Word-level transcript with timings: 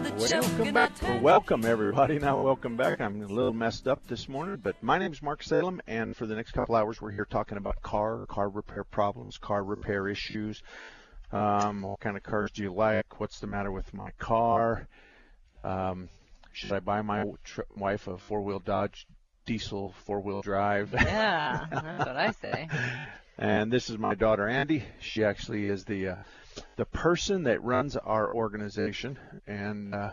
Welcome 0.00 0.72
back. 0.72 0.92
Well, 1.02 1.20
welcome 1.20 1.64
everybody. 1.66 2.18
Now, 2.18 2.40
welcome 2.40 2.76
back. 2.76 3.02
I'm 3.02 3.20
a 3.20 3.26
little 3.26 3.52
messed 3.52 3.86
up 3.86 4.06
this 4.06 4.30
morning, 4.30 4.58
but 4.62 4.82
my 4.82 4.98
name 4.98 5.12
is 5.12 5.20
Mark 5.20 5.42
Salem, 5.42 5.82
and 5.86 6.16
for 6.16 6.24
the 6.24 6.34
next 6.34 6.52
couple 6.52 6.74
hours, 6.74 7.02
we're 7.02 7.10
here 7.10 7.26
talking 7.26 7.58
about 7.58 7.82
car, 7.82 8.24
car 8.26 8.48
repair 8.48 8.82
problems, 8.84 9.36
car 9.36 9.62
repair 9.62 10.08
issues. 10.08 10.62
Um, 11.32 11.82
what 11.82 12.00
kind 12.00 12.16
of 12.16 12.22
cars 12.22 12.50
do 12.50 12.62
you 12.62 12.72
like? 12.72 13.20
What's 13.20 13.40
the 13.40 13.46
matter 13.46 13.70
with 13.70 13.92
my 13.92 14.10
car? 14.18 14.88
Um, 15.62 16.08
should 16.52 16.72
I 16.72 16.80
buy 16.80 17.02
my 17.02 17.24
wife 17.76 18.08
a 18.08 18.16
four-wheel 18.16 18.60
Dodge 18.60 19.06
diesel 19.44 19.94
four-wheel 20.06 20.40
drive? 20.40 20.94
Yeah, 20.94 21.66
that's 21.70 22.06
what 22.06 22.16
I 22.16 22.30
say. 22.32 22.68
And 23.36 23.70
this 23.70 23.90
is 23.90 23.98
my 23.98 24.14
daughter 24.14 24.48
Andy. 24.48 24.82
She 25.00 25.24
actually 25.24 25.66
is 25.66 25.84
the 25.84 26.08
uh, 26.08 26.16
the 26.76 26.84
person 26.84 27.44
that 27.44 27.62
runs 27.62 27.96
our 27.96 28.34
organization. 28.34 29.18
And 29.46 29.94
uh, 29.94 30.12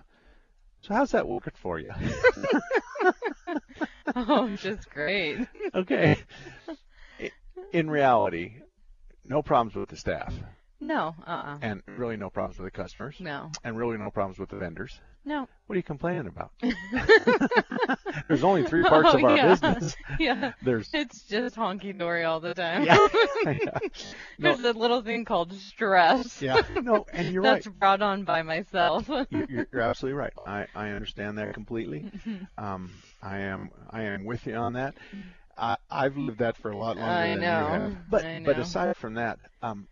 so, 0.81 0.93
how's 0.93 1.11
that 1.11 1.27
working 1.27 1.53
for 1.55 1.79
you? 1.79 1.91
Oh, 4.15 4.49
just 4.55 4.89
great. 4.89 5.47
okay. 5.75 6.17
In 7.73 7.89
reality, 7.89 8.61
no 9.25 9.41
problems 9.41 9.75
with 9.75 9.89
the 9.89 9.97
staff, 9.97 10.33
No, 10.79 11.13
uh-uh. 11.25 11.57
and 11.61 11.83
really 11.87 12.15
no 12.17 12.29
problems 12.29 12.57
with 12.57 12.71
the 12.71 12.77
customers, 12.81 13.17
No, 13.19 13.51
and 13.63 13.77
really 13.77 13.97
no 13.97 14.09
problems 14.09 14.39
with 14.39 14.49
the 14.49 14.57
vendors. 14.57 14.99
No. 15.27 15.47
What 15.67 15.73
are 15.73 15.77
you 15.77 15.83
complaining 15.83 16.27
about? 16.27 16.51
There's 18.27 18.43
only 18.43 18.63
three 18.63 18.83
parts 18.87 19.09
Oh, 19.11 19.17
of 19.17 19.23
our 19.23 19.35
yeah. 19.35 19.47
business. 19.55 19.95
Yeah, 20.19 20.53
There's 20.63 20.89
it's 20.93 21.21
just 21.23 21.55
honky 21.55 21.97
dory 21.97 22.23
all 22.23 22.39
the 22.39 22.53
time. 22.53 22.83
yeah, 22.85 22.97
yeah. 23.45 23.79
There's 24.39 24.59
a 24.63 24.71
little 24.73 25.01
thing 25.01 25.25
called 25.25 25.53
stress. 25.53 26.41
yeah. 26.41 26.61
No, 26.81 27.05
and 27.11 27.27
you're 27.33 27.41
right. 27.43 27.55
That's 27.63 27.67
brought 27.67 28.01
on 28.01 28.23
by 28.23 28.41
myself. 28.43 29.07
You- 29.09 29.45
You're, 29.49 29.67
you're 29.71 29.81
absolutely 29.81 30.17
right. 30.17 30.33
I, 30.45 30.67
I 30.75 30.89
understand 30.89 31.37
that 31.37 31.53
completely. 31.53 32.09
Um, 32.57 32.91
I 33.21 33.39
am 33.39 33.69
I 33.89 34.03
am 34.03 34.25
with 34.25 34.45
you 34.47 34.55
on 34.55 34.73
that. 34.73 34.95
I, 35.57 35.77
I've 35.89 36.17
lived 36.17 36.39
that 36.39 36.55
for 36.57 36.71
a 36.71 36.77
lot 36.77 36.97
longer 36.97 37.11
I 37.11 37.27
than 37.29 37.41
know. 37.41 37.59
you 37.59 37.65
have. 37.81 38.09
But 38.09 38.25
I 38.25 38.39
know. 38.39 38.45
but 38.45 38.59
aside 38.59 38.95
from 38.97 39.15
that, 39.15 39.39
um, 39.61 39.87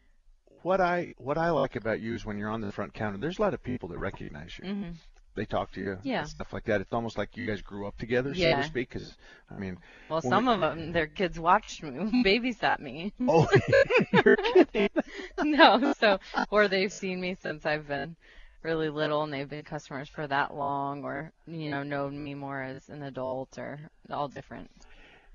what 0.62 0.80
I 0.80 1.14
what 1.18 1.38
I 1.38 1.50
like 1.52 1.76
about 1.76 2.00
you 2.02 2.14
is 2.14 2.26
when 2.26 2.38
you're 2.38 2.50
on 2.50 2.62
the 2.62 2.72
front 2.72 2.94
counter. 2.94 3.18
There's 3.18 3.40
a 3.40 3.42
lot 3.42 3.54
of 3.54 3.62
people 3.64 3.90
that 3.90 3.98
recognize 4.00 4.58
you. 4.62 4.70
Mhm. 4.70 4.94
They 5.36 5.46
talk 5.46 5.72
to 5.74 5.82
you, 5.82 5.98
Yeah. 6.04 6.20
and 6.22 6.30
stuff 6.30 6.54
like 6.54 6.64
that. 6.66 6.80
It's 6.82 6.94
almost 6.94 7.18
like 7.18 7.36
you 7.36 7.46
guys 7.46 7.62
grew 7.62 7.86
up 7.88 7.98
together, 7.98 8.34
so 8.34 8.40
Yeah. 8.40 8.62
to 8.62 8.64
speak. 8.68 8.90
Because 8.90 9.16
I 9.52 9.58
mean, 9.60 9.78
Well, 10.10 10.22
some 10.22 10.46
we- 10.46 10.54
of 10.54 10.60
them, 10.62 10.92
their 10.94 11.08
kids 11.08 11.38
watched 11.40 11.84
me, 11.84 11.90
babysat 12.26 12.80
me. 12.80 13.12
oh, 13.28 13.48
you're 14.14 14.38
kidding. 14.38 14.90
no, 15.44 15.94
so 16.00 16.20
or 16.50 16.68
they've 16.68 16.92
seen 16.92 17.20
me 17.20 17.36
since 17.42 17.66
I've 17.66 17.88
been 17.88 18.16
really 18.64 18.90
little, 18.90 19.24
and 19.24 19.34
they've 19.34 19.50
been 19.50 19.64
customers 19.64 20.08
for 20.10 20.26
that 20.26 20.56
long, 20.56 21.04
or 21.04 21.32
you 21.48 21.70
know, 21.70 21.84
known 21.84 22.24
me 22.24 22.34
more 22.34 22.62
as 22.64 22.88
an 22.90 23.04
adult, 23.04 23.58
or 23.58 23.80
all 24.10 24.28
different. 24.30 24.72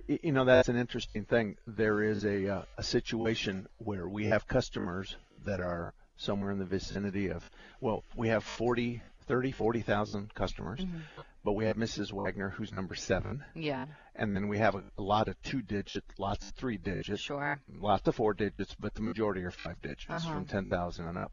You 0.09 0.33
know, 0.33 0.45
that's 0.45 0.69
an 0.69 0.77
interesting 0.77 1.25
thing. 1.25 1.57
There 1.67 2.03
is 2.03 2.25
a 2.25 2.49
uh, 2.49 2.63
a 2.79 2.83
situation 2.83 3.69
where 3.79 4.09
we 4.09 4.27
have 4.27 4.49
customers 4.49 5.17
that 5.45 5.61
are 5.61 5.93
somewhere 6.17 6.51
in 6.51 6.59
the 6.59 6.65
vicinity 6.65 7.29
of, 7.31 7.49
well, 7.81 8.03
we 8.17 8.29
have 8.29 8.43
40, 8.45 9.01
30, 9.31 9.53
40,000 9.53 10.35
customers, 10.35 10.81
Mm-hmm. 10.81 10.99
but 11.45 11.53
we 11.53 11.65
have 11.67 11.77
Mrs. 11.77 12.13
Wagner 12.13 12.51
who's 12.51 12.73
number 12.73 12.95
seven, 12.95 13.45
Yeah, 13.55 13.87
and 14.17 14.35
then 14.35 14.49
we 14.49 14.59
have 14.59 14.75
a, 14.75 14.83
a 14.99 15.03
lot 15.03 15.29
of 15.29 15.41
two 15.43 15.63
digit, 15.63 16.05
lots 16.19 16.49
of 16.49 16.55
three 16.57 16.77
digits, 16.79 17.23
sure. 17.23 17.61
lots 17.79 18.07
of 18.09 18.15
four 18.17 18.35
digits, 18.35 18.75
but 18.79 18.95
the 18.95 19.03
majority 19.03 19.43
are 19.45 19.51
five 19.53 19.81
digits 19.83 20.07
Uh-huh. 20.11 20.35
from 20.35 20.45
10,000 20.47 21.07
and 21.07 21.17
up. 21.19 21.33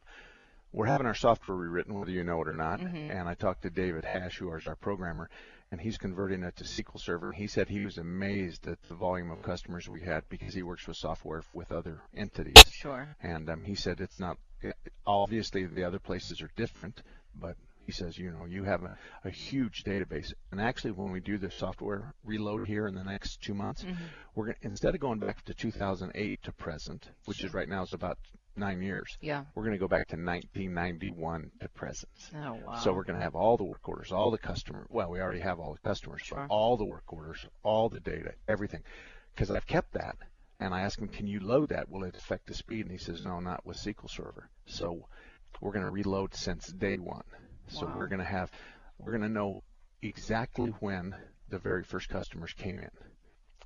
We're 0.74 0.86
having 0.86 1.08
our 1.08 1.16
software 1.16 1.58
rewritten, 1.58 1.98
whether 1.98 2.12
you 2.12 2.24
know 2.24 2.42
it 2.42 2.48
or 2.50 2.54
not. 2.54 2.80
Mhm. 2.82 3.10
And 3.10 3.28
I 3.28 3.34
talked 3.36 3.62
to 3.64 3.70
David 3.70 4.04
Hash, 4.04 4.38
who 4.38 4.54
is 4.54 4.68
our 4.68 4.76
programmer, 4.76 5.30
and 5.72 5.80
he's 5.82 5.98
converting 5.98 6.44
it 6.44 6.58
to 6.58 6.66
SQL 6.66 7.00
Server. 7.00 7.32
He 7.32 7.48
said 7.48 7.68
he 7.70 7.86
was 7.86 7.98
amazed 7.98 8.68
at 8.68 8.82
the 8.84 8.94
volume 8.94 9.32
of 9.32 9.42
customers 9.42 9.88
we 9.90 10.02
had 10.02 10.28
because 10.30 10.54
he 10.54 10.62
works 10.64 10.86
with 10.86 10.98
software 10.98 11.42
with 11.54 11.72
other 11.72 12.02
entities. 12.14 12.64
Sure. 12.72 13.08
And 13.24 13.50
um, 13.50 13.64
he 13.64 13.76
said 13.76 14.02
it's 14.02 14.20
not, 14.20 14.38
it, 14.62 14.76
obviously 15.06 15.66
the 15.66 15.86
other 15.86 16.00
places 16.00 16.42
are 16.42 16.52
different, 16.58 17.02
but 17.34 17.56
he 17.88 17.94
says, 17.94 18.18
you 18.18 18.30
know, 18.32 18.46
you 18.46 18.66
have 18.66 18.84
a, 18.84 18.98
a 19.24 19.30
huge 19.32 19.84
database. 19.86 20.34
And 20.52 20.60
actually, 20.62 20.92
when 20.92 21.12
we 21.12 21.22
do 21.22 21.38
the 21.38 21.50
software 21.50 22.14
reload 22.26 22.68
here 22.68 22.86
in 22.86 22.94
the 22.94 23.04
next 23.04 23.42
two 23.42 23.54
months, 23.56 23.82
Mm-hmm. 23.84 24.04
we're 24.36 24.46
going 24.48 24.58
to, 24.62 24.68
instead 24.68 24.94
of 24.94 25.00
going 25.02 25.20
back 25.20 25.44
to 25.46 25.54
2008 25.54 26.44
to 26.44 26.52
present, 26.52 27.10
which 27.26 27.44
is 27.46 27.54
right 27.54 27.70
now 27.70 27.84
is 27.84 27.94
about 27.94 28.18
nine 28.58 28.82
years, 28.82 29.18
Yeah. 29.22 29.46
we're 29.56 29.64
going 29.64 29.74
to 29.76 29.80
go 29.80 29.88
back 29.88 30.08
to 30.10 30.18
1991 30.18 31.52
to 31.62 31.70
present. 31.70 32.12
Oh 32.36 32.60
wow. 32.66 32.76
So 32.76 32.92
we're 32.94 33.04
going 33.06 33.18
to 33.20 33.24
have 33.24 33.36
all 33.36 33.56
the 33.58 33.64
work 33.64 33.88
orders, 33.88 34.12
all 34.12 34.32
the 34.32 34.38
customer. 34.38 34.86
Well, 34.90 35.10
we 35.10 35.22
already 35.22 35.40
have 35.40 35.60
all 35.60 35.74
the 35.82 35.88
customers, 35.88 36.22
Sure. 36.24 36.46
but 36.48 36.54
all 36.54 36.76
the 36.78 36.86
work 36.86 37.04
orders, 37.08 37.46
all 37.64 37.88
the 37.90 38.00
data, 38.02 38.34
everything. 38.50 38.82
Because 39.34 39.50
I've 39.52 39.68
kept 39.68 39.94
that, 39.94 40.18
and 40.60 40.74
I 40.74 40.82
asked 40.82 41.00
him, 41.00 41.08
"Can 41.08 41.28
you 41.28 41.40
load 41.40 41.70
that? 41.70 41.88
Will 41.90 42.04
it 42.04 42.18
affect 42.18 42.48
the 42.48 42.54
speed?" 42.54 42.82
And 42.82 42.92
he 42.92 42.98
says, 42.98 43.24
"No, 43.24 43.40
not 43.40 43.66
with 43.66 43.78
SQL 43.78 44.10
Server." 44.10 44.50
So 44.66 45.08
we're 45.62 45.72
going 45.72 45.86
to 45.86 45.92
reload 45.92 46.34
since 46.36 46.68
day 46.68 46.98
one. 46.98 47.24
So 47.70 47.86
Wow. 47.86 47.96
we're 47.98 48.08
going 48.08 48.20
to 48.20 48.26
have, 48.26 48.52
we're 49.00 49.12
going 49.12 49.24
to 49.24 49.30
know 49.30 49.64
exactly 50.02 50.70
when 50.80 51.16
the 51.50 51.60
very 51.60 51.84
first 51.84 52.10
customers 52.10 52.54
came 52.54 52.80
in, 52.80 52.90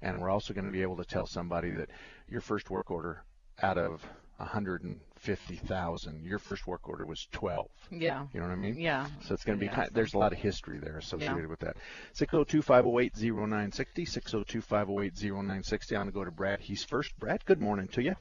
and 0.02 0.20
we're 0.22 0.30
also 0.30 0.54
going 0.54 0.66
to 0.66 0.72
be 0.72 0.82
able 0.82 0.98
to 0.98 1.06
tell 1.06 1.26
somebody 1.28 1.72
that 1.72 1.90
your 2.28 2.42
first 2.42 2.70
work 2.70 2.90
order 2.92 3.24
out 3.62 3.78
of 3.78 4.04
150,000, 4.38 6.26
your 6.26 6.40
first 6.40 6.66
work 6.66 6.88
order 6.90 7.06
was 7.06 7.28
12. 7.32 7.68
Yeah. 7.92 8.26
You 8.34 8.40
know 8.40 8.48
what 8.48 8.54
I 8.54 8.56
mean? 8.56 8.80
Yeah. 8.80 9.06
So 9.22 9.34
it's 9.36 9.44
going 9.44 9.58
to 9.58 9.60
be 9.60 9.68
Yeah, 9.68 9.76
kind 9.76 9.90
there's 9.94 10.16
a 10.16 10.18
lot 10.18 10.32
of 10.34 10.40
history 10.40 10.80
there 10.80 10.98
associated 10.98 11.38
Yeah. 11.42 11.46
with 11.48 11.60
that. 11.60 11.78
602-508-0960, 12.16 14.08
602-508-0960. 14.08 15.92
I'm 15.92 15.98
going 15.98 16.08
to 16.08 16.12
go 16.12 16.26
to 16.26 16.32
Brad. 16.32 16.60
He's 16.60 16.84
first. 16.84 17.16
Brad, 17.20 17.46
good 17.46 17.62
morning 17.62 17.88
to 17.90 18.02
you. 18.02 18.16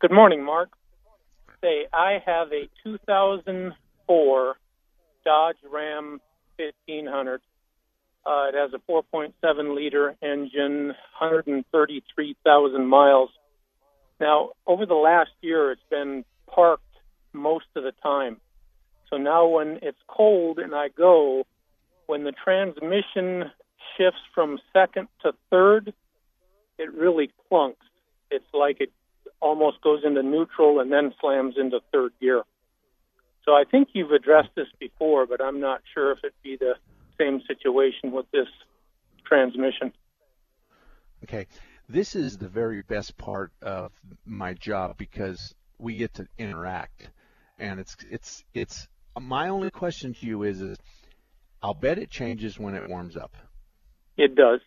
Good 0.00 0.12
morning, 0.12 0.44
Mark. 0.44 0.70
Say, 1.60 1.86
I 1.92 2.22
have 2.24 2.52
a 2.52 2.68
2004 2.84 4.56
Dodge 5.28 5.58
Ram 5.70 6.22
1500. 6.56 7.42
Uh, 8.24 8.46
it 8.48 8.54
has 8.54 8.70
a 8.72 8.78
4.7 8.90 9.76
liter 9.76 10.16
engine, 10.22 10.86
133,000 11.20 12.86
miles. 12.86 13.28
Now, 14.18 14.52
over 14.66 14.86
the 14.86 14.94
last 14.94 15.32
year, 15.42 15.70
it's 15.70 15.82
been 15.90 16.24
parked 16.46 16.82
most 17.34 17.66
of 17.76 17.82
the 17.82 17.92
time. 18.02 18.38
So 19.10 19.18
now, 19.18 19.46
when 19.48 19.80
it's 19.82 19.98
cold 20.06 20.58
and 20.58 20.74
I 20.74 20.88
go, 20.88 21.44
when 22.06 22.24
the 22.24 22.32
transmission 22.32 23.50
shifts 23.98 24.22
from 24.34 24.58
second 24.72 25.08
to 25.24 25.34
third, 25.50 25.92
it 26.78 26.94
really 26.94 27.30
clunks. 27.52 27.74
It's 28.30 28.48
like 28.54 28.80
it 28.80 28.92
almost 29.40 29.82
goes 29.82 30.04
into 30.06 30.22
neutral 30.22 30.80
and 30.80 30.90
then 30.90 31.12
slams 31.20 31.56
into 31.58 31.80
third 31.92 32.12
gear. 32.18 32.44
So 33.48 33.54
I 33.54 33.64
think 33.64 33.88
you've 33.94 34.10
addressed 34.10 34.50
this 34.56 34.66
before, 34.78 35.26
but 35.26 35.40
I'm 35.42 35.58
not 35.58 35.80
sure 35.94 36.12
if 36.12 36.18
it'd 36.18 36.34
be 36.42 36.58
the 36.58 36.74
same 37.18 37.40
situation 37.48 38.12
with 38.12 38.30
this 38.30 38.46
transmission. 39.24 39.90
Okay. 41.24 41.46
This 41.88 42.14
is 42.14 42.36
the 42.36 42.48
very 42.48 42.82
best 42.82 43.16
part 43.16 43.52
of 43.62 43.90
my 44.26 44.52
job 44.52 44.98
because 44.98 45.54
we 45.78 45.96
get 45.96 46.12
to 46.14 46.28
interact. 46.36 47.08
And 47.58 47.80
it's 47.80 47.96
it's 48.10 48.44
it's 48.52 48.86
my 49.18 49.48
only 49.48 49.70
question 49.70 50.12
to 50.12 50.26
you 50.26 50.42
is, 50.42 50.60
is 50.60 50.76
I'll 51.62 51.72
bet 51.72 51.96
it 51.96 52.10
changes 52.10 52.58
when 52.58 52.74
it 52.74 52.86
warms 52.86 53.16
up. 53.16 53.34
It 54.18 54.34
does. 54.34 54.60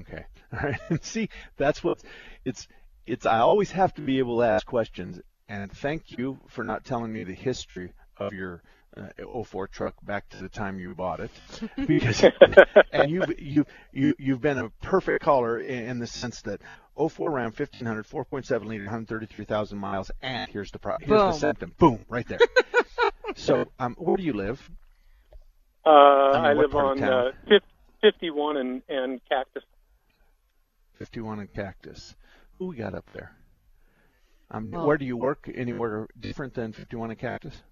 Okay. 0.00 0.26
All 0.52 0.68
right. 0.68 1.02
See, 1.02 1.30
that's 1.56 1.82
what 1.82 2.02
it's 2.44 2.68
it's 3.06 3.24
I 3.24 3.38
always 3.38 3.70
have 3.70 3.94
to 3.94 4.02
be 4.02 4.18
able 4.18 4.40
to 4.40 4.44
ask 4.44 4.66
questions 4.66 5.18
and 5.50 5.70
thank 5.72 6.16
you 6.16 6.38
for 6.46 6.62
not 6.62 6.84
telling 6.84 7.12
me 7.12 7.24
the 7.24 7.34
history 7.34 7.92
of 8.16 8.32
your 8.32 8.62
uh, 8.96 9.42
04 9.44 9.66
truck 9.66 9.94
back 10.02 10.28
to 10.30 10.36
the 10.38 10.48
time 10.48 10.78
you 10.78 10.94
bought 10.94 11.18
it. 11.20 11.30
Because 11.86 12.24
and 12.92 13.10
you 13.10 13.24
you 13.36 13.66
you 13.92 14.14
you've 14.18 14.40
been 14.40 14.58
a 14.58 14.70
perfect 14.80 15.24
caller 15.24 15.58
in, 15.58 15.84
in 15.88 15.98
the 15.98 16.06
sense 16.06 16.42
that 16.42 16.60
04 16.96 17.30
Ram 17.30 17.46
1500 17.46 18.06
4.7 18.06 18.64
liter 18.64 18.84
133,000 18.84 19.78
miles 19.78 20.10
and 20.22 20.48
here's 20.50 20.70
the 20.70 20.78
pro- 20.78 20.96
here's 21.00 21.20
Boom. 21.20 21.32
the 21.32 21.38
symptom. 21.38 21.74
Boom 21.78 22.04
right 22.08 22.26
there. 22.28 22.38
So 23.36 23.66
um 23.78 23.94
where 23.96 24.16
do 24.16 24.24
you 24.24 24.32
live? 24.32 24.70
Uh, 25.86 25.90
I, 25.90 26.48
mean, 26.48 26.56
what 26.56 26.66
live 26.66 26.74
on 26.74 27.02
uh, 27.02 27.30
fif- 27.48 27.62
51 28.02 28.56
and, 28.56 28.82
and 28.88 29.20
Cactus. 29.28 29.62
51 30.94 31.38
and 31.38 31.52
Cactus. 31.54 32.16
Who 32.58 32.66
we 32.66 32.76
got 32.76 32.94
up 32.94 33.08
there 33.12 33.32
um 34.50 34.70
Well- 34.70 34.86
where 34.86 34.98
do 34.98 35.04
you 35.04 35.16
work 35.16 35.50
anywhere 35.54 36.08
different 36.18 36.54
than 36.54 36.72
51 36.72 37.10
and 37.10 37.18
Cactus 37.18 37.62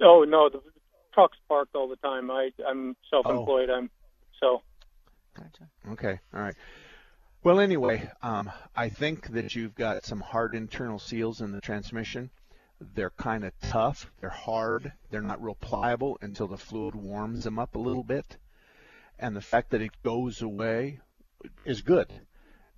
Oh 0.00 0.24
no, 0.24 0.48
the 0.48 0.60
truck's 1.12 1.38
parked 1.48 1.74
all 1.74 1.88
the 1.88 1.96
time. 1.96 2.30
I 2.30 2.50
I'm 2.68 2.94
self-employed. 3.10 3.68
I'm 3.70 3.90
so 4.40 4.62
Gotcha. 5.34 5.68
Okay, 5.92 6.20
all 6.34 6.40
right. 6.40 6.54
Well, 7.44 7.60
anyway, 7.60 8.10
um, 8.22 8.50
I 8.74 8.88
think 8.88 9.28
that 9.28 9.54
you've 9.54 9.76
got 9.76 10.04
some 10.04 10.20
hard 10.20 10.54
internal 10.54 10.98
seals 10.98 11.40
in 11.40 11.52
the 11.52 11.60
transmission. 11.60 12.30
They're 12.80 13.10
kind 13.10 13.44
of 13.44 13.52
tough. 13.60 14.10
They're 14.20 14.30
hard. 14.30 14.92
They're 15.10 15.22
not 15.22 15.42
real 15.42 15.54
pliable 15.54 16.18
until 16.20 16.48
the 16.48 16.58
fluid 16.58 16.96
warms 16.96 17.44
them 17.44 17.58
up 17.58 17.76
a 17.76 17.78
little 17.78 18.02
bit. 18.02 18.36
And 19.18 19.36
the 19.36 19.40
fact 19.40 19.70
that 19.70 19.82
it 19.82 20.02
goes 20.02 20.42
away 20.42 20.98
is 21.64 21.82
good. 21.82 22.12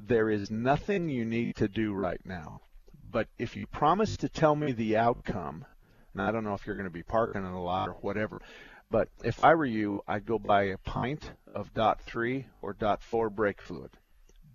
There 0.00 0.31
is 0.31 0.50
nothing 0.50 1.08
you 1.08 1.25
need 1.25 1.56
to 1.56 1.69
do 1.69 1.93
right 1.93 2.20
now. 2.25 2.62
But 3.11 3.29
if 3.38 3.56
you 3.56 3.67
promise 3.67 4.17
to 4.19 4.29
tell 4.29 4.56
me 4.56 4.73
the 4.73 4.97
outcome, 4.97 5.64
and 6.12 6.23
I 6.23 6.31
don't 6.32 6.44
know 6.44 6.55
if 6.55 6.67
you're 6.67 6.76
going 6.76 6.88
to 6.88 6.91
be 6.93 7.02
parking 7.02 7.44
it 7.44 7.52
a 7.52 7.58
lot 7.58 7.88
or 7.88 7.94
whatever, 7.94 8.41
but 8.91 9.08
if 9.23 9.44
I 9.44 9.55
were 9.55 9.64
you, 9.67 10.02
I'd 10.08 10.26
go 10.26 10.38
buy 10.38 10.64
a 10.64 10.79
pint 10.79 11.32
of 11.55 11.73
dot 11.75 12.00
three 12.02 12.47
or 12.62 12.73
dot 12.73 13.02
four 13.02 13.31
brake 13.31 13.61
fluid. 13.62 13.91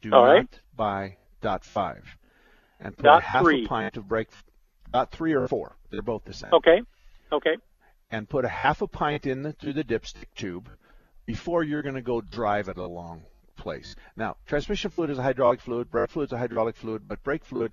Do 0.01 0.11
All 0.11 0.25
not 0.25 0.31
right. 0.33 0.61
buy 0.75 1.17
dot 1.41 1.63
five. 1.65 2.17
And 2.79 2.97
put 2.97 3.03
Dot 3.03 3.19
a 3.19 3.21
half 3.21 3.43
three. 3.43 3.65
a 3.65 3.67
pint 3.67 3.97
of 3.97 4.07
brake 4.07 4.29
dot 4.91 5.11
three 5.11 5.33
or 5.33 5.47
four. 5.47 5.77
They're 5.91 6.01
both 6.01 6.25
the 6.25 6.33
same. 6.33 6.51
okay, 6.53 6.81
okay, 7.31 7.55
And 8.11 8.27
put 8.29 8.45
a 8.45 8.49
half 8.49 8.81
a 8.81 8.87
pint 8.87 9.25
in 9.25 9.43
the, 9.43 9.53
through 9.53 9.73
the 9.73 9.83
dipstick 9.83 10.33
tube 10.35 10.69
before 11.25 11.63
you're 11.63 11.81
going 11.81 11.95
to 11.95 12.01
go 12.01 12.21
drive 12.21 12.67
it 12.69 12.77
a 12.77 12.85
long 12.87 13.23
place. 13.55 13.95
Now, 14.15 14.37
transmission 14.45 14.91
fluid 14.91 15.09
is 15.09 15.17
a 15.17 15.23
hydraulic 15.23 15.61
fluid, 15.61 15.89
brake 15.91 16.09
fluid 16.09 16.29
is 16.29 16.33
a 16.33 16.37
hydraulic 16.37 16.75
fluid, 16.75 17.07
but 17.07 17.23
brake 17.23 17.45
fluid 17.45 17.71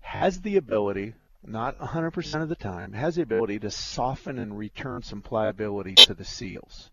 has 0.00 0.40
the 0.40 0.56
ability, 0.56 1.14
not 1.44 1.78
100% 1.78 2.42
of 2.42 2.48
the 2.48 2.54
time, 2.54 2.92
has 2.92 3.16
the 3.16 3.22
ability 3.22 3.58
to 3.60 3.70
soften 3.70 4.38
and 4.38 4.56
return 4.56 5.02
some 5.02 5.22
pliability 5.22 5.94
to 5.94 6.14
the 6.14 6.24
seals. 6.24 6.90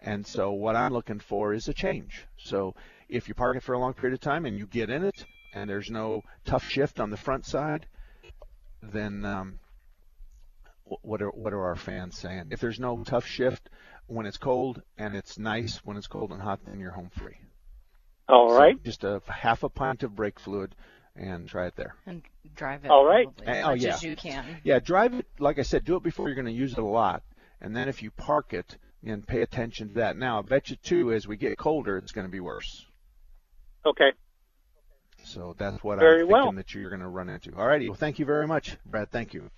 And 0.00 0.26
so 0.26 0.52
what 0.52 0.76
I'm 0.76 0.92
looking 0.92 1.20
for 1.20 1.52
is 1.52 1.68
a 1.68 1.74
change. 1.74 2.26
So 2.36 2.74
if 3.08 3.28
you 3.28 3.34
park 3.34 3.56
it 3.56 3.62
for 3.62 3.72
a 3.72 3.78
long 3.78 3.94
period 3.94 4.14
of 4.14 4.20
time 4.20 4.46
and 4.46 4.58
you 4.58 4.66
get 4.66 4.90
in 4.90 5.04
it 5.04 5.24
and 5.54 5.68
there's 5.68 5.90
no 5.90 6.22
tough 6.44 6.68
shift 6.68 7.00
on 7.00 7.10
the 7.10 7.16
front 7.16 7.46
side, 7.46 7.86
then 8.82 9.24
um, 9.24 9.58
what 11.02 11.20
are 11.20 11.30
what 11.30 11.52
are 11.52 11.64
our 11.64 11.76
fans 11.76 12.16
saying? 12.16 12.48
If 12.50 12.60
there's 12.60 12.78
no 12.78 13.02
tough 13.04 13.26
shift 13.26 13.68
when 14.08 14.26
it's 14.26 14.36
cold 14.38 14.82
and 14.98 15.14
it's 15.14 15.38
nice 15.38 15.78
when 15.84 15.96
it's 15.96 16.06
cold 16.08 16.32
and 16.32 16.42
hot, 16.42 16.60
then 16.66 16.80
you're 16.80 16.90
home 16.90 17.10
free. 17.10 17.36
all 18.28 18.50
So 18.50 18.56
right. 18.58 18.82
just 18.84 19.04
a 19.04 19.22
half 19.26 19.62
a 19.62 19.68
pint 19.68 20.02
of 20.02 20.16
brake 20.16 20.40
fluid 20.40 20.74
and 21.14 21.48
try 21.48 21.66
it 21.66 21.76
there. 21.76 21.94
And 22.06 22.22
drive 22.54 22.84
it 22.84 22.90
All 22.90 23.04
right. 23.04 23.24
probably 23.26 23.46
as 23.46 23.64
Oh, 23.64 23.68
much 23.70 23.80
yeah. 23.80 23.94
as 23.94 24.02
you 24.02 24.16
can. 24.16 24.44
Yeah, 24.64 24.78
drive 24.80 25.14
it. 25.14 25.26
Like 25.38 25.58
I 25.58 25.62
said, 25.62 25.84
do 25.84 25.96
it 25.96 26.02
before 26.02 26.28
you're 26.28 26.34
going 26.36 26.46
to 26.46 26.52
use 26.52 26.72
it 26.72 26.78
a 26.78 26.84
lot, 26.84 27.22
and 27.60 27.74
then 27.76 27.88
if 27.88 28.02
you 28.02 28.10
park 28.10 28.52
it, 28.54 28.76
and 29.04 29.24
pay 29.26 29.42
attention 29.42 29.88
to 29.88 29.94
that. 29.94 30.16
Now, 30.16 30.40
I 30.40 30.42
bet 30.42 30.70
you 30.70 30.76
too, 30.76 31.12
as 31.12 31.26
we 31.26 31.36
get 31.36 31.56
colder, 31.56 31.96
it's 31.98 32.10
going 32.10 32.26
to 32.26 32.30
be 32.30 32.40
worse. 32.40 32.84
Okay. 33.86 34.10
So 35.24 35.54
that's 35.58 35.82
what 35.84 35.98
Very 35.98 36.22
I'm 36.22 36.28
thinking 36.28 36.32
well. 36.32 36.52
that 36.52 36.74
you're 36.74 36.90
going 36.90 37.02
to 37.02 37.08
run 37.08 37.28
into. 37.28 37.54
All 37.56 37.66
righty. 37.66 37.88
Well, 37.88 37.96
thank 37.96 38.18
you 38.18 38.24
very 38.24 38.46
much, 38.46 38.76
Brad. 38.86 39.10
Thank 39.10 39.34
you. 39.34 39.50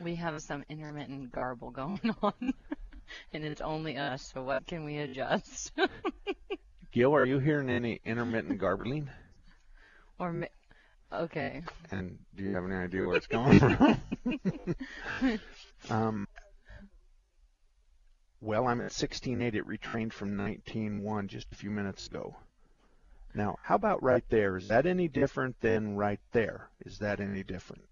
We 0.00 0.16
have 0.16 0.40
some 0.42 0.64
intermittent 0.68 1.30
garble 1.32 1.70
going 1.80 2.00
on, 2.22 2.54
and 3.32 3.44
it's 3.44 3.60
only 3.60 3.96
us. 3.96 4.32
So 4.34 4.42
what 4.42 4.66
can 4.66 4.84
we 4.84 4.98
adjust? 4.98 5.72
Gil, 6.92 7.14
are 7.14 7.24
you 7.26 7.38
hearing 7.38 7.70
any 7.70 8.00
intermittent 8.04 8.58
garbling? 8.58 9.08
or 10.18 10.32
ma- 10.32 10.46
okay, 11.12 11.62
And 11.90 12.18
do 12.36 12.44
you 12.44 12.54
have 12.54 12.64
any 12.64 12.74
idea 12.76 13.06
where 13.06 13.16
it's 13.16 13.26
coming 13.26 13.58
from? 13.58 13.96
um, 15.90 16.28
well, 18.40 18.66
I'm 18.66 18.80
at 18.80 18.90
16.8. 18.92 19.54
It 19.54 19.66
retrained 19.66 20.12
from 20.12 20.36
19.1 20.36 21.26
just 21.28 21.46
a 21.52 21.56
few 21.56 21.70
minutes 21.70 22.06
ago. 22.06 22.36
Now, 23.34 23.56
how 23.62 23.76
about 23.76 24.02
right 24.02 24.24
there? 24.28 24.56
Is 24.58 24.68
that 24.68 24.84
any 24.86 25.08
different 25.08 25.60
than 25.60 25.96
right 25.96 26.20
there? 26.32 26.68
Is 26.84 26.98
that 26.98 27.20
any 27.20 27.42
different? 27.42 27.82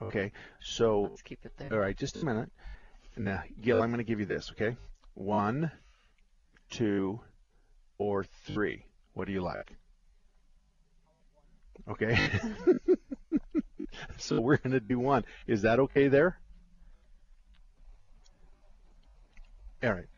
Okay, 0.00 0.32
so 0.60 1.02
let's 1.02 1.22
keep 1.22 1.44
it 1.44 1.52
there. 1.56 1.72
all 1.72 1.78
right, 1.78 1.96
just 1.96 2.16
a 2.22 2.24
minute. 2.24 2.50
Now, 3.16 3.42
Gil, 3.60 3.82
I'm 3.82 3.90
going 3.90 3.98
to 3.98 4.04
give 4.04 4.20
you 4.20 4.26
this, 4.26 4.52
okay? 4.52 4.76
One, 5.14 5.72
two, 6.70 7.20
or 7.98 8.24
three. 8.44 8.84
What 9.14 9.26
do 9.26 9.32
you 9.32 9.40
like? 9.40 9.74
Okay. 11.88 12.16
so 14.18 14.40
we're 14.40 14.58
going 14.58 14.72
to 14.72 14.80
do 14.80 15.00
one. 15.00 15.24
Is 15.48 15.62
that 15.62 15.80
okay 15.80 16.06
there? 16.06 16.38
All 19.82 19.92
right. 19.92 20.08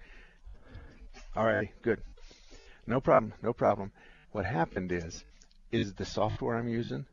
All 1.37 1.45
right, 1.45 1.71
good. 1.83 2.03
No 2.87 3.01
problem, 3.01 3.33
no 3.43 3.53
problem. 3.53 3.93
What 4.33 4.45
happened 4.45 4.93
is, 4.93 5.25
is 5.71 5.95
the 5.95 6.05
software 6.05 6.57
I'm 6.57 6.69
using, 6.69 7.07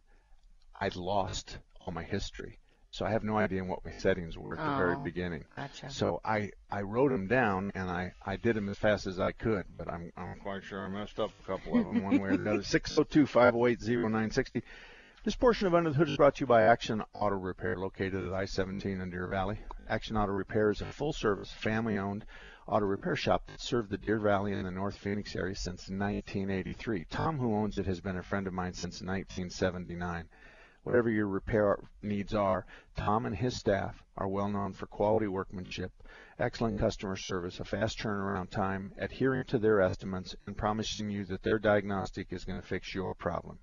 I 0.79 0.89
lost 0.95 1.57
all 1.87 1.93
my 1.93 2.03
history. 2.03 2.59
So 2.91 3.05
I 3.05 3.11
have 3.11 3.23
no 3.23 3.37
idea 3.37 3.63
what 3.63 3.83
my 3.85 3.91
settings 3.91 4.37
were 4.37 4.57
at 4.57 4.65
the 4.65 4.77
very 4.77 4.95
Oh. 4.95 5.03
beginning. 5.03 5.43
Gotcha. 5.55 5.89
So 5.89 6.19
I, 6.23 6.51
I 6.71 6.81
wrote 6.81 7.11
them 7.11 7.27
down 7.27 7.71
and 7.75 7.89
I, 7.89 8.13
I 8.25 8.37
did 8.37 8.55
them 8.55 8.69
as 8.69 8.77
fast 8.77 9.07
as 9.07 9.19
I 9.19 9.31
could, 9.33 9.65
but 9.77 9.91
I'm, 9.91 10.11
I'm 10.17 10.39
quite 10.39 10.63
sure 10.63 10.85
I 10.85 10.89
messed 10.89 11.19
up 11.19 11.31
a 11.43 11.47
couple 11.47 11.77
of 11.77 11.85
them 11.85 12.03
one 12.03 12.19
way 12.19 12.29
or 12.29 12.37
the 12.37 12.49
other. 12.51 12.59
602-508-0960. 12.63 14.61
This 15.23 15.35
portion 15.35 15.67
of 15.67 15.75
Under 15.75 15.89
the 15.89 15.97
Hood 15.97 16.09
is 16.09 16.17
brought 16.17 16.35
to 16.35 16.41
you 16.41 16.47
by 16.47 16.63
Action 16.63 17.03
Auto 17.13 17.35
Repair, 17.35 17.75
located 17.75 18.25
at 18.25 18.33
I-17 18.33 18.85
in 19.01 19.09
Deer 19.09 19.27
Valley. 19.27 19.59
Action 19.89 20.15
Auto 20.15 20.31
Repair 20.31 20.71
is 20.71 20.81
a 20.81 20.85
full-service, 20.85 21.51
family-owned 21.51 22.25
auto 22.67 22.85
repair 22.85 23.15
shop 23.15 23.43
that 23.47 23.61
served 23.61 23.89
the 23.89 23.97
Deer 23.97 24.19
Valley 24.19 24.51
and 24.53 24.65
the 24.65 24.71
North 24.71 24.97
Phoenix 24.97 25.35
area 25.35 25.55
since 25.55 25.89
1983. 25.89 27.05
Tom, 27.09 27.37
who 27.37 27.55
owns 27.55 27.77
it, 27.77 27.85
has 27.85 27.99
been 28.01 28.17
a 28.17 28.23
friend 28.23 28.45
of 28.47 28.53
mine 28.53 28.73
since 28.73 29.01
1979. 29.01 30.25
Whatever 30.83 31.09
your 31.09 31.27
repair 31.27 31.79
needs 32.01 32.33
are, 32.33 32.65
Tom 32.95 33.25
and 33.25 33.35
his 33.35 33.57
staff 33.57 34.03
are 34.15 34.27
well 34.27 34.49
known 34.49 34.73
for 34.73 34.85
quality 34.85 35.27
workmanship, 35.27 35.91
excellent 36.39 36.79
customer 36.79 37.15
service, 37.15 37.59
a 37.59 37.65
fast 37.65 37.99
turnaround 37.99 38.49
time, 38.49 38.93
adhering 38.97 39.43
to 39.45 39.57
their 39.57 39.81
estimates, 39.81 40.35
and 40.45 40.57
promising 40.57 41.09
you 41.09 41.25
that 41.25 41.43
their 41.43 41.59
diagnostic 41.59 42.31
is 42.31 42.45
going 42.45 42.59
to 42.59 42.67
fix 42.67 42.95
your 42.95 43.13
problem. 43.13 43.59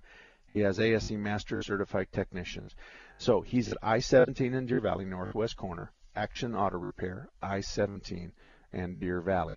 He 0.53 0.61
has 0.61 0.79
ASE 0.79 1.11
Master 1.11 1.61
Certified 1.61 2.11
Technicians. 2.11 2.75
So 3.17 3.41
he's 3.41 3.71
at 3.71 3.77
I-17 3.81 4.53
in 4.53 4.65
Deer 4.65 4.79
Valley, 4.79 5.05
northwest 5.05 5.57
corner, 5.57 5.91
Action 6.15 6.55
Auto 6.55 6.77
Repair, 6.77 7.27
I-17 7.41 8.31
and 8.71 8.99
Deer 8.99 9.19
Valley. 9.21 9.55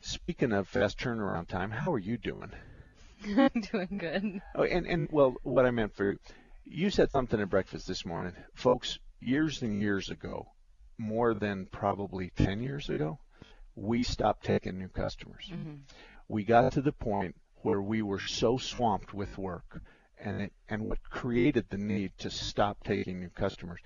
Speaking 0.00 0.52
of 0.52 0.68
fast 0.68 0.98
turnaround 0.98 1.48
time, 1.48 1.70
how 1.70 1.92
are 1.92 1.98
you 1.98 2.16
doing? 2.16 2.52
Doing 3.22 3.98
good. 3.98 4.42
Oh, 4.54 4.64
and, 4.64 4.86
and 4.86 5.08
well, 5.10 5.34
what 5.42 5.64
I 5.64 5.70
meant 5.70 5.94
for 5.94 6.16
you, 6.64 6.90
said 6.90 7.10
something 7.10 7.40
at 7.40 7.50
breakfast 7.50 7.86
this 7.86 8.04
morning. 8.04 8.32
Folks, 8.54 8.98
years 9.20 9.62
and 9.62 9.80
years 9.80 10.10
ago, 10.10 10.48
more 10.98 11.34
than 11.34 11.66
probably 11.66 12.30
10 12.36 12.62
years 12.62 12.88
ago, 12.88 13.18
we 13.74 14.02
stopped 14.02 14.44
taking 14.44 14.78
new 14.78 14.88
customers. 14.88 15.50
Mm-hmm. 15.52 15.74
We 16.28 16.44
got 16.44 16.72
to 16.72 16.80
the 16.80 16.92
point 16.92 17.34
where 17.62 17.80
we 17.80 18.02
were 18.02 18.20
so 18.20 18.58
swamped 18.58 19.12
with 19.14 19.38
work, 19.38 19.80
and 20.18 20.42
it, 20.42 20.52
and 20.68 20.82
what 20.82 21.02
created 21.02 21.66
the 21.68 21.78
need 21.78 22.12
to 22.18 22.30
stop 22.30 22.84
taking 22.84 23.20
new 23.20 23.30
customers 23.30 23.80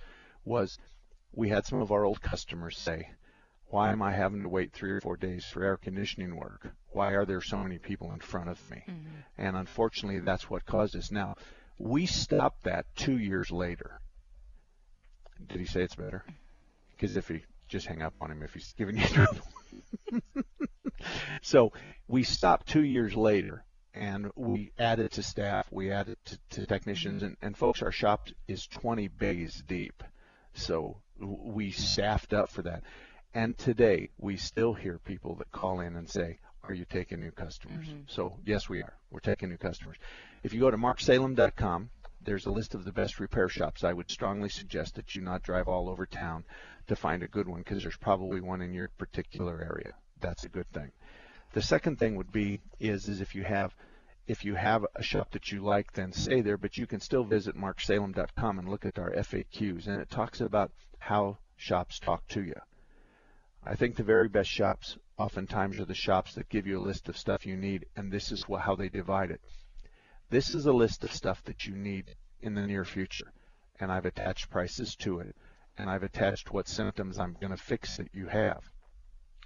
was 0.44 0.78
we 1.32 1.48
had 1.48 1.66
some 1.66 1.80
of 1.80 1.92
our 1.92 2.04
old 2.04 2.20
customers 2.20 2.76
say, 2.76 3.10
why 3.70 3.92
am 3.92 4.02
I 4.02 4.12
having 4.12 4.42
to 4.42 4.48
wait 4.48 4.72
three 4.72 4.90
or 4.90 5.00
four 5.00 5.16
days 5.16 5.44
for 5.44 5.62
air 5.62 5.76
conditioning 5.76 6.36
work? 6.36 6.72
Why 6.90 7.12
are 7.12 7.26
there 7.26 7.42
so 7.42 7.58
many 7.58 7.78
people 7.78 8.12
in 8.12 8.20
front 8.20 8.48
of 8.48 8.70
me? 8.70 8.82
Mm-hmm. 8.88 9.16
And 9.36 9.56
unfortunately, 9.56 10.20
that's 10.20 10.48
what 10.48 10.64
caused 10.64 10.94
this. 10.94 11.12
Now, 11.12 11.36
we 11.78 12.06
stopped 12.06 12.64
that 12.64 12.86
two 12.96 13.18
years 13.18 13.50
later. 13.50 14.00
Did 15.46 15.60
he 15.60 15.66
say 15.66 15.82
it's 15.82 15.94
better? 15.94 16.24
because 16.98 17.16
if 17.16 17.28
he 17.28 17.42
just 17.68 17.86
hang 17.86 18.02
up 18.02 18.14
on 18.20 18.30
him 18.30 18.42
if 18.42 18.54
he's 18.54 18.74
giving 18.76 18.96
you 18.96 19.04
trouble. 19.06 19.42
so 21.42 21.72
we 22.08 22.22
stopped 22.22 22.66
two 22.66 22.82
years 22.82 23.14
later 23.14 23.64
and 23.94 24.30
we 24.34 24.72
added 24.78 25.12
to 25.12 25.22
staff, 25.22 25.66
we 25.70 25.90
added 25.90 26.16
to, 26.24 26.38
to 26.50 26.66
technicians, 26.66 27.22
and, 27.22 27.36
and 27.42 27.56
folks, 27.56 27.82
our 27.82 27.90
shop 27.90 28.28
is 28.46 28.66
20 28.66 29.08
bays 29.08 29.62
deep. 29.66 30.02
So 30.54 30.98
we 31.20 31.70
staffed 31.70 32.32
up 32.32 32.50
for 32.50 32.62
that. 32.62 32.82
And 33.34 33.56
today, 33.58 34.10
we 34.18 34.36
still 34.36 34.72
hear 34.72 34.98
people 34.98 35.34
that 35.36 35.50
call 35.50 35.80
in 35.80 35.96
and 35.96 36.08
say, 36.08 36.38
Are 36.62 36.74
you 36.74 36.84
taking 36.84 37.20
new 37.20 37.30
customers? 37.30 37.86
Mm-hmm. 37.86 38.02
So, 38.06 38.38
yes, 38.44 38.68
we 38.68 38.82
are. 38.82 38.94
We're 39.10 39.20
taking 39.20 39.50
new 39.50 39.58
customers. 39.58 39.96
If 40.42 40.52
you 40.54 40.60
go 40.60 40.70
to 40.70 40.76
marksalem.com, 40.76 41.90
there's 42.20 42.46
a 42.46 42.50
list 42.50 42.74
of 42.74 42.84
the 42.84 42.92
best 42.92 43.18
repair 43.18 43.48
shops. 43.48 43.82
I 43.82 43.92
would 43.92 44.10
strongly 44.10 44.48
suggest 44.48 44.94
that 44.94 45.14
you 45.14 45.22
not 45.22 45.42
drive 45.42 45.66
all 45.66 45.88
over 45.88 46.06
town 46.06 46.44
to 46.86 46.94
find 46.94 47.22
a 47.22 47.28
good 47.28 47.48
one 47.48 47.60
because 47.60 47.82
there's 47.82 47.96
probably 47.96 48.40
one 48.40 48.62
in 48.62 48.72
your 48.72 48.88
particular 48.98 49.60
area. 49.60 49.94
That's 50.20 50.44
a 50.44 50.48
good 50.48 50.70
thing. 50.72 50.92
The 51.54 51.62
second 51.62 51.98
thing 51.98 52.14
would 52.16 52.30
be 52.30 52.60
is 52.78 53.08
is 53.08 53.20
if 53.20 53.34
you 53.34 53.42
have 53.42 53.74
if 54.28 54.44
you 54.44 54.54
have 54.54 54.84
a 54.94 55.02
shop 55.02 55.30
that 55.32 55.50
you 55.50 55.62
like, 55.62 55.92
then 55.94 56.12
stay 56.12 56.42
there, 56.42 56.58
but 56.58 56.76
you 56.76 56.86
can 56.86 57.00
still 57.00 57.24
visit 57.24 57.56
marksalem.com 57.56 58.58
and 58.58 58.68
look 58.68 58.84
at 58.84 58.98
our 58.98 59.10
FAQs, 59.10 59.86
and 59.86 60.00
it 60.00 60.10
talks 60.10 60.40
about 60.40 60.70
how 60.98 61.38
shops 61.56 61.98
talk 61.98 62.28
to 62.28 62.42
you. 62.42 62.54
I 63.64 63.74
think 63.74 63.96
the 63.96 64.02
very 64.02 64.28
best 64.28 64.50
shops 64.50 64.98
oftentimes 65.16 65.80
are 65.80 65.86
the 65.86 65.94
shops 65.94 66.34
that 66.34 66.50
give 66.50 66.66
you 66.66 66.78
a 66.78 66.86
list 66.86 67.08
of 67.08 67.16
stuff 67.16 67.46
you 67.46 67.56
need, 67.56 67.86
and 67.96 68.12
this 68.12 68.30
is 68.30 68.44
how 68.44 68.76
they 68.76 68.90
divide 68.90 69.30
it. 69.30 69.40
This 70.30 70.54
is 70.54 70.66
a 70.66 70.72
list 70.72 71.04
of 71.04 71.12
stuff 71.12 71.42
that 71.44 71.66
you 71.66 71.74
need 71.74 72.14
in 72.42 72.54
the 72.54 72.66
near 72.66 72.84
future, 72.84 73.32
and 73.80 73.90
I've 73.90 74.04
attached 74.04 74.50
prices 74.50 74.94
to 74.96 75.20
it, 75.20 75.34
and 75.78 75.88
I've 75.88 76.02
attached 76.02 76.52
what 76.52 76.68
symptoms 76.68 77.18
I'm 77.18 77.36
going 77.40 77.50
to 77.50 77.56
fix 77.56 77.96
that 77.96 78.14
you 78.14 78.26
have. 78.26 78.62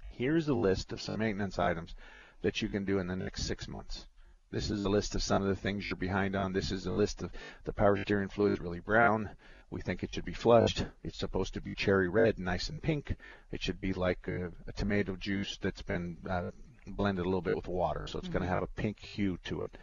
Here's 0.09 0.49
a 0.49 0.53
list 0.53 0.91
of 0.91 1.01
some 1.01 1.19
maintenance 1.19 1.57
items 1.57 1.95
that 2.41 2.61
you 2.61 2.67
can 2.67 2.83
do 2.83 2.99
in 2.99 3.07
the 3.07 3.15
next 3.15 3.43
six 3.43 3.67
months. 3.67 4.07
This 4.51 4.69
is 4.69 4.83
a 4.83 4.89
list 4.89 5.15
of 5.15 5.23
some 5.23 5.41
of 5.41 5.47
the 5.47 5.55
things 5.55 5.89
you're 5.89 5.95
behind 5.95 6.35
on. 6.35 6.51
This 6.51 6.71
is 6.71 6.85
a 6.85 6.91
list 6.91 7.23
of 7.23 7.31
the 7.63 7.71
power 7.71 7.95
steering 7.95 8.27
fluid 8.27 8.51
is 8.51 8.59
really 8.59 8.81
brown. 8.81 9.29
We 9.71 9.81
think 9.81 10.03
it 10.03 10.13
should 10.13 10.25
be 10.25 10.33
flushed. 10.33 10.85
It's 11.01 11.17
supposed 11.17 11.53
to 11.53 11.61
be 11.61 11.75
cherry 11.75 12.09
red, 12.09 12.37
nice 12.37 12.67
and 12.67 12.83
pink. 12.83 13.15
It 13.53 13.63
should 13.63 13.79
be 13.79 13.93
like 13.93 14.27
a, 14.27 14.51
a 14.67 14.73
tomato 14.73 15.15
juice 15.15 15.57
that's 15.61 15.81
been 15.81 16.17
uh, 16.29 16.51
blended 16.85 17.25
a 17.25 17.27
little 17.29 17.41
bit 17.41 17.55
with 17.55 17.69
water, 17.69 18.05
so 18.05 18.19
it's 18.19 18.27
mm-hmm. 18.27 18.39
going 18.39 18.47
to 18.47 18.53
have 18.53 18.63
a 18.63 18.67
pink 18.67 18.99
hue 18.99 19.39
to 19.45 19.61
it. 19.61 19.77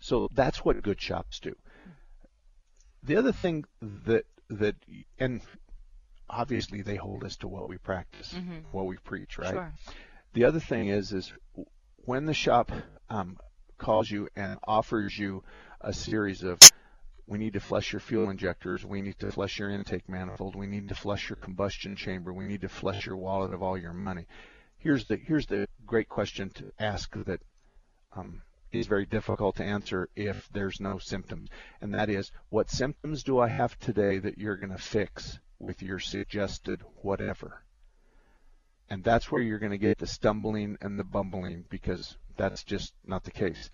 So 0.00 0.28
that's 0.32 0.64
what 0.64 0.82
good 0.82 1.00
shops 1.00 1.40
do. 1.40 1.54
The 3.02 3.16
other 3.16 3.32
thing 3.32 3.64
that 3.80 4.24
that 4.50 4.76
and 5.18 5.40
obviously 6.28 6.82
they 6.82 6.96
hold 6.96 7.24
us 7.24 7.36
to 7.38 7.48
what 7.48 7.68
we 7.68 7.78
practice, 7.78 8.32
mm-hmm. 8.32 8.58
what 8.72 8.86
we 8.86 8.96
preach, 8.96 9.38
right? 9.38 9.52
Sure. 9.52 9.72
The 10.34 10.44
other 10.44 10.60
thing 10.60 10.88
is 10.88 11.12
is 11.12 11.32
when 12.04 12.26
the 12.26 12.34
shop 12.34 12.70
um, 13.08 13.36
calls 13.76 14.10
you 14.10 14.28
and 14.36 14.58
offers 14.66 15.18
you 15.18 15.42
a 15.80 15.92
series 15.92 16.42
of 16.42 16.58
we 17.26 17.38
need 17.38 17.52
to 17.52 17.60
flush 17.60 17.92
your 17.92 18.00
fuel 18.00 18.30
injectors, 18.30 18.84
we 18.84 19.02
need 19.02 19.18
to 19.18 19.30
flush 19.30 19.58
your 19.58 19.70
intake 19.70 20.08
manifold, 20.08 20.56
we 20.56 20.66
need 20.66 20.88
to 20.88 20.94
flush 20.94 21.28
your 21.28 21.36
combustion 21.36 21.94
chamber, 21.94 22.32
we 22.32 22.46
need 22.46 22.62
to 22.62 22.68
flush 22.68 23.04
your 23.04 23.16
wallet 23.16 23.52
of 23.52 23.62
all 23.62 23.76
your 23.76 23.92
money. 23.92 24.26
Here's 24.78 25.04
the 25.06 25.16
here's 25.16 25.46
the 25.46 25.68
great 25.84 26.08
question 26.08 26.50
to 26.50 26.72
ask 26.78 27.12
that 27.24 27.40
um, 28.16 28.42
is 28.72 28.86
very 28.86 29.06
difficult 29.06 29.56
to 29.56 29.64
answer 29.64 30.08
if 30.14 30.48
there's 30.52 30.80
no 30.80 30.98
symptoms, 30.98 31.48
and 31.80 31.94
that 31.94 32.10
is 32.10 32.30
what 32.50 32.70
symptoms 32.70 33.22
do 33.22 33.38
I 33.38 33.48
have 33.48 33.78
today 33.78 34.18
that 34.18 34.38
you're 34.38 34.56
going 34.56 34.72
to 34.72 34.78
fix 34.78 35.38
with 35.58 35.82
your 35.82 35.98
suggested 35.98 36.82
whatever? 37.02 37.62
And 38.90 39.04
that's 39.04 39.30
where 39.30 39.42
you're 39.42 39.58
going 39.58 39.72
to 39.72 39.78
get 39.78 39.98
the 39.98 40.06
stumbling 40.06 40.78
and 40.80 40.98
the 40.98 41.04
bumbling 41.04 41.64
because 41.68 42.16
that's 42.36 42.64
just 42.64 42.94
not 43.06 43.24
the 43.24 43.30
case. 43.30 43.70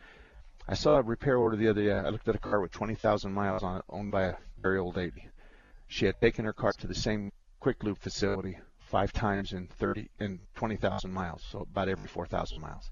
I 0.67 0.75
saw 0.75 0.97
a 0.97 1.03
repair 1.03 1.37
order 1.37 1.57
the 1.57 1.69
other 1.69 1.85
day. 1.85 1.93
I 1.93 2.09
looked 2.09 2.29
at 2.29 2.35
a 2.35 2.39
car 2.39 2.61
with 2.61 2.73
20,000 2.73 3.33
miles 3.33 3.63
on 3.63 3.79
it, 3.79 3.85
owned 3.89 4.11
by 4.11 4.23
a 4.23 4.35
very 4.61 4.79
old 4.79 4.97
lady. 4.97 5.29
She 5.87 6.07
had 6.07 6.21
taken 6.21 6.47
her 6.47 6.53
car 6.53 6.73
to 6.73 6.87
the 6.87 6.95
same 6.95 7.33
quick 7.61 7.83
lube 7.85 7.99
facility 7.99 8.59
five 8.79 9.13
times 9.13 9.53
in 9.53 9.67
30 9.67 10.09
in 10.21 10.41
20,000 10.55 11.13
miles, 11.13 11.43
so 11.51 11.61
about 11.61 11.89
every 11.89 12.09
4,000 12.09 12.61
miles. 12.61 12.91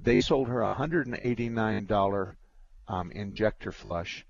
They 0.00 0.20
sold 0.20 0.48
her 0.48 0.62
a 0.62 0.74
$189 0.74 2.36
um, 2.86 3.12
injector 3.12 3.72
flush 3.72 4.24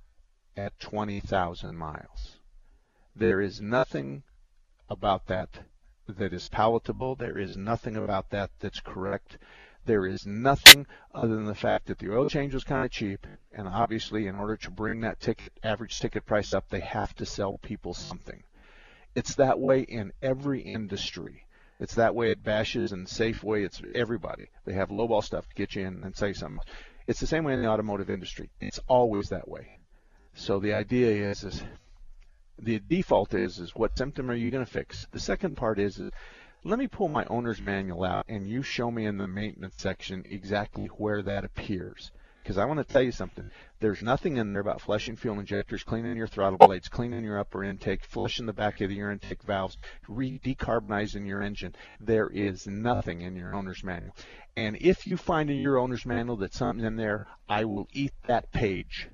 at 0.56 0.78
20,000 0.80 1.76
miles. 1.76 2.38
There 3.14 3.40
is 3.40 3.60
nothing 3.60 4.22
about 4.88 5.26
that 5.26 5.60
that 6.08 6.32
is 6.32 6.48
palatable. 6.48 7.16
There 7.16 7.36
is 7.36 7.56
nothing 7.56 7.96
about 7.96 8.30
that 8.30 8.50
that's 8.58 8.80
correct. 8.80 9.38
There 9.84 10.06
is 10.06 10.26
nothing 10.26 10.86
other 11.14 11.34
than 11.34 11.44
the 11.44 11.54
fact 11.54 11.86
that 11.86 11.98
the 11.98 12.12
oil 12.12 12.28
change 12.28 12.54
was 12.54 12.64
kind 12.64 12.84
of 12.84 12.90
cheap, 12.90 13.26
and 13.52 13.68
obviously, 13.68 14.26
in 14.26 14.36
order 14.36 14.56
to 14.56 14.70
bring 14.70 15.00
that 15.00 15.20
ticket 15.20 15.52
average 15.62 15.98
ticket 16.00 16.26
price 16.26 16.54
up, 16.54 16.68
they 16.68 16.80
have 16.80 17.14
to 17.16 17.26
sell 17.26 17.58
people 17.58 17.94
something. 17.94 18.42
It's 19.14 19.34
that 19.36 19.58
way 19.58 19.80
in 19.82 20.12
every 20.22 20.60
industry. 20.60 21.44
It's 21.80 21.94
that 21.94 22.14
way 22.14 22.30
at 22.30 22.42
Bashas 22.42 22.92
and 22.92 23.06
Safeway. 23.06 23.64
It's 23.64 23.80
everybody. 23.94 24.46
They 24.64 24.74
have 24.74 24.88
lowball 24.88 25.22
stuff 25.22 25.48
to 25.48 25.54
get 25.54 25.76
you 25.76 25.86
in 25.86 26.02
and 26.02 26.16
say 26.16 26.32
something. 26.32 26.60
It's 27.06 27.20
the 27.20 27.26
same 27.26 27.44
way 27.44 27.54
in 27.54 27.62
the 27.62 27.68
automotive 27.68 28.10
industry. 28.10 28.50
It's 28.60 28.80
always 28.88 29.28
that 29.28 29.48
way. 29.48 29.78
So 30.34 30.58
the 30.58 30.74
idea 30.74 31.30
is, 31.30 31.44
is 31.44 31.62
the 32.58 32.80
default 32.80 33.34
is, 33.34 33.58
is 33.58 33.74
what 33.74 33.96
symptom 33.96 34.30
are 34.30 34.34
you 34.34 34.50
going 34.50 34.64
to 34.64 34.70
fix? 34.70 35.06
The 35.12 35.20
second 35.20 35.56
part 35.56 35.78
is, 35.78 35.98
is 35.98 36.10
let 36.64 36.78
me 36.78 36.88
pull 36.88 37.08
my 37.08 37.24
owner's 37.26 37.60
manual 37.60 38.04
out 38.04 38.26
and 38.28 38.46
you 38.48 38.62
show 38.62 38.90
me 38.90 39.06
in 39.06 39.16
the 39.16 39.28
maintenance 39.28 39.76
section 39.78 40.24
exactly 40.28 40.86
where 40.86 41.22
that 41.22 41.44
appears. 41.44 42.10
Because 42.48 42.56
I 42.56 42.64
want 42.64 42.78
to 42.78 42.90
tell 42.90 43.02
you 43.02 43.12
something. 43.12 43.50
There's 43.78 44.00
nothing 44.00 44.38
in 44.38 44.54
there 44.54 44.62
about 44.62 44.80
flushing 44.80 45.16
fuel 45.16 45.38
injectors, 45.38 45.84
cleaning 45.84 46.16
your 46.16 46.26
throttle 46.26 46.56
blades, 46.56 46.88
cleaning 46.88 47.22
your 47.22 47.38
upper 47.38 47.62
intake, 47.62 48.06
flushing 48.06 48.46
the 48.46 48.54
back 48.54 48.80
of 48.80 48.90
your 48.90 49.12
intake 49.12 49.42
valves, 49.42 49.76
re- 50.08 50.40
decarbonizing 50.42 51.26
your 51.26 51.42
engine. 51.42 51.74
There 52.00 52.30
is 52.30 52.66
nothing 52.66 53.20
in 53.20 53.36
your 53.36 53.54
owner's 53.54 53.84
manual. 53.84 54.16
And 54.56 54.78
if 54.80 55.06
you 55.06 55.18
find 55.18 55.50
in 55.50 55.58
your 55.58 55.76
owner's 55.76 56.06
manual 56.06 56.38
that 56.38 56.54
something's 56.54 56.86
in 56.86 56.96
there, 56.96 57.26
I 57.50 57.66
will 57.66 57.86
eat 57.92 58.14
that 58.26 58.50
page. 58.50 59.10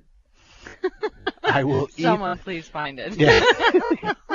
I 1.43 1.65
will 1.65 1.89
eat. 1.97 2.03
Someone 2.03 2.37
eat. 2.39 2.45
please 2.45 2.69
find 2.69 2.99
it. 2.99 3.17
Yeah. 3.17 3.43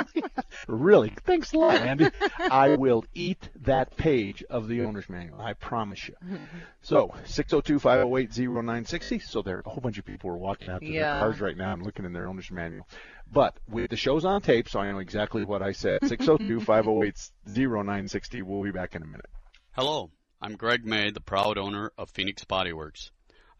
really, 0.68 1.12
thanks 1.24 1.52
a 1.52 1.58
lot, 1.58 1.76
Andy. 1.76 2.08
I 2.38 2.76
will 2.76 3.04
eat 3.14 3.48
that 3.62 3.96
page 3.96 4.42
of 4.50 4.68
the 4.68 4.82
owner's 4.84 5.08
manual. 5.08 5.40
I 5.40 5.54
promise 5.54 6.08
you. 6.08 6.14
So 6.82 7.14
602-508-0960. 7.26 9.22
So 9.22 9.42
there, 9.42 9.58
are 9.58 9.62
a 9.66 9.68
whole 9.68 9.82
bunch 9.82 9.98
of 9.98 10.06
people 10.06 10.30
are 10.30 10.36
walking 10.38 10.70
out 10.70 10.80
to 10.80 10.86
Yeah. 10.86 11.12
their 11.12 11.20
cars 11.20 11.38
right 11.40 11.54
now 11.56 11.70
I'm 11.72 11.82
looking 11.82 12.06
in 12.06 12.12
their 12.14 12.26
owner's 12.26 12.50
manual. 12.50 12.86
But 13.30 13.54
with 13.68 13.90
the 13.90 13.96
show's 13.96 14.24
on 14.24 14.40
tape, 14.40 14.66
so 14.68 14.80
I 14.80 14.90
know 14.90 14.98
exactly 14.98 15.44
what 15.44 15.60
I 15.62 15.72
said. 15.72 16.00
602-508-0960. 16.02 18.42
We'll 18.42 18.62
be 18.62 18.70
back 18.70 18.94
in 18.94 19.02
a 19.02 19.06
minute. 19.06 19.28
Hello, 19.72 20.10
I'm 20.40 20.56
Greg 20.56 20.86
May, 20.86 21.10
the 21.10 21.20
proud 21.20 21.58
owner 21.58 21.92
of 21.98 22.08
Phoenix 22.10 22.44
Body 22.44 22.72
Works. 22.72 23.10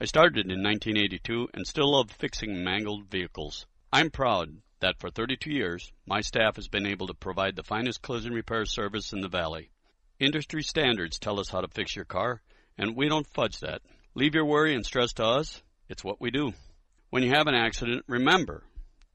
I 0.03 0.07
started 0.07 0.51
in 0.51 0.63
1982 0.63 1.51
and 1.53 1.67
still 1.67 1.93
love 1.93 2.11
fixing 2.11 2.65
mangled 2.65 3.11
vehicles. 3.11 3.67
I'm 3.93 4.11
proud 4.11 4.63
that 4.79 4.99
for 4.99 5.11
32 5.11 5.51
years, 5.51 5.93
my 6.07 6.23
staff 6.23 6.57
has 6.57 6.69
been 6.69 6.87
able 6.87 7.07
to 7.09 7.13
provide 7.13 7.55
the 7.55 7.63
finest 7.63 8.01
collision 8.01 8.33
repair 8.33 8.65
service 8.65 9.13
in 9.13 9.21
the 9.21 9.29
valley. 9.29 9.69
Industry 10.19 10.63
standards 10.63 11.19
tell 11.19 11.39
us 11.39 11.51
how 11.51 11.61
to 11.61 11.69
fix 11.69 11.95
your 11.95 12.07
car, 12.07 12.41
and 12.79 12.97
we 12.97 13.11
don't 13.11 13.27
fudge 13.27 13.61
that. 13.61 13.83
Leave 14.15 14.35
your 14.35 14.47
worry 14.47 14.75
and 14.75 14.87
stress 14.87 15.13
to 15.13 15.25
us. 15.27 15.63
It's 15.91 16.03
what 16.03 16.19
we 16.19 16.31
do. 16.31 16.55
When 17.11 17.23
you 17.23 17.33
have 17.33 17.47
an 17.47 17.55
accident, 17.55 18.07
remember, 18.09 18.65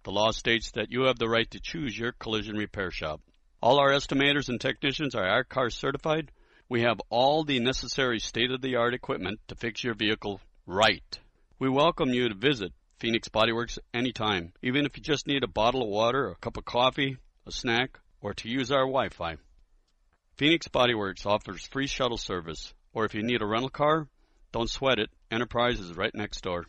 the 0.04 0.12
law 0.12 0.30
states 0.30 0.70
that 0.74 0.92
you 0.92 1.06
have 1.06 1.18
the 1.18 1.27
right 1.27 1.50
to 1.50 1.60
choose 1.60 1.98
your 1.98 2.12
collision 2.12 2.58
repair 2.58 2.92
shop. 2.92 3.22
All 3.60 3.80
our 3.80 3.89
estimators 3.89 4.50
and 4.50 4.62
technicians 4.62 5.15
are 5.15 5.27
I-CAR 5.27 5.72
certified. 5.72 6.32
We 6.70 6.82
have 6.82 7.01
all 7.10 7.44
the 7.44 7.60
necessary 7.60 8.20
state 8.20 8.51
of 8.51 8.62
the 8.62 8.75
art 8.75 8.94
equipment 8.94 9.39
to 9.48 9.56
fix 9.56 9.84
your 9.84 9.96
vehicle 9.96 10.42
right. 10.65 11.19
We 11.60 11.69
welcome 11.69 12.10
you 12.10 12.29
to 12.29 12.36
visit 12.36 12.74
Phoenix 13.00 13.29
Bodyworks 13.29 13.77
anytime, 13.93 14.53
even 14.62 14.86
if 14.86 14.98
you 14.98 15.03
just 15.03 15.27
need 15.27 15.43
a 15.43 15.48
bottle 15.48 15.84
of 15.84 15.89
water, 15.89 16.29
a 16.29 16.36
cup 16.36 16.57
of 16.57 16.65
coffee, 16.65 17.17
a 17.45 17.51
snack, 17.51 18.00
or 18.22 18.34
to 18.34 18.50
use 18.50 18.72
our 18.72 18.86
Wi 18.86 19.10
Fi. 19.10 19.38
Phoenix 20.38 20.67
Bodyworks 20.67 21.25
offers 21.25 21.67
free 21.67 21.88
shuttle 21.88 22.17
service, 22.17 22.74
or 22.93 23.05
if 23.05 23.13
you 23.13 23.24
need 23.24 23.41
a 23.41 23.45
rental 23.45 23.69
car, 23.69 24.07
don't 24.51 24.69
sweat 24.69 25.00
it, 25.00 25.10
Enterprise 25.29 25.79
is 25.79 25.95
right 25.95 26.13
next 26.15 26.41
door. 26.41 26.65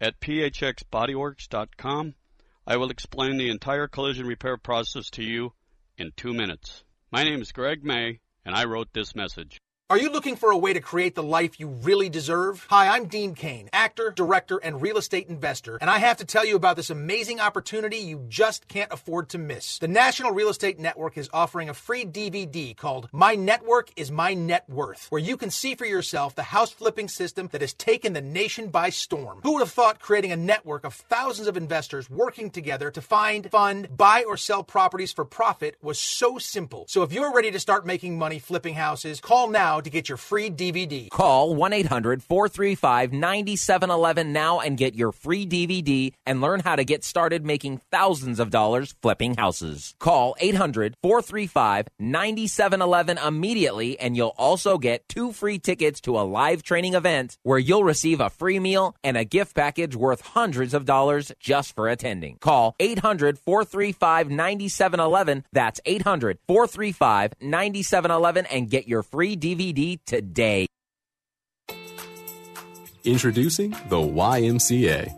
At 0.00 0.20
phxbodyworks.com, 0.20 2.14
I 2.66 2.76
will 2.76 2.90
explain 2.90 3.36
the 3.36 3.50
entire 3.50 3.88
collision 3.88 4.26
repair 4.26 4.56
process 4.56 5.10
to 5.10 5.24
you 5.24 5.52
in 5.98 6.12
two 6.16 6.32
minutes. 6.32 6.84
My 7.10 7.24
name 7.24 7.40
is 7.40 7.52
Greg 7.52 7.84
May, 7.84 8.20
and 8.44 8.54
I 8.54 8.64
wrote 8.64 8.92
this 8.92 9.14
message. 9.14 9.60
Are 9.90 9.98
you 9.98 10.12
looking 10.12 10.36
for 10.36 10.52
a 10.52 10.56
way 10.56 10.72
to 10.72 10.80
create 10.80 11.16
the 11.16 11.22
life 11.24 11.58
you 11.58 11.66
really 11.66 12.08
deserve? 12.08 12.64
Hi, 12.70 12.94
I'm 12.94 13.06
Dean 13.06 13.34
Cain, 13.34 13.68
actor, 13.72 14.12
director, 14.14 14.58
and 14.58 14.80
real 14.80 14.98
estate 14.98 15.26
investor, 15.26 15.78
and 15.80 15.90
I 15.90 15.98
have 15.98 16.18
to 16.18 16.24
tell 16.24 16.46
you 16.46 16.54
about 16.54 16.76
this 16.76 16.90
amazing 16.90 17.40
opportunity 17.40 17.96
you 17.96 18.24
just 18.28 18.68
can't 18.68 18.92
afford 18.92 19.30
to 19.30 19.38
miss. 19.38 19.80
The 19.80 19.88
National 19.88 20.30
Real 20.30 20.48
Estate 20.48 20.78
Network 20.78 21.18
is 21.18 21.28
offering 21.32 21.68
a 21.68 21.74
free 21.74 22.04
DVD 22.04 22.76
called 22.76 23.08
My 23.10 23.34
Network 23.34 23.90
is 23.96 24.12
My 24.12 24.32
Net 24.32 24.62
Worth, 24.70 25.08
where 25.10 25.20
you 25.20 25.36
can 25.36 25.50
see 25.50 25.74
for 25.74 25.86
yourself 25.86 26.36
the 26.36 26.44
house 26.44 26.70
flipping 26.70 27.08
system 27.08 27.48
that 27.50 27.60
has 27.60 27.72
taken 27.72 28.12
the 28.12 28.20
nation 28.20 28.68
by 28.68 28.90
storm. 28.90 29.40
Who 29.42 29.54
would 29.54 29.62
have 29.62 29.72
thought 29.72 29.98
creating 29.98 30.30
a 30.30 30.36
network 30.36 30.84
of 30.84 30.94
thousands 30.94 31.48
of 31.48 31.56
investors 31.56 32.08
working 32.08 32.50
together 32.50 32.92
to 32.92 33.00
find, 33.00 33.50
fund, 33.50 33.96
buy, 33.96 34.22
or 34.22 34.36
sell 34.36 34.62
properties 34.62 35.12
for 35.12 35.24
profit 35.24 35.74
was 35.82 35.98
so 35.98 36.38
simple? 36.38 36.84
So 36.88 37.02
if 37.02 37.12
you're 37.12 37.34
ready 37.34 37.50
to 37.50 37.58
start 37.58 37.84
making 37.84 38.16
money 38.16 38.38
flipping 38.38 38.74
houses, 38.74 39.20
call 39.20 39.48
now 39.48 39.79
to 39.84 39.90
get 39.90 40.08
your 40.08 40.18
free 40.18 40.50
DVD. 40.50 41.08
Call 41.10 41.54
1 41.54 41.72
800 41.72 42.22
435 42.22 43.12
9711 43.12 44.32
now 44.32 44.60
and 44.60 44.76
get 44.76 44.94
your 44.94 45.12
free 45.12 45.46
DVD 45.46 46.12
and 46.26 46.40
learn 46.40 46.60
how 46.60 46.76
to 46.76 46.84
get 46.84 47.04
started 47.04 47.44
making 47.44 47.80
thousands 47.90 48.40
of 48.40 48.50
dollars 48.50 48.94
flipping 49.02 49.36
houses. 49.36 49.94
Call 49.98 50.36
800 50.40 50.94
435 51.02 51.88
9711 51.98 53.18
immediately 53.18 53.98
and 53.98 54.16
you'll 54.16 54.34
also 54.36 54.78
get 54.78 55.08
two 55.08 55.32
free 55.32 55.58
tickets 55.58 56.00
to 56.02 56.18
a 56.18 56.22
live 56.22 56.62
training 56.62 56.94
event 56.94 57.38
where 57.42 57.58
you'll 57.58 57.84
receive 57.84 58.20
a 58.20 58.30
free 58.30 58.58
meal 58.58 58.94
and 59.02 59.16
a 59.16 59.24
gift 59.24 59.54
package 59.54 59.96
worth 59.96 60.20
hundreds 60.20 60.74
of 60.74 60.84
dollars 60.84 61.32
just 61.40 61.74
for 61.74 61.88
attending. 61.88 62.36
Call 62.40 62.74
800 62.78 63.38
435 63.38 64.30
9711. 64.30 65.44
That's 65.52 65.80
800 65.84 66.38
435 66.46 67.34
9711 67.40 68.46
and 68.46 68.70
get 68.70 68.88
your 68.88 69.02
free 69.02 69.36
DVD 69.36 69.69
today. 70.06 70.66
Introducing 73.04 73.70
the 73.88 73.96
YMCA. 73.96 75.10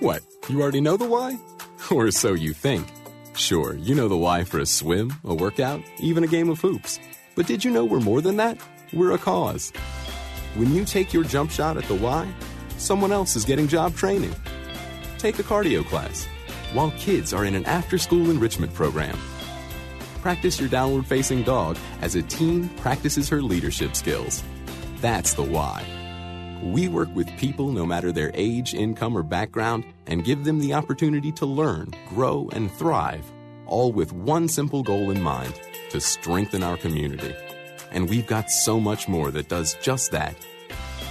What, 0.00 0.22
you 0.48 0.62
already 0.62 0.80
know 0.80 0.96
the 0.96 1.06
why? 1.06 1.38
Or 1.90 2.10
so 2.10 2.32
you 2.32 2.52
think. 2.52 2.86
Sure, 3.36 3.74
you 3.74 3.94
know 3.94 4.08
the 4.08 4.16
why 4.16 4.44
for 4.44 4.58
a 4.58 4.66
swim, 4.66 5.12
a 5.24 5.34
workout, 5.34 5.82
even 5.98 6.24
a 6.24 6.26
game 6.26 6.48
of 6.48 6.60
hoops. 6.60 6.98
But 7.34 7.46
did 7.46 7.64
you 7.64 7.70
know 7.70 7.84
we're 7.84 8.00
more 8.00 8.20
than 8.20 8.36
that? 8.38 8.58
We're 8.92 9.12
a 9.12 9.18
cause. 9.18 9.72
When 10.54 10.74
you 10.74 10.84
take 10.84 11.12
your 11.12 11.24
jump 11.24 11.50
shot 11.50 11.76
at 11.76 11.84
the 11.84 11.94
Y, 11.94 12.26
someone 12.78 13.12
else 13.12 13.36
is 13.36 13.44
getting 13.44 13.68
job 13.68 13.94
training. 13.94 14.34
Take 15.18 15.38
a 15.38 15.42
cardio 15.42 15.84
class 15.84 16.26
while 16.72 16.90
kids 16.92 17.32
are 17.32 17.44
in 17.44 17.54
an 17.54 17.66
after 17.66 17.98
school 17.98 18.30
enrichment 18.30 18.72
program. 18.74 19.18
Practice 20.26 20.58
your 20.58 20.68
downward 20.68 21.06
facing 21.06 21.44
dog 21.44 21.78
as 22.00 22.16
a 22.16 22.22
teen 22.22 22.68
practices 22.70 23.28
her 23.28 23.40
leadership 23.40 23.94
skills. 23.94 24.42
That's 24.96 25.34
the 25.34 25.44
why. 25.44 25.86
We 26.64 26.88
work 26.88 27.14
with 27.14 27.28
people 27.36 27.70
no 27.70 27.86
matter 27.86 28.10
their 28.10 28.32
age, 28.34 28.74
income, 28.74 29.16
or 29.16 29.22
background 29.22 29.84
and 30.08 30.24
give 30.24 30.42
them 30.42 30.58
the 30.58 30.74
opportunity 30.74 31.30
to 31.30 31.46
learn, 31.46 31.94
grow, 32.08 32.48
and 32.54 32.72
thrive, 32.72 33.24
all 33.66 33.92
with 33.92 34.12
one 34.12 34.48
simple 34.48 34.82
goal 34.82 35.12
in 35.12 35.22
mind 35.22 35.54
to 35.90 36.00
strengthen 36.00 36.64
our 36.64 36.76
community. 36.76 37.32
And 37.92 38.10
we've 38.10 38.26
got 38.26 38.50
so 38.50 38.80
much 38.80 39.06
more 39.06 39.30
that 39.30 39.48
does 39.48 39.76
just 39.80 40.10
that. 40.10 40.34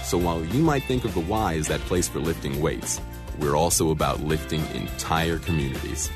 So 0.02 0.18
while 0.18 0.44
you 0.44 0.62
might 0.62 0.82
think 0.82 1.06
of 1.06 1.14
the 1.14 1.20
Y 1.20 1.54
as 1.54 1.68
that 1.68 1.80
place 1.80 2.06
for 2.06 2.20
lifting 2.20 2.60
weights, 2.60 3.00
we're 3.38 3.56
also 3.56 3.92
about 3.92 4.20
lifting 4.20 4.60
entire 4.74 5.38
communities. 5.38 6.10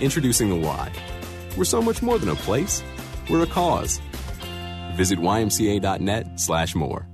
Introducing 0.00 0.48
the 0.48 0.54
Y. 0.54 0.92
We're 1.56 1.64
so 1.64 1.82
much 1.82 2.02
more 2.02 2.18
than 2.18 2.30
a 2.30 2.34
place, 2.34 2.82
we're 3.28 3.42
a 3.42 3.46
cause. 3.46 4.00
Visit 4.94 5.18
ymca.net 5.18 6.40
slash 6.40 6.74
more. 6.74 7.06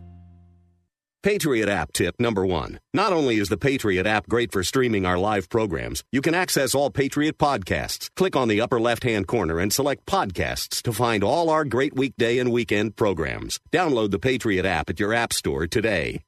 Patriot 1.26 1.68
app 1.68 1.92
tip 1.92 2.14
number 2.20 2.46
one. 2.46 2.78
Not 2.94 3.12
only 3.12 3.38
is 3.38 3.48
the 3.48 3.56
Patriot 3.56 4.06
app 4.06 4.28
great 4.28 4.52
for 4.52 4.62
streaming 4.62 5.04
our 5.04 5.18
live 5.18 5.48
programs, 5.48 6.04
you 6.12 6.22
can 6.22 6.34
access 6.34 6.72
all 6.72 6.88
Patriot 6.88 7.36
podcasts. 7.36 8.08
Click 8.14 8.36
on 8.36 8.46
the 8.46 8.60
upper 8.60 8.78
left 8.78 9.02
hand 9.02 9.26
corner 9.26 9.58
and 9.58 9.72
select 9.72 10.06
podcasts 10.06 10.80
to 10.82 10.92
find 10.92 11.24
all 11.24 11.50
our 11.50 11.64
great 11.64 11.96
weekday 11.96 12.38
and 12.38 12.52
weekend 12.52 12.94
programs. 12.94 13.58
Download 13.72 14.12
the 14.12 14.20
Patriot 14.20 14.64
app 14.64 14.88
at 14.88 15.00
your 15.00 15.12
app 15.12 15.32
store 15.32 15.66
today. 15.66 16.22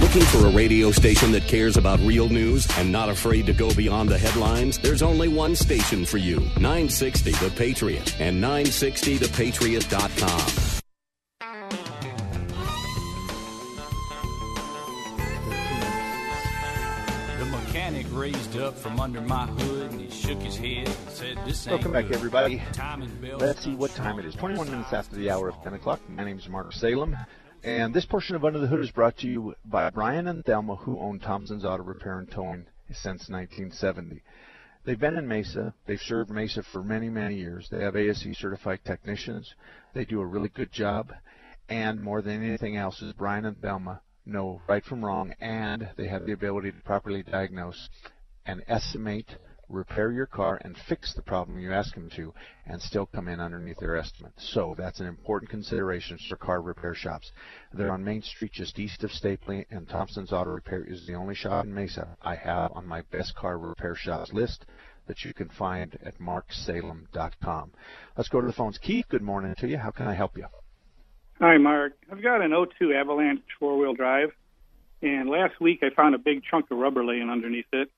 Looking 0.00 0.22
for 0.22 0.46
a 0.46 0.50
radio 0.50 0.92
station 0.92 1.32
that 1.32 1.48
cares 1.48 1.76
about 1.76 1.98
real 2.00 2.28
news 2.28 2.68
and 2.78 2.92
not 2.92 3.08
afraid 3.08 3.46
to 3.46 3.52
go 3.52 3.74
beyond 3.74 4.08
the 4.08 4.16
headlines? 4.16 4.78
There's 4.78 5.02
only 5.02 5.26
one 5.26 5.56
station 5.56 6.04
for 6.04 6.18
you 6.18 6.36
960 6.60 7.32
The 7.32 7.50
Patriot 7.56 8.14
and 8.20 8.40
960thepatriot.com. 8.42 10.74
The 17.38 17.44
mechanic 17.44 18.06
raised 18.10 18.56
up 18.56 18.76
from 18.76 18.98
under 18.98 19.20
my 19.20 19.46
hood 19.46 19.92
and 19.92 20.00
he 20.00 20.10
shook 20.10 20.40
his 20.42 20.56
head 20.56 20.88
and 20.88 20.96
said, 21.08 21.38
This 21.44 21.66
ain't 21.66 21.74
Welcome 21.74 21.92
back, 21.92 22.06
good." 22.06 22.16
everybody. 22.16 22.62
Let's 23.38 23.62
see 23.64 23.74
what 23.74 23.90
time 23.92 24.18
it 24.18 24.24
is. 24.24 24.34
21 24.34 24.70
minutes 24.70 24.92
after 24.92 25.16
the 25.16 25.30
hour 25.30 25.48
of 25.48 25.62
10 25.62 25.74
o'clock. 25.74 26.00
My 26.08 26.24
name 26.24 26.38
is 26.38 26.48
Mark 26.48 26.72
Salem. 26.72 27.16
And 27.64 27.92
this 27.92 28.06
portion 28.06 28.36
of 28.36 28.44
Under 28.44 28.60
the 28.60 28.68
Hood 28.68 28.80
is 28.80 28.90
brought 28.92 29.18
to 29.18 29.26
you 29.26 29.54
by 29.64 29.90
Brian 29.90 30.28
and 30.28 30.44
Thelma, 30.44 30.76
who 30.76 30.98
own 31.00 31.18
Thompson's 31.18 31.64
Auto 31.64 31.82
Repair 31.82 32.20
and 32.20 32.30
Towing 32.30 32.66
since 32.88 33.28
1970. 33.28 34.22
They've 34.84 34.98
been 34.98 35.16
in 35.16 35.26
Mesa. 35.26 35.74
They've 35.86 36.00
served 36.00 36.30
Mesa 36.30 36.62
for 36.62 36.84
many, 36.84 37.08
many 37.08 37.34
years. 37.34 37.68
They 37.68 37.82
have 37.82 37.96
ASE 37.96 38.28
certified 38.38 38.80
technicians. 38.84 39.52
They 39.92 40.04
do 40.04 40.20
a 40.20 40.26
really 40.26 40.50
good 40.50 40.70
job. 40.70 41.12
And 41.68 42.00
more 42.00 42.22
than 42.22 42.44
anything 42.44 42.76
else, 42.76 43.02
is 43.02 43.12
Brian 43.12 43.44
and 43.44 43.60
Thelma 43.60 44.02
know 44.24 44.62
right 44.68 44.84
from 44.84 45.04
wrong, 45.04 45.34
and 45.40 45.90
they 45.96 46.06
have 46.06 46.26
the 46.26 46.32
ability 46.32 46.70
to 46.70 46.80
properly 46.82 47.24
diagnose 47.24 47.88
and 48.46 48.62
estimate, 48.68 49.36
repair 49.68 50.12
your 50.12 50.26
car, 50.26 50.60
and 50.62 50.76
fix 50.88 51.14
the 51.14 51.22
problem 51.22 51.58
you 51.58 51.72
ask 51.72 51.94
them 51.94 52.10
to, 52.16 52.32
and 52.66 52.80
still 52.80 53.06
come 53.06 53.28
in 53.28 53.40
underneath 53.40 53.78
their 53.78 53.96
estimate. 53.96 54.32
So 54.38 54.74
that's 54.76 55.00
an 55.00 55.06
important 55.06 55.50
consideration 55.50 56.18
for 56.28 56.36
car 56.36 56.60
repair 56.60 56.94
shops. 56.94 57.30
They're 57.72 57.92
on 57.92 58.04
Main 58.04 58.22
Street, 58.22 58.52
just 58.52 58.78
east 58.78 59.04
of 59.04 59.10
Stapley, 59.10 59.64
and 59.70 59.88
Thompson's 59.88 60.32
Auto 60.32 60.50
Repair 60.50 60.84
is 60.84 61.06
the 61.06 61.14
only 61.14 61.34
shop 61.34 61.64
in 61.64 61.74
Mesa 61.74 62.16
I 62.22 62.34
have 62.36 62.72
on 62.72 62.86
my 62.86 63.02
best 63.10 63.34
car 63.34 63.58
repair 63.58 63.94
shops 63.94 64.32
list 64.32 64.64
that 65.06 65.24
you 65.24 65.34
can 65.34 65.48
find 65.48 65.98
at 66.04 66.18
marksalem.com. 66.18 67.72
Let's 68.16 68.28
go 68.28 68.40
to 68.40 68.46
the 68.46 68.52
phones. 68.52 68.78
Keith, 68.78 69.06
good 69.08 69.22
morning 69.22 69.54
to 69.58 69.66
you. 69.66 69.78
How 69.78 69.90
can 69.90 70.06
I 70.06 70.14
help 70.14 70.36
you? 70.36 70.46
Hi, 71.40 71.56
Mark. 71.56 71.92
I've 72.10 72.22
got 72.22 72.42
an 72.42 72.50
02 72.50 72.92
Avalanche 72.92 73.40
four-wheel 73.58 73.94
drive, 73.94 74.30
and 75.02 75.30
last 75.30 75.60
week 75.60 75.80
I 75.82 75.94
found 75.94 76.14
a 76.14 76.18
big 76.18 76.42
chunk 76.50 76.66
of 76.70 76.78
rubber 76.78 77.04
laying 77.04 77.30
underneath 77.30 77.66
it. 77.72 77.90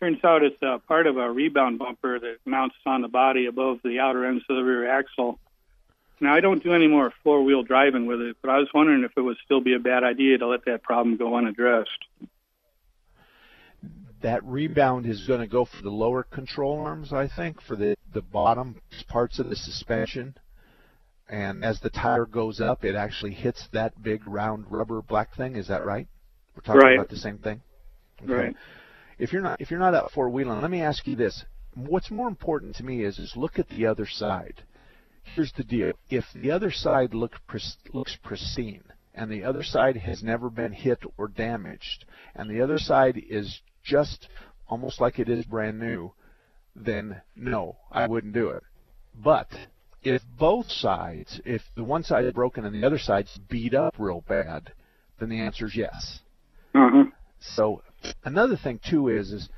Turns 0.00 0.18
out 0.24 0.42
it's 0.42 0.56
uh, 0.62 0.78
part 0.88 1.06
of 1.06 1.18
a 1.18 1.30
rebound 1.30 1.78
bumper 1.78 2.18
that 2.18 2.36
mounts 2.46 2.74
on 2.86 3.02
the 3.02 3.08
body 3.08 3.46
above 3.46 3.78
the 3.84 3.98
outer 3.98 4.24
ends 4.24 4.42
of 4.48 4.56
the 4.56 4.62
rear 4.62 4.90
axle. 4.90 5.38
Now, 6.20 6.34
I 6.34 6.40
don't 6.40 6.62
do 6.62 6.74
any 6.74 6.86
more 6.86 7.12
four-wheel 7.22 7.62
driving 7.64 8.06
with 8.06 8.20
it, 8.20 8.36
but 8.42 8.50
I 8.50 8.58
was 8.58 8.68
wondering 8.74 9.04
if 9.04 9.12
it 9.16 9.20
would 9.20 9.36
still 9.44 9.60
be 9.60 9.74
a 9.74 9.78
bad 9.78 10.02
idea 10.04 10.38
to 10.38 10.46
let 10.46 10.64
that 10.66 10.82
problem 10.82 11.16
go 11.16 11.34
unaddressed. 11.36 11.90
that 14.22 14.44
rebound 14.44 15.06
is 15.06 15.26
going 15.26 15.40
to 15.40 15.46
go 15.46 15.64
for 15.64 15.82
the 15.82 15.90
lower 15.90 16.22
control 16.22 16.78
arms, 16.78 17.12
I 17.12 17.26
think, 17.26 17.60
for 17.62 17.74
the, 17.74 17.96
the 18.12 18.20
bottom 18.20 18.80
parts 19.08 19.38
of 19.38 19.48
the 19.48 19.56
suspension. 19.56 20.34
And 21.28 21.64
as 21.64 21.80
the 21.80 21.90
tire 21.90 22.26
goes 22.26 22.60
up, 22.60 22.84
it 22.84 22.94
actually 22.94 23.32
hits 23.32 23.66
that 23.72 24.02
big 24.02 24.26
round 24.26 24.66
rubber 24.68 25.00
black 25.00 25.34
thing. 25.36 25.56
Is 25.56 25.68
that 25.68 25.86
right? 25.86 26.06
We're 26.54 26.62
talking 26.62 26.82
Right. 26.82 26.94
about 26.96 27.08
the 27.08 27.16
same 27.16 27.38
thing. 27.38 27.62
Right. 28.22 28.54
If 29.20 29.34
you're 29.34 29.42
not 29.42 29.60
if 29.60 29.70
you're 29.70 29.78
not 29.78 29.94
up 29.94 30.12
four 30.12 30.30
wheeling, 30.30 30.62
let 30.62 30.70
me 30.70 30.80
ask 30.80 31.06
you 31.06 31.14
this: 31.14 31.44
What's 31.74 32.10
more 32.10 32.26
important 32.26 32.74
to 32.76 32.84
me 32.84 33.04
is 33.04 33.18
is 33.18 33.36
look 33.36 33.58
at 33.58 33.68
the 33.68 33.84
other 33.84 34.06
side. 34.06 34.62
Here's 35.22 35.52
the 35.52 35.62
deal: 35.62 35.92
if 36.08 36.24
the 36.32 36.50
other 36.50 36.70
side 36.70 37.12
look 37.12 37.36
looks 37.92 38.16
pristine, 38.16 38.84
and 39.14 39.30
the 39.30 39.44
other 39.44 39.62
side 39.62 39.98
has 39.98 40.22
never 40.22 40.48
been 40.48 40.72
hit 40.72 41.00
or 41.18 41.28
damaged, 41.28 42.06
and 42.34 42.48
the 42.48 42.62
other 42.62 42.78
side 42.78 43.22
is 43.28 43.60
just 43.82 44.26
almost 44.68 45.02
like 45.02 45.18
it 45.18 45.28
is 45.28 45.44
brand 45.44 45.78
new, 45.78 46.14
then 46.74 47.20
no, 47.36 47.76
I 47.92 48.06
wouldn't 48.06 48.32
do 48.32 48.48
it. 48.48 48.62
But 49.14 49.48
if 50.02 50.22
both 50.38 50.70
sides, 50.70 51.42
if 51.44 51.62
the 51.74 51.84
one 51.84 52.04
side 52.04 52.24
is 52.24 52.32
broken 52.32 52.64
and 52.64 52.74
the 52.74 52.86
other 52.86 52.98
side's 52.98 53.36
beat 53.36 53.74
up 53.74 53.96
real 53.98 54.22
bad, 54.26 54.72
then 55.18 55.28
the 55.28 55.40
answer 55.40 55.66
is 55.66 55.76
yes. 55.76 56.20
Uh-huh. 56.74 57.04
So 57.38 57.82
another 58.24 58.56
thing 58.56 58.80
too 58.88 59.08
is 59.08 59.32
is 59.32 59.48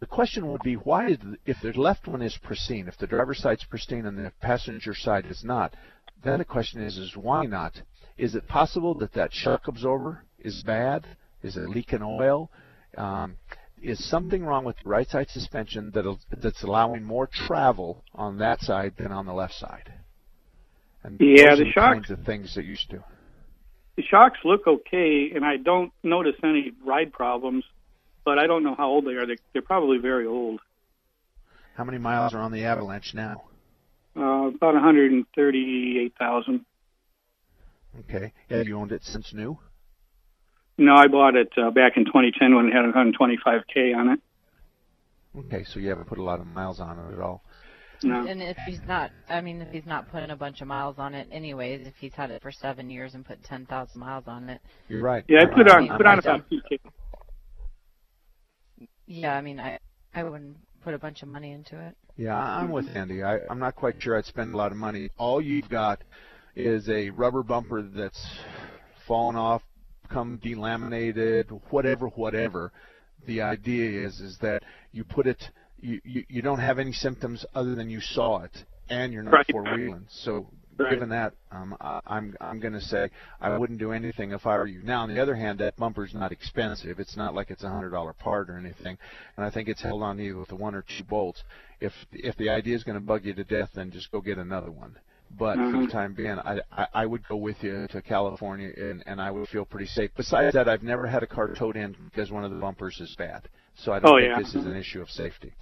the 0.00 0.06
question 0.06 0.48
would 0.50 0.62
be 0.62 0.74
why 0.74 1.08
is 1.10 1.18
the, 1.18 1.36
if 1.44 1.58
the 1.62 1.78
left 1.78 2.06
one 2.08 2.22
is 2.22 2.36
pristine, 2.42 2.88
if 2.88 2.96
the 2.96 3.06
driver's 3.06 3.38
side's 3.38 3.64
pristine 3.64 4.06
and 4.06 4.16
the 4.18 4.32
passenger 4.40 4.94
side 4.94 5.26
is 5.26 5.44
not, 5.44 5.74
then 6.24 6.38
the 6.38 6.44
question 6.44 6.80
is 6.82 6.96
is 6.96 7.16
why 7.16 7.44
not? 7.44 7.82
Is 8.16 8.34
it 8.34 8.48
possible 8.48 8.94
that 8.94 9.12
that 9.14 9.32
shock 9.32 9.68
absorber 9.68 10.24
is 10.38 10.62
bad? 10.62 11.06
Is 11.42 11.56
it 11.56 11.68
leaking 11.68 12.02
oil? 12.02 12.50
Um, 12.96 13.36
is 13.82 14.06
something 14.08 14.44
wrong 14.44 14.64
with 14.64 14.76
the 14.82 14.88
right 14.90 15.08
side 15.08 15.30
suspension 15.30 15.90
that 15.94 16.04
that's 16.42 16.62
allowing 16.62 17.02
more 17.02 17.26
travel 17.26 18.04
on 18.14 18.38
that 18.38 18.60
side 18.60 18.94
than 18.98 19.10
on 19.12 19.24
the 19.26 19.32
left 19.32 19.54
side? 19.54 19.92
And 21.02 21.18
Yeah, 21.18 21.54
the 21.54 21.62
are 21.62 21.72
shock- 21.72 21.94
kinds 21.94 22.10
of 22.10 22.20
things 22.24 22.54
that 22.54 22.64
should 22.76 22.90
do. 22.90 23.02
The 24.00 24.06
shocks 24.06 24.38
look 24.44 24.66
okay, 24.66 25.30
and 25.34 25.44
I 25.44 25.58
don't 25.58 25.92
notice 26.02 26.36
any 26.42 26.72
ride 26.84 27.12
problems, 27.12 27.64
but 28.24 28.38
I 28.38 28.46
don't 28.46 28.62
know 28.62 28.74
how 28.74 28.88
old 28.88 29.04
they 29.04 29.12
are. 29.12 29.26
They, 29.26 29.36
they're 29.52 29.60
probably 29.62 29.98
very 29.98 30.26
old. 30.26 30.60
How 31.74 31.84
many 31.84 31.98
miles 31.98 32.32
are 32.34 32.40
on 32.40 32.50
the 32.52 32.64
Avalanche 32.64 33.12
now? 33.14 33.42
Uh, 34.16 34.48
about 34.48 34.74
138,000. 34.74 36.64
Okay. 38.00 38.32
Have 38.48 38.66
you 38.66 38.78
owned 38.78 38.92
it 38.92 39.04
since 39.04 39.34
new? 39.34 39.58
No, 40.78 40.94
I 40.94 41.08
bought 41.08 41.36
it 41.36 41.52
uh, 41.58 41.70
back 41.70 41.96
in 41.96 42.06
2010 42.06 42.54
when 42.54 42.68
it 42.68 42.72
had 42.72 42.84
125k 42.86 43.94
on 43.96 44.08
it. 44.10 44.20
Okay, 45.38 45.64
so 45.64 45.78
you 45.78 45.90
haven't 45.90 46.06
put 46.06 46.18
a 46.18 46.22
lot 46.22 46.40
of 46.40 46.46
miles 46.46 46.80
on 46.80 46.98
it 46.98 47.12
at 47.12 47.20
all. 47.20 47.44
No. 48.02 48.26
And 48.26 48.42
if 48.42 48.56
he's 48.66 48.80
not, 48.86 49.10
I 49.28 49.40
mean, 49.40 49.60
if 49.60 49.70
he's 49.70 49.86
not 49.86 50.10
putting 50.10 50.30
a 50.30 50.36
bunch 50.36 50.60
of 50.60 50.68
miles 50.68 50.98
on 50.98 51.14
it, 51.14 51.28
anyways, 51.30 51.86
if 51.86 51.94
he's 52.00 52.14
had 52.14 52.30
it 52.30 52.40
for 52.42 52.50
seven 52.50 52.88
years 52.88 53.14
and 53.14 53.24
put 53.24 53.42
ten 53.44 53.66
thousand 53.66 54.00
miles 54.00 54.24
on 54.26 54.48
it. 54.48 54.60
You're 54.88 55.02
right. 55.02 55.24
Yeah, 55.28 55.42
I 55.42 55.46
put 55.46 55.68
I 55.70 55.76
on 55.76 55.82
mean, 55.82 55.96
put 55.96 56.06
on 56.06 56.16
I 56.16 56.18
about 56.18 56.50
2k. 56.50 56.78
Yeah, 59.06 59.36
I 59.36 59.40
mean, 59.40 59.60
I 59.60 59.78
I 60.14 60.22
wouldn't 60.22 60.56
put 60.82 60.94
a 60.94 60.98
bunch 60.98 61.22
of 61.22 61.28
money 61.28 61.52
into 61.52 61.78
it. 61.78 61.96
Yeah, 62.16 62.36
I'm 62.36 62.70
with 62.70 62.86
Andy. 62.94 63.22
I, 63.22 63.38
I'm 63.50 63.58
not 63.58 63.76
quite 63.76 64.02
sure 64.02 64.16
I'd 64.16 64.24
spend 64.24 64.54
a 64.54 64.56
lot 64.56 64.72
of 64.72 64.78
money. 64.78 65.10
All 65.18 65.40
you've 65.40 65.68
got 65.68 66.02
is 66.54 66.88
a 66.88 67.10
rubber 67.10 67.42
bumper 67.42 67.82
that's 67.82 68.24
fallen 69.06 69.36
off, 69.36 69.62
come 70.08 70.38
delaminated, 70.38 71.50
whatever, 71.70 72.08
whatever. 72.08 72.72
The 73.26 73.42
idea 73.42 74.06
is 74.06 74.20
is 74.20 74.38
that 74.38 74.62
you 74.92 75.04
put 75.04 75.26
it, 75.26 75.50
you, 75.82 76.00
you, 76.04 76.24
you 76.28 76.42
don't 76.42 76.60
have 76.60 76.78
any 76.78 76.92
symptoms 76.92 77.44
other 77.54 77.74
than 77.74 77.90
you 77.90 78.00
saw 78.00 78.42
it, 78.42 78.64
and 78.88 79.12
you're 79.12 79.22
not 79.22 79.32
Right. 79.34 79.46
four 79.50 79.64
wheeling. 79.64 80.06
So 80.08 80.46
Right. 80.78 80.92
given 80.92 81.10
that, 81.10 81.34
um, 81.52 81.76
I, 81.78 82.00
I'm 82.06 82.34
I'm 82.40 82.58
going 82.58 82.72
to 82.72 82.80
say 82.80 83.10
I 83.38 83.58
wouldn't 83.58 83.78
do 83.78 83.92
anything 83.92 84.30
if 84.32 84.46
I 84.46 84.56
were 84.56 84.66
you. 84.66 84.82
Now, 84.82 85.02
on 85.02 85.12
the 85.14 85.20
other 85.20 85.34
hand, 85.34 85.58
that 85.58 85.76
bumper's 85.76 86.14
not 86.14 86.32
expensive. 86.32 86.98
It's 86.98 87.18
not 87.18 87.34
like 87.34 87.50
it's 87.50 87.62
a 87.64 87.68
hundred 87.68 87.90
dollar 87.90 88.14
part 88.14 88.48
or 88.48 88.56
anything, 88.56 88.96
and 89.36 89.44
I 89.44 89.50
think 89.50 89.68
it's 89.68 89.82
held 89.82 90.02
on 90.02 90.16
to 90.16 90.24
you 90.24 90.38
with 90.38 90.48
the 90.48 90.56
one 90.56 90.74
or 90.74 90.80
two 90.82 91.04
bolts. 91.04 91.42
If 91.80 91.92
if 92.12 92.34
the 92.38 92.48
idea 92.48 92.76
is 92.76 92.82
going 92.84 92.98
to 92.98 93.04
bug 93.04 93.26
you 93.26 93.34
to 93.34 93.44
death, 93.44 93.68
then 93.74 93.90
just 93.90 94.10
go 94.10 94.22
get 94.22 94.38
another 94.38 94.70
one. 94.70 94.96
But 95.38 95.56
for 95.56 95.62
Mhm. 95.62 95.86
the 95.86 95.92
time 95.92 96.12
being, 96.14 96.38
I, 96.38 96.60
I 96.72 96.86
I 96.92 97.06
would 97.06 97.26
go 97.28 97.36
with 97.36 97.62
you 97.62 97.86
to 97.88 98.02
California, 98.02 98.72
and 98.76 99.02
and 99.06 99.20
I 99.22 99.30
would 99.30 99.48
feel 99.48 99.64
pretty 99.64 99.86
safe. 99.86 100.10
Besides 100.16 100.54
that, 100.54 100.68
I've 100.68 100.82
never 100.82 101.06
had 101.06 101.22
a 101.22 101.26
car 101.26 101.48
towed 101.54 101.76
in 101.76 101.92
because 102.06 102.30
one 102.32 102.44
of 102.44 102.50
the 102.50 102.58
bumpers 102.58 103.00
is 103.00 103.14
bad. 103.16 103.48
So 103.76 103.92
I 103.92 104.00
don't 104.00 104.12
Oh, 104.12 104.18
think 104.18 104.30
yeah. 104.30 104.38
this 104.38 104.54
is 104.54 104.66
an 104.66 104.76
issue 104.76 105.00
of 105.00 105.08
safety. 105.08 105.52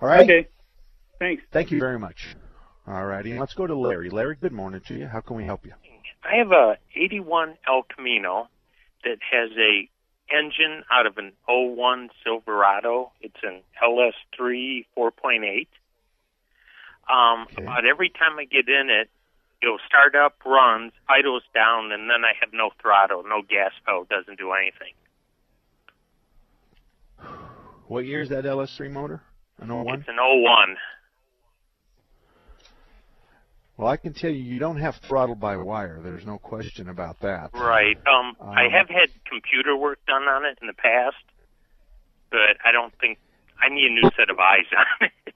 All 0.00 0.08
right. 0.08 0.22
Okay. 0.22 0.48
Thanks. 1.18 1.42
Thank 1.52 1.70
you 1.70 1.78
very 1.78 1.98
much. 1.98 2.34
All 2.86 3.04
righty. 3.04 3.38
Let's 3.38 3.54
go 3.54 3.66
to 3.66 3.74
Larry. 3.76 4.08
Larry, 4.10 4.36
good 4.40 4.52
morning 4.52 4.80
to 4.86 4.94
you. 4.94 5.06
How 5.06 5.20
can 5.20 5.36
we 5.36 5.44
help 5.44 5.66
you? 5.66 5.74
I 6.24 6.36
have 6.36 6.50
a 6.52 6.78
81 6.96 7.56
El 7.68 7.82
Camino 7.94 8.48
that 9.04 9.18
has 9.30 9.50
a 9.58 9.88
engine 10.34 10.82
out 10.90 11.06
of 11.06 11.18
an 11.18 11.32
01 11.46 12.08
Silverado. 12.24 13.12
It's 13.20 13.36
an 13.42 13.62
LS3 13.82 14.86
4.8. 14.96 15.66
Um, 17.10 17.46
About 17.58 17.84
every 17.86 18.08
time 18.10 18.38
I 18.38 18.44
get 18.44 18.68
in 18.68 18.88
it, 18.90 19.08
it'll 19.62 19.78
start 19.86 20.14
up, 20.14 20.34
runs, 20.46 20.92
idles 21.08 21.42
down, 21.54 21.92
and 21.92 22.08
then 22.08 22.24
I 22.24 22.32
have 22.40 22.50
no 22.52 22.70
throttle, 22.80 23.24
no 23.26 23.42
gas 23.42 23.72
pedal, 23.84 24.06
doesn't 24.08 24.38
do 24.38 24.52
anything. 24.52 24.94
What 27.88 28.04
year 28.06 28.20
is 28.22 28.28
that 28.28 28.44
LS3 28.44 28.90
motor? 28.90 29.22
An 29.58 29.68
01? 29.68 30.00
It's 30.00 30.08
an 30.08 30.16
01. 30.16 30.76
Well, 33.76 33.88
I 33.88 33.96
can 33.96 34.12
tell 34.12 34.30
you, 34.30 34.42
you 34.42 34.58
don't 34.58 34.76
have 34.78 34.94
throttle 35.08 35.34
by 35.34 35.56
wire. 35.56 36.00
There's 36.02 36.26
no 36.26 36.38
question 36.38 36.88
about 36.88 37.18
that. 37.20 37.50
Right. 37.54 37.96
Um, 38.06 38.36
I 38.40 38.66
Um, 38.66 38.70
have 38.72 38.88
had 38.88 39.08
computer 39.24 39.74
work 39.76 39.98
done 40.06 40.24
on 40.24 40.44
it 40.44 40.58
in 40.60 40.66
the 40.66 40.74
past, 40.74 41.16
but 42.30 42.58
I 42.64 42.72
don't 42.72 42.92
think 43.00 43.18
I 43.58 43.68
need 43.70 43.86
a 43.86 43.94
new 43.94 44.10
set 44.16 44.28
of 44.30 44.38
eyes 44.38 44.66
on 44.76 45.08
it. 45.26 45.34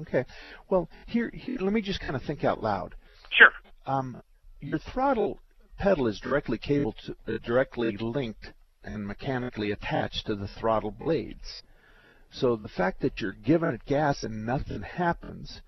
Okay. 0.00 0.24
Well, 0.68 0.88
here, 1.06 1.30
here 1.32 1.58
let 1.60 1.72
me 1.72 1.80
just 1.80 2.00
kind 2.00 2.16
of 2.16 2.22
think 2.22 2.44
out 2.44 2.62
loud. 2.62 2.94
Sure. 3.30 3.50
Um, 3.86 4.22
your 4.60 4.78
throttle 4.78 5.40
pedal 5.78 6.06
is 6.06 6.20
directly 6.20 6.58
cable 6.58 6.94
to, 7.04 7.34
uh, 7.34 7.38
directly 7.44 7.96
linked 7.96 8.52
and 8.84 9.06
mechanically 9.06 9.72
attached 9.72 10.26
to 10.26 10.34
the 10.34 10.48
throttle 10.48 10.90
blades. 10.90 11.62
So 12.30 12.56
the 12.56 12.68
fact 12.68 13.00
that 13.00 13.20
you're 13.20 13.32
giving 13.32 13.70
it 13.70 13.84
gas 13.84 14.22
and 14.22 14.44
nothing 14.44 14.82
happens 14.82 15.60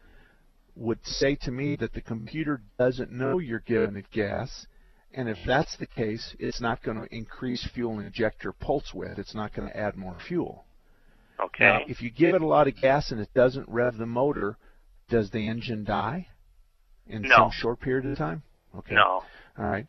would 0.75 1.05
say 1.05 1.35
to 1.35 1.51
me 1.51 1.77
that 1.77 1.93
the 1.93 2.01
computer 2.01 2.62
doesn't 2.79 3.11
know 3.11 3.38
you're 3.38 3.61
giving 3.61 3.97
it 3.97 4.11
gas. 4.11 4.67
And 5.12 5.29
if 5.29 5.38
that's 5.47 5.77
the 5.77 5.87
case, 5.87 6.37
it's 6.38 6.61
not 6.61 6.83
going 6.83 7.01
to 7.01 7.14
increase 7.14 7.67
fuel 7.75 7.99
injector 7.99 8.53
pulse 8.53 8.93
width. 8.95 9.19
It's 9.19 9.35
not 9.35 9.55
going 9.55 9.69
to 9.69 9.77
add 9.77 9.97
more 9.97 10.19
fuel. 10.27 10.67
Okay. 11.40 11.64
Now, 11.64 11.81
if 11.87 12.03
you 12.03 12.11
give 12.11 12.35
it 12.35 12.42
a 12.42 12.46
lot 12.46 12.66
of 12.68 12.81
gas 12.81 13.11
and 13.11 13.20
it 13.20 13.33
doesn't 13.35 13.68
rev 13.68 13.96
the 13.96 14.07
motor, 14.07 14.57
does 15.09 15.31
the 15.31 15.48
engine 15.48 15.85
die 15.85 16.27
in 17.07 17.22
No. 17.22 17.37
some 17.37 17.51
short 17.53 17.81
period 17.81 18.07
of 18.07 18.18
time? 18.18 18.42
Okay. 18.77 18.94
No. 18.94 19.22
All 19.59 19.64
right. 19.64 19.87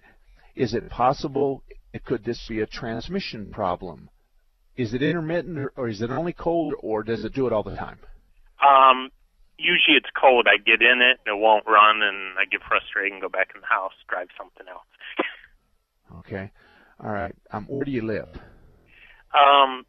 Is 0.56 0.74
it 0.74 0.90
possible? 0.90 1.64
Could 2.06 2.24
this 2.24 2.46
be 2.48 2.60
a 2.62 2.66
transmission 2.68 3.52
problem? 3.52 4.10
Is 4.78 4.94
it 4.94 5.02
intermittent, 5.02 5.58
or, 5.58 5.74
or 5.76 5.88
is 5.90 6.02
it 6.02 6.10
only 6.12 6.34
cold, 6.34 6.74
or 6.80 7.04
does 7.04 7.26
it 7.26 7.34
do 7.34 7.48
it 7.48 7.54
all 7.54 7.64
the 7.64 7.76
time? 7.76 7.98
Um, 8.66 9.10
usually 9.58 9.98
it's 9.98 10.10
cold. 10.20 10.48
I 10.48 10.58
get 10.58 10.82
in 10.82 11.02
it 11.02 11.20
and 11.26 11.36
it 11.36 11.40
won't 11.40 11.66
run, 11.66 12.02
and 12.02 12.38
I 12.40 12.46
get 12.50 12.62
frustrated 12.68 13.14
and 13.14 13.22
go 13.22 13.28
back 13.30 13.50
in 13.56 13.62
the 13.62 13.68
house, 13.68 13.94
drive 14.08 14.28
something 14.38 14.68
else. 14.70 14.86
Okay. 16.20 16.50
All 17.04 17.12
right. 17.12 17.36
Um, 17.52 17.66
where 17.66 17.86
do 17.86 17.92
you 17.92 18.02
live? 18.02 18.28
Um, 19.34 19.86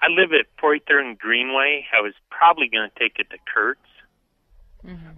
I 0.00 0.06
live 0.08 0.30
at 0.32 0.46
43rd 0.62 1.00
and 1.00 1.18
Greenway. 1.18 1.84
I 1.96 2.00
was 2.00 2.14
probably 2.30 2.68
going 2.68 2.88
to 2.88 2.98
take 2.98 3.18
it 3.18 3.28
to 3.30 3.36
Kurt's. 3.52 3.80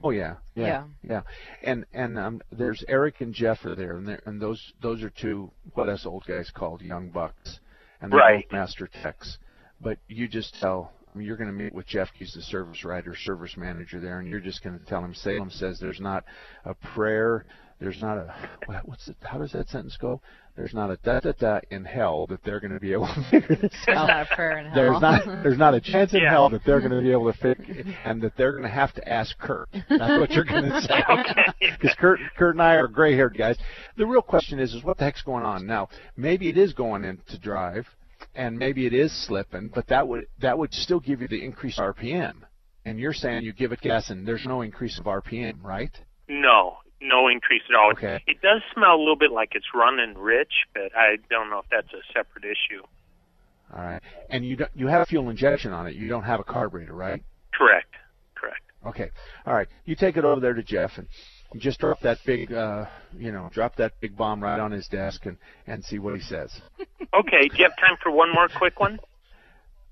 Oh 0.03 0.11
yeah, 0.11 0.37
yeah, 0.55 0.67
Yeah. 0.67 0.85
yeah. 1.03 1.21
And 1.63 1.85
and 1.93 2.19
um, 2.19 2.41
there's 2.51 2.83
Eric 2.89 3.21
and 3.21 3.35
Jeff 3.35 3.65
are 3.67 3.75
there, 3.75 3.97
and 3.99 4.09
they're, 4.09 4.23
and 4.25 4.41
those 4.41 4.73
those 4.81 5.03
are 5.03 5.11
two 5.11 5.51
what 5.75 5.89
us 5.89 6.07
old 6.07 6.25
guys 6.27 6.51
called 6.51 6.81
young 6.81 7.11
bucks, 7.11 7.61
and 8.01 8.11
they're 8.11 8.19
Right. 8.19 8.45
both 8.49 8.53
master 8.53 8.89
techs. 9.03 9.37
But 9.81 9.99
you 10.09 10.29
just 10.29 10.59
tell. 10.61 10.93
I 11.15 11.19
mean, 11.19 11.27
you're 11.27 11.37
going 11.37 11.51
to 11.51 11.65
meet 11.65 11.75
with 11.75 11.87
Jeff. 11.87 12.09
He's 12.15 12.33
the 12.33 12.41
service 12.43 12.85
writer, 12.85 13.15
service 13.15 13.57
manager 13.57 14.01
there, 14.01 14.19
and 14.21 14.29
you're 14.29 14.41
just 14.41 14.63
going 14.65 14.79
to 14.79 14.85
tell 14.87 15.05
him. 15.05 15.13
Salem 15.15 15.51
says 15.51 15.79
there's 15.79 16.01
not 16.01 16.25
a 16.65 16.73
prayer. 16.73 17.45
There's 17.81 18.01
not 18.03 18.19
a 18.19 18.35
what- 18.67 18.87
what's 18.87 19.09
it? 19.09 19.17
How 19.23 19.39
does 19.39 19.53
that 19.53 19.69
sentence 19.71 19.97
go? 19.97 20.21
There's 20.55 20.75
not 20.75 20.91
a 20.91 20.97
da 21.03 21.21
da 21.21 21.33
da 21.33 21.61
in 21.71 21.87
hell 21.87 22.27
that 22.27 22.43
they're 22.45 22.61
going 22.61 22.73
to 22.75 22.79
be 22.81 22.93
able 22.93 23.07
to 23.07 23.25
figure 23.31 23.57
this 23.57 23.73
There's 23.87 23.97
out. 23.97 24.09
not 24.09 24.31
a 24.31 24.35
prayer 24.37 24.59
in 24.59 24.67
hell. 24.67 24.75
There's 24.75 25.01
not 25.01 25.25
there's 25.43 25.59
not 25.59 25.75
a 25.75 25.81
chance 25.93 26.13
in 26.13 26.21
hell 26.21 26.51
that 26.51 26.61
they're 26.67 26.81
going 26.81 26.91
to 26.93 27.01
be 27.01 27.11
able 27.11 27.33
to 27.33 27.39
figure 27.39 27.85
and 28.05 28.21
that 28.23 28.37
they're 28.37 28.53
going 28.53 28.65
to 28.65 28.69
have 28.69 28.93
to 28.95 29.09
ask 29.09 29.39
Kurt. 29.39 29.69
That's 29.73 30.21
what 30.21 30.31
you're 30.33 30.45
going 30.45 30.65
to 30.71 30.81
say. 30.83 31.03
Because 31.81 31.97
Kurt 31.99 32.21
Kurt 32.37 32.55
and 32.55 32.63
I 32.63 32.75
are 32.75 32.87
gray-haired 32.89 33.37
guys. 33.39 33.57
The 33.97 34.07
real 34.07 34.23
question 34.23 34.59
is 34.59 34.75
is 34.75 34.85
what 34.85 34.99
the 34.99 35.05
heck's 35.05 35.23
going 35.23 35.45
on 35.45 35.67
now? 35.67 35.89
Maybe 36.17 36.51
it 36.51 36.59
is 36.59 36.75
going 36.75 37.05
into 37.05 37.39
drive, 37.39 37.87
and 38.35 38.59
maybe 38.59 38.85
it 38.87 38.93
is 38.93 39.11
slipping, 39.27 39.71
but 39.75 39.87
that 39.87 40.07
would 40.07 40.27
that 40.43 40.59
would 40.59 40.75
still 40.75 41.01
give 41.01 41.23
you 41.23 41.29
the 41.29 41.43
increased 41.43 41.79
RPM. 41.79 42.35
And 42.85 42.99
you're 43.01 43.15
saying 43.15 43.45
you 43.45 43.53
give 43.55 43.73
it 43.73 43.81
gas 43.81 44.11
and 44.11 44.27
there's 44.29 44.45
no 44.47 44.61
increase 44.63 44.99
of 44.99 45.05
RPM, 45.07 45.63
right? 45.63 45.91
No, 46.29 46.77
no 47.01 47.29
increase 47.29 47.63
at 47.69 47.75
all. 47.75 47.93
Okay. 47.93 48.23
It 48.27 48.41
does 48.41 48.63
smell 48.75 48.95
a 48.95 48.99
little 48.99 49.17
bit 49.17 49.33
like 49.33 49.51
it's 49.55 49.67
running 49.75 50.17
rich, 50.17 50.53
but 50.75 50.95
I 50.97 51.17
don't 51.29 51.51
know 51.51 51.59
if 51.61 51.67
that's 51.71 51.93
a 51.93 52.03
separate 52.13 52.45
issue. 52.45 52.83
All 53.75 53.83
right. 53.83 54.03
And 54.29 54.45
you 54.45 54.57
don't, 54.57 54.71
you 54.75 54.87
have 54.89 55.07
fuel 55.09 55.31
injection 55.31 55.73
on 55.73 55.87
it. 55.87 55.95
You 55.95 56.09
don't 56.09 56.25
have 56.25 56.41
a 56.41 56.45
carburetor, 56.45 56.93
right? 56.95 57.23
Correct. 57.55 57.95
Correct. 58.35 58.63
Okay. 58.87 59.11
All 59.47 59.55
right. 59.55 59.69
You 59.85 59.95
take 59.95 60.17
it 60.17 60.25
over 60.25 60.41
there 60.41 60.55
to 60.55 60.63
Jeff 60.63 60.99
and 60.99 61.07
just 61.61 61.79
drop 61.81 62.01
that 62.01 62.19
big, 62.25 62.53
uh, 62.53 62.87
you 63.17 63.33
know, 63.33 63.49
drop 63.53 63.77
that 63.77 63.93
big 64.01 64.17
bomb 64.17 64.43
right 64.43 64.59
on 64.59 64.71
his 64.71 64.87
desk 64.89 65.27
and 65.27 65.37
and 65.67 65.85
see 65.85 65.99
what 65.99 66.15
he 66.15 66.21
says. 66.21 66.51
Okay. 67.13 67.49
Do 67.49 67.57
you 67.57 67.65
have 67.65 67.77
time 67.77 67.97
for 68.01 68.13
one 68.13 68.33
more 68.33 68.47
quick 68.47 68.79
one? 68.79 69.01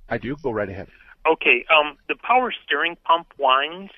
I 0.09 0.19
do. 0.19 0.37
Go 0.41 0.53
right 0.53 0.69
ahead. 0.69 0.87
Okay, 1.31 1.65
um, 1.69 1.97
the 2.09 2.15
power 2.15 2.53
steering 2.65 2.97
pump 3.05 3.27
whines, 3.37 3.91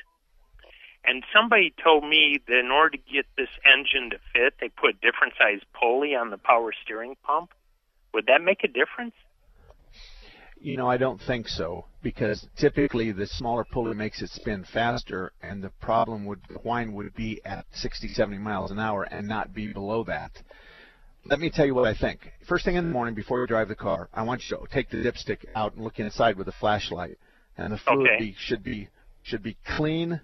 and 1.04 1.24
somebody 1.34 1.72
told 1.82 2.04
me 2.04 2.38
that 2.46 2.58
in 2.58 2.70
order 2.70 2.96
to 2.96 3.12
get 3.12 3.26
this 3.36 3.48
engine 3.64 4.10
to 4.10 4.18
fit, 4.32 4.54
they 4.60 4.68
put 4.68 4.90
a 4.90 4.92
different 4.94 5.34
size 5.38 5.60
pulley 5.78 6.14
on 6.14 6.30
the 6.30 6.38
power 6.38 6.72
steering 6.84 7.16
pump. 7.24 7.50
Would 8.12 8.26
that 8.26 8.42
make 8.42 8.64
a 8.64 8.68
difference? 8.68 9.14
You 10.60 10.76
know, 10.76 10.88
I 10.88 10.98
don't 10.98 11.20
think 11.20 11.48
so 11.48 11.86
because 12.02 12.46
typically 12.56 13.12
the 13.12 13.26
smaller 13.26 13.64
pulley 13.64 13.94
makes 13.94 14.20
it 14.20 14.28
spin 14.30 14.64
faster, 14.70 15.32
and 15.42 15.62
the 15.62 15.70
problem 15.80 16.26
would 16.26 16.40
the 16.48 16.58
whine 16.58 16.92
would 16.92 17.14
be 17.14 17.40
at 17.46 17.64
60, 17.72 18.08
70 18.08 18.38
miles 18.38 18.70
an 18.70 18.78
hour 18.78 19.04
and 19.04 19.26
not 19.26 19.54
be 19.54 19.72
below 19.72 20.04
that. 20.04 20.32
Let 21.24 21.40
me 21.40 21.50
tell 21.50 21.64
you 21.64 21.74
what 21.74 21.86
I 21.86 21.94
think. 21.94 22.32
First 22.46 22.64
thing 22.64 22.76
in 22.76 22.84
the 22.84 22.92
morning 22.92 23.14
before 23.14 23.40
you 23.40 23.46
drive 23.46 23.68
the 23.68 23.74
car, 23.74 24.08
I 24.12 24.22
want 24.22 24.42
you 24.48 24.56
to 24.56 24.66
take 24.72 24.90
the 24.90 24.98
dipstick 24.98 25.44
out 25.54 25.74
and 25.74 25.84
look 25.84 25.98
inside 25.98 26.36
with 26.36 26.48
a 26.48 26.52
flashlight, 26.52 27.18
and 27.56 27.72
the 27.72 27.78
fluid 27.78 28.06
Okay. 28.06 28.18
be, 28.18 28.36
should 28.38 28.62
be 28.62 28.88
should 29.22 29.42
be 29.42 29.56
clean 29.66 30.20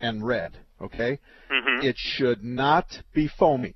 and 0.00 0.26
red. 0.26 0.56
Okay. 0.80 1.18
Mhm. 1.50 1.84
It 1.84 1.96
should 1.98 2.42
not 2.42 3.02
be 3.12 3.28
foamy. 3.28 3.74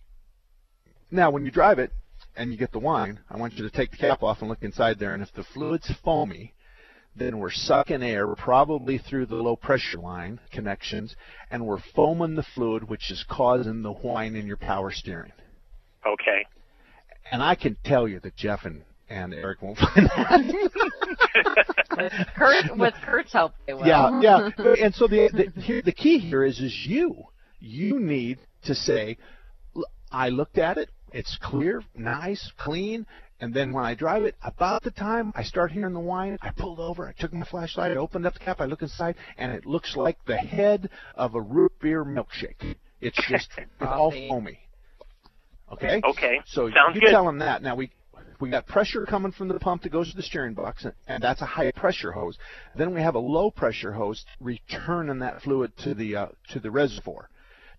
Now, 1.10 1.30
when 1.30 1.44
you 1.44 1.50
drive 1.50 1.78
it 1.78 1.92
and 2.36 2.50
you 2.50 2.58
get 2.58 2.72
the 2.72 2.78
whine, 2.78 3.20
I 3.30 3.36
want 3.36 3.54
you 3.54 3.62
to 3.68 3.70
take 3.70 3.90
the 3.90 3.96
cap 3.96 4.22
off 4.22 4.40
and 4.40 4.48
look 4.48 4.62
inside 4.62 4.98
there. 4.98 5.14
And 5.14 5.22
if 5.22 5.32
the 5.32 5.44
fluid's 5.44 5.90
foamy, 6.02 6.54
then 7.16 7.38
we're 7.38 7.50
sucking 7.50 8.02
air 8.02 8.26
probably 8.34 8.98
through 8.98 9.26
the 9.26 9.36
low 9.36 9.54
pressure 9.54 9.98
line 9.98 10.40
connections, 10.50 11.14
and 11.50 11.64
we're 11.64 11.78
foaming 11.78 12.34
the 12.34 12.42
fluid, 12.42 12.88
which 12.88 13.10
is 13.10 13.24
causing 13.28 13.82
the 13.82 13.92
whine 13.92 14.34
in 14.34 14.46
your 14.46 14.56
power 14.56 14.90
steering. 14.90 15.32
Okay. 16.04 16.46
And 17.30 17.42
I 17.42 17.54
can 17.54 17.76
tell 17.84 18.08
you 18.08 18.20
that 18.20 18.36
Jeff 18.36 18.64
and, 18.64 18.84
and 19.08 19.34
Eric 19.34 19.62
won't 19.62 19.78
find 19.78 20.06
that. 20.06 20.70
Kurt, 22.36 22.76
with 22.76 22.94
Kurt's 23.04 23.32
help, 23.32 23.52
they 23.66 23.74
will. 23.74 23.86
Yeah, 23.86 24.20
yeah. 24.20 24.50
And 24.82 24.94
so 24.94 25.06
the 25.06 25.28
the, 25.54 25.82
the 25.84 25.92
key 25.92 26.18
here 26.18 26.44
is 26.44 26.60
is 26.60 26.86
you. 26.86 27.24
You 27.60 27.98
need 27.98 28.38
to 28.64 28.74
say, 28.74 29.16
I 30.12 30.28
looked 30.28 30.58
at 30.58 30.76
it. 30.78 30.90
It's 31.12 31.38
clear, 31.40 31.82
nice, 31.94 32.52
clean. 32.58 33.06
And 33.40 33.52
then 33.52 33.72
when 33.72 33.84
I 33.84 33.94
drive 33.94 34.24
it, 34.24 34.36
about 34.42 34.82
the 34.82 34.90
time 34.90 35.32
I 35.34 35.42
start 35.42 35.70
hearing 35.72 35.92
the 35.94 36.00
whine, 36.00 36.38
I 36.40 36.50
pulled 36.50 36.78
over, 36.80 37.08
I 37.08 37.12
took 37.12 37.32
my 37.32 37.44
flashlight, 37.44 37.92
I 37.92 37.96
opened 37.96 38.26
up 38.26 38.34
the 38.34 38.38
cap, 38.40 38.60
I 38.60 38.66
look 38.66 38.82
inside, 38.82 39.16
and 39.38 39.52
it 39.52 39.66
looks 39.66 39.96
like 39.96 40.18
the 40.26 40.36
head 40.36 40.90
of 41.14 41.34
a 41.34 41.40
root 41.40 41.72
beer 41.80 42.04
milkshake. 42.04 42.76
It's 43.00 43.18
just 43.28 43.48
it's 43.56 43.70
all 43.80 44.10
foamy. 44.10 44.60
Okay. 45.72 46.00
Okay. 46.04 46.40
So 46.46 46.70
Sounds 46.70 46.94
you 46.94 47.00
good. 47.00 47.10
tell 47.10 47.24
them 47.24 47.38
that. 47.38 47.62
Now 47.62 47.74
we 47.74 47.90
we 48.44 48.50
got 48.50 48.66
pressure 48.66 49.06
coming 49.06 49.32
from 49.32 49.48
the 49.48 49.58
pump 49.58 49.82
that 49.82 49.92
goes 49.92 50.10
to 50.10 50.16
the 50.16 50.22
steering 50.22 50.52
box, 50.52 50.84
and, 51.08 51.22
that's 51.22 51.40
a 51.40 51.46
high 51.46 51.72
pressure 51.72 52.12
hose. 52.12 52.36
Then 52.76 52.92
we 52.92 53.00
have 53.00 53.14
a 53.14 53.18
low 53.18 53.50
pressure 53.50 53.92
hose 53.92 54.26
returning 54.38 55.20
that 55.20 55.40
fluid 55.40 55.74
to 55.78 55.94
the 55.94 56.16
uh, 56.16 56.26
to 56.50 56.60
the 56.60 56.70
reservoir, 56.70 57.30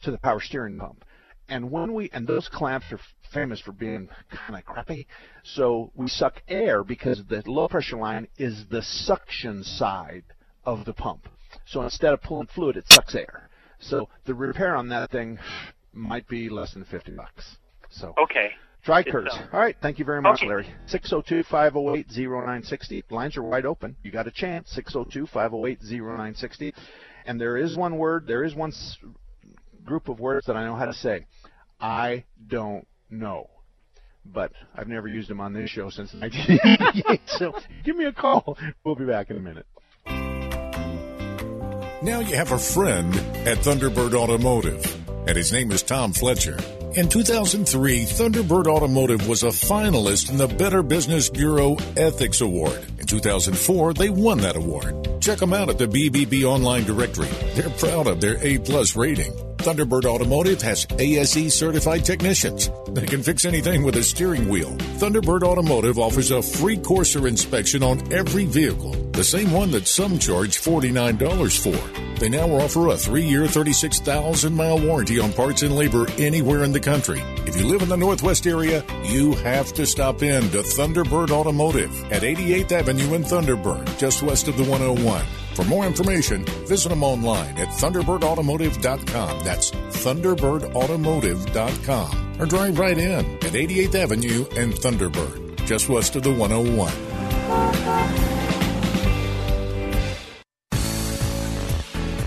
to 0.02 0.10
the 0.10 0.18
power 0.18 0.42
steering 0.42 0.80
pump. 0.80 1.06
And 1.48 1.70
when 1.70 1.94
we 1.94 2.10
and 2.12 2.26
those 2.26 2.50
clamps 2.52 2.88
are 2.92 3.00
famous 3.32 3.62
for 3.62 3.74
being 3.74 4.10
kind 4.32 4.58
of 4.58 4.66
crappy, 4.66 5.06
so 5.44 5.92
we 5.94 6.08
suck 6.08 6.42
air 6.48 6.84
because 6.84 7.22
the 7.30 7.44
low 7.46 7.68
pressure 7.68 7.98
line 7.98 8.28
is 8.40 8.66
the 8.72 8.82
suction 8.82 9.64
side 9.64 10.24
of 10.66 10.84
the 10.86 10.94
pump. 10.94 11.30
So 11.68 11.84
instead 11.84 12.12
of 12.12 12.24
pulling 12.24 12.48
fluid, 12.48 12.76
it 12.76 12.86
sucks 12.90 13.14
air. 13.14 13.50
So 13.80 14.10
the 14.26 14.34
repair 14.34 14.76
on 14.76 14.90
that 14.90 15.12
thing 15.12 15.38
might 15.94 16.28
be 16.28 16.50
less 16.50 16.74
than 16.74 16.86
50 16.86 17.12
bucks. 17.12 17.58
So 17.92 18.16
Okay. 18.18 18.50
Try 18.86 19.00
It's, 19.00 19.14
uh, 19.16 19.48
All 19.52 19.60
right. 19.60 19.76
Thank 19.82 19.98
you 20.00 20.06
very 20.06 20.22
much, 20.22 20.40
Okay. 20.42 20.48
Larry. 20.48 20.68
602-508-0960. 20.88 23.04
Lines 23.10 23.36
are 23.36 23.42
wide 23.44 23.66
open. 23.66 23.96
You 24.04 24.12
got 24.12 24.28
a 24.28 24.32
chance. 24.32 24.80
602-508-0960. 24.94 26.72
And 27.26 27.42
there 27.42 27.58
is 27.58 27.76
one 27.76 27.98
word, 27.98 28.28
there 28.28 28.44
is 28.44 28.54
one 28.54 28.70
s- 28.70 28.98
group 29.84 30.08
of 30.08 30.20
words 30.20 30.46
that 30.46 30.56
I 30.56 30.64
know 30.66 30.76
how 30.76 30.86
to 30.86 30.94
say. 30.94 31.26
I 31.82 32.26
don't 32.48 32.88
know. 33.10 33.50
But 34.24 34.52
I've 34.76 34.88
never 34.88 35.08
used 35.08 35.30
them 35.30 35.40
on 35.42 35.54
this 35.54 35.70
show 35.70 35.90
since 35.90 36.14
1988. 36.20 37.22
so 37.26 37.54
give 37.84 37.96
me 37.96 38.06
a 38.06 38.14
call. 38.14 38.56
We'll 38.84 38.96
be 38.96 39.06
back 39.06 39.32
in 39.32 39.38
a 39.38 39.40
minute. 39.40 39.66
Now 42.04 42.20
you 42.20 42.36
have 42.36 42.52
a 42.52 42.60
friend 42.60 43.16
at 43.48 43.58
Thunderbird 43.60 44.14
Automotive, 44.14 44.84
and 45.28 45.38
his 45.38 45.52
name 45.52 45.72
is 45.72 45.84
Tom 45.84 46.14
Fletcher. 46.14 46.58
In 46.96 47.10
2003, 47.10 48.06
Thunderbird 48.06 48.68
Automotive 48.68 49.28
was 49.28 49.44
a 49.44 49.48
finalist 49.48 50.30
in 50.30 50.38
the 50.38 50.48
Better 50.48 50.82
Business 50.82 51.30
Bureau 51.30 51.76
Ethics 51.98 52.42
Award. 52.42 52.86
In 53.00 53.06
2004, 53.06 53.94
they 53.94 54.10
won 54.10 54.38
that 54.40 54.56
award. 54.56 55.22
Check 55.22 55.40
them 55.40 55.54
out 55.54 55.70
at 55.70 55.78
the 55.78 55.88
BBB 55.88 56.44
online 56.46 56.84
directory. 56.84 57.28
They're 57.54 57.70
proud 57.72 58.08
of 58.08 58.22
their 58.22 58.38
A-plus 58.42 58.96
rating. 58.96 59.34
Thunderbird 59.58 60.06
Automotive 60.06 60.62
has 60.62 60.86
ASE 61.00 61.54
certified 61.54 62.06
technicians. 62.06 62.70
They 62.90 63.06
can 63.06 63.24
fix 63.24 63.46
anything 63.46 63.84
with 63.84 63.96
a 63.96 64.04
steering 64.04 64.48
wheel. 64.48 64.72
Thunderbird 65.00 65.42
Automotive 65.42 65.98
offers 65.98 66.32
a 66.32 66.42
free 66.42 66.78
Corsair 66.78 67.28
inspection 67.28 67.82
on 67.82 68.14
every 68.14 68.46
vehicle, 68.46 68.92
the 69.12 69.24
same 69.24 69.52
one 69.52 69.72
that 69.72 69.88
some 69.88 70.20
charge 70.20 70.58
$49 70.62 71.60
for. 71.60 72.05
They 72.20 72.30
now 72.30 72.50
offer 72.50 72.88
a 72.88 72.98
three-year, 72.98 73.44
36,000-mile 73.44 74.80
warranty 74.80 75.20
on 75.20 75.32
parts 75.34 75.62
and 75.64 75.76
labor 75.76 76.08
anywhere 76.18 76.64
in 76.64 76.72
the 76.72 76.80
country. 76.80 77.22
If 77.46 77.58
you 77.58 77.68
live 77.68 77.82
in 77.82 77.90
the 77.90 77.98
Northwest 77.98 78.48
area, 78.48 78.86
you 79.04 79.34
have 79.36 79.74
to 79.74 79.86
stop 79.86 80.24
in 80.24 80.44
to 80.52 80.60
Thunderbird 80.60 81.32
Automotive 81.32 81.92
at 82.12 82.22
88th 82.24 82.72
Avenue 82.72 83.16
in 83.16 83.24
Thunderbird, 83.24 83.98
just 83.98 84.24
west 84.24 84.48
of 84.48 84.56
the 84.58 84.64
101. 84.64 85.26
For 85.56 85.66
more 85.66 85.86
information, 85.86 86.46
visit 86.68 86.88
them 86.90 87.04
online 87.04 87.58
at 87.58 87.68
ThunderbirdAutomotive.com. 87.70 89.44
That's 89.44 89.72
ThunderbirdAutomotive.com. 89.72 92.36
Or 92.40 92.46
drive 92.46 92.80
right 92.80 92.98
in 92.98 93.26
at 93.36 93.54
88th 93.54 93.96
Avenue 93.96 94.46
and 94.58 94.74
Thunderbird, 94.74 95.66
just 95.66 95.90
west 95.90 96.16
of 96.16 96.24
the 96.24 96.34
101. 96.34 98.25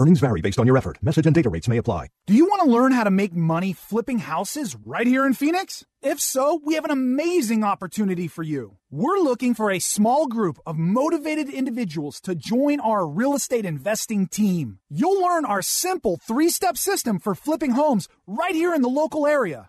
Earnings 0.00 0.20
vary 0.20 0.40
based 0.40 0.58
on 0.58 0.66
your 0.66 0.78
effort. 0.78 0.96
Message 1.02 1.26
and 1.26 1.34
data 1.34 1.50
rates 1.50 1.68
may 1.68 1.76
apply. 1.76 2.08
Do 2.26 2.32
you 2.32 2.46
want 2.46 2.62
to 2.62 2.70
learn 2.70 2.92
how 2.92 3.04
to 3.04 3.10
make 3.10 3.34
money 3.34 3.74
flipping 3.74 4.18
houses 4.18 4.74
right 4.86 5.06
here 5.06 5.26
in 5.26 5.34
Phoenix? 5.34 5.84
If 6.00 6.18
so, 6.18 6.58
we 6.64 6.72
have 6.74 6.86
an 6.86 6.90
amazing 6.90 7.64
opportunity 7.64 8.26
for 8.26 8.42
you. 8.42 8.78
We're 8.90 9.18
looking 9.18 9.52
for 9.52 9.70
a 9.70 9.78
small 9.78 10.26
group 10.26 10.58
of 10.64 10.78
motivated 10.78 11.50
individuals 11.50 12.18
to 12.22 12.34
join 12.34 12.80
our 12.80 13.06
real 13.06 13.34
estate 13.34 13.66
investing 13.66 14.26
team. 14.26 14.78
You'll 14.88 15.20
learn 15.20 15.44
our 15.44 15.60
simple 15.60 16.16
three 16.16 16.48
step 16.48 16.78
system 16.78 17.18
for 17.18 17.34
flipping 17.34 17.72
homes 17.72 18.08
right 18.26 18.54
here 18.54 18.74
in 18.74 18.80
the 18.80 18.88
local 18.88 19.26
area. 19.26 19.68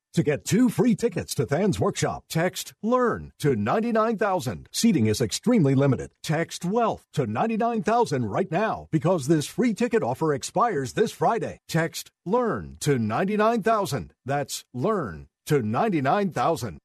To 0.13 0.23
get 0.23 0.43
two 0.43 0.67
free 0.67 0.93
tickets 0.93 1.33
to 1.35 1.45
Than's 1.45 1.79
workshop, 1.79 2.25
text 2.27 2.73
LEARN 2.83 3.31
to 3.39 3.55
99,000. 3.55 4.67
Seating 4.69 5.07
is 5.07 5.21
extremely 5.21 5.73
limited. 5.73 6.11
Text 6.21 6.65
WEALTH 6.65 7.05
to 7.13 7.25
99,000 7.25 8.25
right 8.25 8.51
now 8.51 8.89
because 8.91 9.27
this 9.27 9.47
free 9.47 9.73
ticket 9.73 10.03
offer 10.03 10.33
expires 10.33 10.91
this 10.93 11.13
Friday. 11.13 11.59
Text 11.69 12.11
LEARN 12.25 12.75
to 12.81 12.99
99,000. 12.99 14.13
That's 14.25 14.65
LEARN 14.73 15.27
to 15.45 15.61
99,000. 15.61 16.79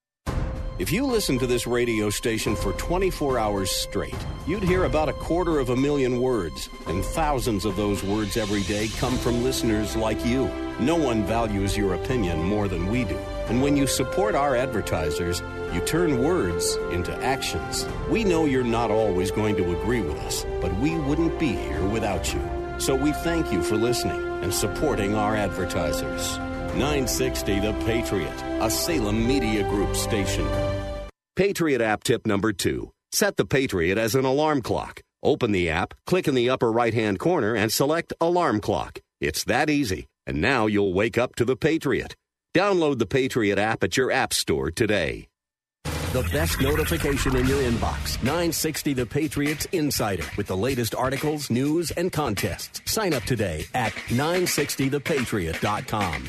If 0.79 0.93
you 0.93 1.07
listen 1.07 1.39
to 1.39 1.47
this 1.47 1.67
radio 1.67 2.11
station 2.11 2.55
for 2.55 2.75
24 2.75 3.39
hours 3.39 3.71
straight, 3.71 4.15
you'd 4.47 4.63
hear 4.63 4.85
about 4.85 5.09
a 5.09 5.15
quarter 5.15 5.59
of 5.59 5.71
a 5.71 5.77
million 5.77 6.21
words, 6.21 6.69
and 6.87 7.03
thousands 7.03 7.65
of 7.65 7.77
those 7.77 8.05
words 8.05 8.37
every 8.37 8.63
day 8.63 8.89
come 8.99 9.17
from 9.17 9.43
listeners 9.43 9.97
like 9.97 10.23
you. 10.27 10.51
No 10.79 10.95
one 10.95 11.25
values 11.25 11.79
your 11.79 11.95
opinion 11.95 12.43
more 12.43 12.69
than 12.69 12.91
we 12.91 13.05
do. 13.05 13.17
And 13.49 13.63
when 13.63 13.75
you 13.75 13.87
support 13.87 14.35
our 14.35 14.55
advertisers, 14.55 15.43
you 15.73 15.81
turn 15.81 16.23
words 16.23 16.77
into 16.93 17.17
actions. 17.25 17.87
We 18.11 18.23
know 18.25 18.45
you're 18.45 18.63
not 18.63 18.91
always 18.91 19.31
going 19.31 19.57
to 19.57 19.81
agree 19.81 20.03
with 20.03 20.19
us, 20.19 20.45
but 20.61 20.77
we 20.77 20.99
wouldn't 20.99 21.39
be 21.39 21.53
here 21.55 21.87
without 21.87 22.35
you. 22.35 22.51
So 22.77 22.95
we 22.95 23.13
thank 23.13 23.51
you 23.51 23.63
for 23.63 23.77
listening 23.77 24.21
and 24.43 24.53
supporting 24.53 25.15
our 25.15 25.37
advertisers. 25.37 26.39
960 26.75 27.61
The 27.61 27.73
Patriot, 27.85 28.43
a 28.61 28.71
Salem 28.71 29.27
Media 29.27 29.63
Group 29.63 29.95
station. 29.95 30.49
Patriot 31.37 31.81
app 31.81 32.03
tip 32.03 32.27
number 32.27 32.53
two 32.53 32.91
set 33.13 33.37
the 33.37 33.47
Patriot 33.47 33.99
as 33.99 34.15
an 34.15 34.25
alarm 34.25 34.63
clock. 34.63 35.01
Open 35.23 35.53
the 35.53 35.71
app, 35.71 35.95
click 36.07 36.29
in 36.29 36.35
the 36.35 36.51
upper 36.51 36.71
right 36.71 36.95
hand 36.95 37.19
corner, 37.19 37.55
and 37.55 37.73
select 37.73 38.13
Alarm 38.21 38.61
Clock. 38.61 39.01
It's 39.21 39.45
that 39.45 39.71
easy. 39.71 40.07
And 40.27 40.41
now 40.41 40.67
you'll 40.67 40.93
wake 40.93 41.19
up 41.19 41.35
to 41.37 41.45
the 41.45 41.57
Patriot. 41.57 42.15
Download 42.55 42.99
the 42.99 43.07
Patriot 43.07 43.59
app 43.59 43.83
at 43.83 43.97
your 43.97 44.11
App 44.13 44.33
Store 44.33 44.71
today. 44.71 45.27
The 46.17 46.23
best 46.33 46.61
notification 46.63 47.37
in 47.37 47.47
your 47.47 47.61
inbox 47.61 48.17
960 48.23 48.95
The 48.95 49.05
Patriots 49.05 49.67
Insider 49.73 50.25
with 50.39 50.47
the 50.47 50.57
latest 50.57 50.95
articles, 50.95 51.51
news, 51.51 51.91
and 51.91 52.11
contests. 52.11 52.81
Sign 52.91 53.13
up 53.13 53.25
today 53.25 53.67
at 53.75 53.93
960thepatriot.com. 53.93 56.25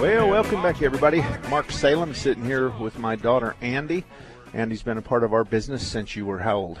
Well, 0.00 0.28
welcome 0.28 0.62
back, 0.62 0.82
everybody. 0.82 1.24
Mark 1.48 1.70
Salem 1.70 2.12
sitting 2.12 2.44
here 2.44 2.70
with 2.70 2.98
my 2.98 3.14
daughter 3.14 3.54
Andy. 3.60 4.02
Andy's 4.54 4.82
been 4.82 4.98
a 4.98 5.02
part 5.02 5.22
of 5.22 5.32
our 5.32 5.44
business 5.44 5.86
since 5.86 6.16
you 6.16 6.26
were 6.26 6.40
how 6.40 6.56
old? 6.56 6.80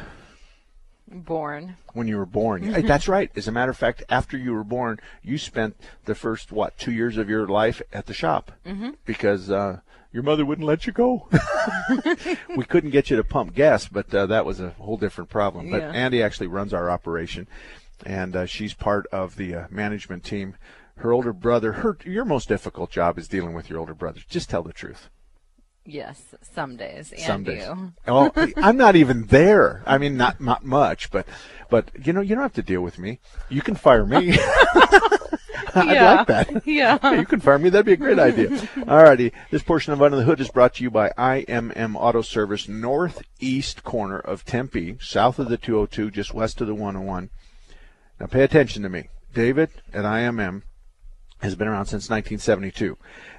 Born. 1.10 1.76
When 1.94 2.06
you 2.08 2.16
were 2.18 2.26
born. 2.26 2.70
That's 2.86 3.08
right. 3.08 3.30
As 3.36 3.48
a 3.48 3.52
matter 3.52 3.70
of 3.70 3.76
fact, 3.76 4.02
after 4.08 4.36
you 4.36 4.52
were 4.52 4.64
born, 4.64 5.00
you 5.22 5.38
spent 5.38 5.76
the 6.04 6.14
first, 6.14 6.52
what, 6.52 6.76
two 6.78 6.92
years 6.92 7.16
of 7.16 7.28
your 7.28 7.46
life 7.48 7.80
at 7.92 8.06
the 8.06 8.14
shop 8.14 8.52
Mhm. 8.66 8.96
because 9.04 9.50
uh, 9.50 9.80
your 10.12 10.22
mother 10.22 10.44
wouldn't 10.44 10.66
let 10.66 10.86
you 10.86 10.92
go. 10.92 11.28
we 12.56 12.64
couldn't 12.64 12.90
get 12.90 13.10
you 13.10 13.16
to 13.16 13.24
pump 13.24 13.54
gas, 13.54 13.88
but 13.88 14.12
uh, 14.14 14.26
that 14.26 14.44
was 14.44 14.60
a 14.60 14.70
whole 14.70 14.96
different 14.96 15.30
problem. 15.30 15.70
But 15.70 15.80
Yeah. 15.82 15.90
Andy 15.92 16.22
actually 16.22 16.46
runs 16.48 16.72
our 16.74 16.90
operation, 16.90 17.46
and 18.04 18.36
uh, 18.36 18.46
she's 18.46 18.74
part 18.74 19.06
of 19.12 19.36
the 19.36 19.54
uh, 19.54 19.66
management 19.70 20.24
team. 20.24 20.56
Her 20.96 21.12
older 21.12 21.32
brother, 21.32 21.72
her 21.74 21.96
your 22.04 22.24
most 22.24 22.48
difficult 22.48 22.90
job 22.90 23.18
is 23.18 23.28
dealing 23.28 23.54
with 23.54 23.70
your 23.70 23.78
older 23.78 23.94
brother. 23.94 24.20
Just 24.28 24.50
tell 24.50 24.62
the 24.62 24.72
truth. 24.72 25.08
Yes, 25.90 26.22
some 26.54 26.76
days. 26.76 27.12
And 27.12 27.20
Some 27.22 27.44
days. 27.44 27.64
you. 27.66 27.92
Oh, 28.06 28.30
I'm 28.58 28.76
not 28.76 28.94
even 28.94 29.24
there. 29.28 29.82
I 29.86 29.96
mean, 29.96 30.18
not 30.18 30.38
not 30.38 30.62
much, 30.62 31.10
but 31.10 31.26
but 31.70 31.90
you 32.04 32.12
know, 32.12 32.20
you 32.20 32.34
don't 32.34 32.42
have 32.42 32.52
to 32.54 32.62
deal 32.62 32.82
with 32.82 32.98
me. 32.98 33.20
You 33.48 33.62
can 33.62 33.74
fire 33.74 34.04
me. 34.04 34.38
I'd 35.74 35.86
Yeah. 35.94 36.14
like 36.14 36.26
that. 36.26 36.66
Yeah. 36.66 37.12
you 37.14 37.24
can 37.24 37.40
fire 37.40 37.58
me. 37.58 37.70
That'd 37.70 37.86
be 37.86 37.92
a 37.94 37.96
great 37.96 38.18
idea. 38.18 38.48
Alrighty. 38.48 39.32
This 39.50 39.62
portion 39.62 39.92
of 39.94 40.02
Under 40.02 40.16
the 40.18 40.24
Hood 40.24 40.40
is 40.40 40.50
brought 40.50 40.74
to 40.74 40.82
you 40.82 40.90
by 40.90 41.08
IMM 41.16 41.94
Auto 41.96 42.20
Service, 42.22 42.68
northeast 42.68 43.82
corner 43.82 44.18
of 44.18 44.44
Tempe, 44.44 44.98
south 45.00 45.38
of 45.38 45.48
the 45.48 45.56
202, 45.56 46.10
just 46.10 46.34
west 46.34 46.60
of 46.60 46.66
the 46.66 46.74
101. 46.74 47.30
Now 48.20 48.26
pay 48.26 48.42
attention 48.42 48.82
to 48.82 48.88
me. 48.90 49.08
David 49.32 49.70
at 49.94 50.04
IMM 50.04 50.62
has 51.40 51.54
been 51.54 51.68
around 51.68 51.86
since 51.86 52.10
1972. 52.10 52.96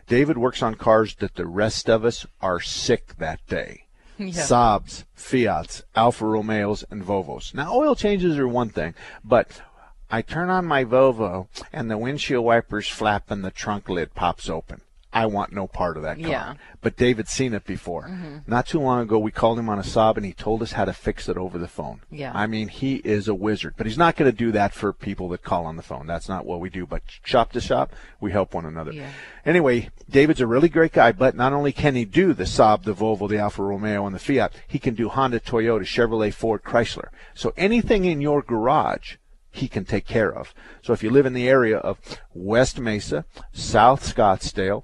David 0.09 0.39
works 0.39 0.63
on 0.63 0.73
cars 0.73 1.15
that 1.15 1.35
the 1.35 1.45
rest 1.45 1.87
of 1.87 2.03
us 2.03 2.25
are 2.41 2.59
sick 2.59 3.15
that 3.19 3.45
day. 3.47 3.85
Yeah. 4.17 4.33
Saabs, 4.33 5.05
Fiats, 5.13 5.83
Alfa 5.95 6.25
Romeos, 6.25 6.83
and 6.89 7.01
Volvos. 7.03 7.53
Now, 7.53 7.73
oil 7.73 7.95
changes 7.95 8.37
are 8.37 8.47
one 8.47 8.69
thing, 8.69 8.95
but 9.23 9.61
I 10.09 10.23
turn 10.23 10.49
on 10.49 10.65
my 10.65 10.83
Volvo 10.83 11.47
and 11.71 11.89
the 11.89 11.97
windshield 11.97 12.43
wipers 12.43 12.89
flap 12.89 13.29
and 13.29 13.45
the 13.45 13.51
trunk 13.51 13.87
lid 13.87 14.15
pops 14.15 14.49
open. 14.49 14.81
I 15.11 15.25
want 15.25 15.51
no 15.51 15.65
part 15.65 15.97
of 15.97 16.03
that 16.03 16.19
car. 16.19 16.29
Yeah. 16.29 16.53
But 16.81 16.95
David's 16.95 17.31
seen 17.31 17.55
it 17.55 17.65
before. 17.65 18.03
Mhm. 18.03 18.47
Not 18.47 18.67
too 18.67 18.79
long 18.79 19.01
ago, 19.01 19.17
we 19.17 19.31
called 19.31 19.57
him 19.57 19.67
on 19.67 19.79
a 19.79 19.83
Saab 19.83 20.17
and 20.17 20.25
he 20.25 20.33
told 20.33 20.61
us 20.61 20.73
how 20.73 20.85
to 20.85 20.93
fix 20.93 21.27
it 21.27 21.35
over 21.35 21.57
the 21.57 21.67
phone. 21.67 22.01
Yeah. 22.11 22.31
I 22.35 22.45
mean, 22.45 22.67
he 22.67 22.97
is 22.97 23.27
a 23.27 23.33
wizard, 23.33 23.73
but 23.75 23.87
he's 23.87 23.97
not 23.97 24.15
going 24.15 24.29
to 24.31 24.37
do 24.37 24.51
that 24.51 24.73
for 24.73 24.93
people 24.93 25.27
that 25.29 25.41
call 25.41 25.65
on 25.65 25.77
the 25.77 25.81
phone. 25.81 26.05
That's 26.05 26.29
not 26.29 26.45
what 26.45 26.59
we 26.59 26.69
do. 26.69 26.85
But 26.85 27.01
shop 27.23 27.51
to 27.53 27.61
shop, 27.61 27.93
we 28.21 28.31
help 28.31 28.53
one 28.53 28.65
another. 28.65 28.91
Yeah. 28.93 29.09
Anyway, 29.45 29.89
David's 30.07 30.41
a 30.41 30.47
really 30.47 30.69
great 30.69 30.93
guy, 30.93 31.11
but 31.11 31.35
not 31.35 31.53
only 31.53 31.71
can 31.71 31.95
he 31.95 32.05
do 32.05 32.33
the 32.33 32.43
Saab, 32.43 32.83
the 32.83 32.93
Volvo, 32.93 33.27
the 33.27 33.39
Alfa 33.39 33.63
Romeo, 33.63 34.05
and 34.05 34.13
the 34.13 34.19
Fiat, 34.19 34.53
he 34.67 34.77
can 34.77 34.93
do 34.93 35.09
Honda, 35.09 35.39
Toyota, 35.39 35.81
Chevrolet, 35.81 36.33
Ford, 36.33 36.63
Chrysler. 36.63 37.07
So 37.33 37.51
anything 37.57 38.05
in 38.05 38.21
your 38.21 38.43
garage, 38.43 39.15
he 39.59 39.67
can 39.67 39.85
take 39.85 40.05
care 40.05 40.33
of. 40.33 40.53
So 40.81 40.93
if 40.93 41.03
you 41.03 41.09
live 41.09 41.25
in 41.25 41.33
the 41.33 41.47
area 41.47 41.77
of 41.77 41.99
West 42.33 42.79
Mesa, 42.79 43.25
South 43.53 44.03
Scottsdale, 44.03 44.83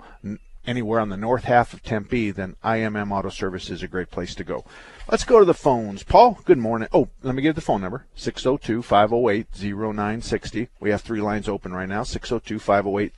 anywhere 0.68 1.00
on 1.00 1.10
the 1.10 1.18
north 1.18 1.46
half 1.46 1.74
of 1.74 1.84
Tempe, 1.84 2.32
then 2.32 2.56
IMM 2.64 3.12
Auto 3.12 3.30
Service 3.30 3.70
is 3.70 3.84
a 3.84 3.88
great 3.88 4.12
place 4.12 4.36
to 4.36 4.44
go. 4.44 4.66
Let's 5.10 5.24
go 5.24 5.40
to 5.40 5.46
the 5.46 5.54
phones. 5.54 6.04
Paul, 6.04 6.40
good 6.46 6.58
morning. 6.58 6.88
Oh, 6.92 7.10
let 7.24 7.36
me 7.36 7.42
give 7.42 7.56
the 7.56 7.62
phone 7.62 7.82
number 7.82 8.06
602 8.16 8.82
508 8.82 9.48
0960. 9.54 10.70
We 10.80 10.90
have 10.90 11.02
three 11.02 11.22
lines 11.22 11.48
open 11.48 11.74
right 11.74 11.90
now 11.90 12.04
602 12.04 12.60
508 12.60 13.14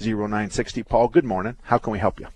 0960. 0.00 0.82
Paul, 0.84 1.08
good 1.08 1.24
morning. 1.24 1.56
How 1.62 1.78
can 1.78 1.92
we 1.92 1.98
help 1.98 2.20
you? 2.20 2.28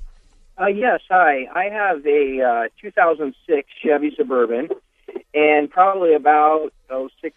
Uh, 0.61 0.67
yes, 0.67 1.01
hi. 1.09 1.47
I 1.55 1.65
have 1.65 2.07
a 2.07 2.43
uh, 2.43 2.69
2006 2.81 3.69
Chevy 3.83 4.15
Suburban, 4.17 4.69
and 5.35 5.71
probably 5.71 6.15
about 6.15 6.73
oh, 6.91 7.09
six 7.21 7.37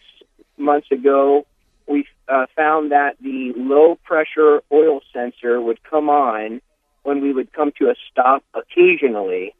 months 0.58 0.90
ago, 0.90 1.46
we 1.86 2.06
uh, 2.28 2.46
found 2.56 2.92
that 2.92 3.16
the 3.20 3.52
low 3.56 3.96
pressure 4.04 4.62
oil 4.72 5.00
sensor 5.12 5.60
would 5.60 5.82
come 5.84 6.08
on 6.08 6.60
when 7.02 7.20
we 7.20 7.32
would 7.32 7.52
come 7.52 7.72
to 7.78 7.88
a 7.88 7.94
stop 8.10 8.44
occasionally. 8.54 9.54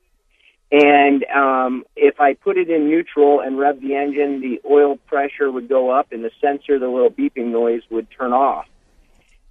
And 0.73 1.25
um, 1.27 1.85
if 1.95 2.21
I 2.21 2.35
put 2.35 2.59
it 2.59 2.69
in 2.69 2.89
neutral 2.89 3.41
and 3.41 3.57
rev 3.57 3.81
the 3.81 3.95
engine, 3.95 4.41
the 4.41 4.61
oil 4.69 4.97
pressure 4.97 5.51
would 5.51 5.69
go 5.69 5.91
up, 5.91 6.11
and 6.11 6.25
the 6.25 6.33
sensor, 6.41 6.79
the 6.81 6.89
little 6.89 7.11
beeping 7.11 7.53
noise, 7.53 7.83
would 7.89 8.09
turn 8.11 8.33
off. 8.33 8.67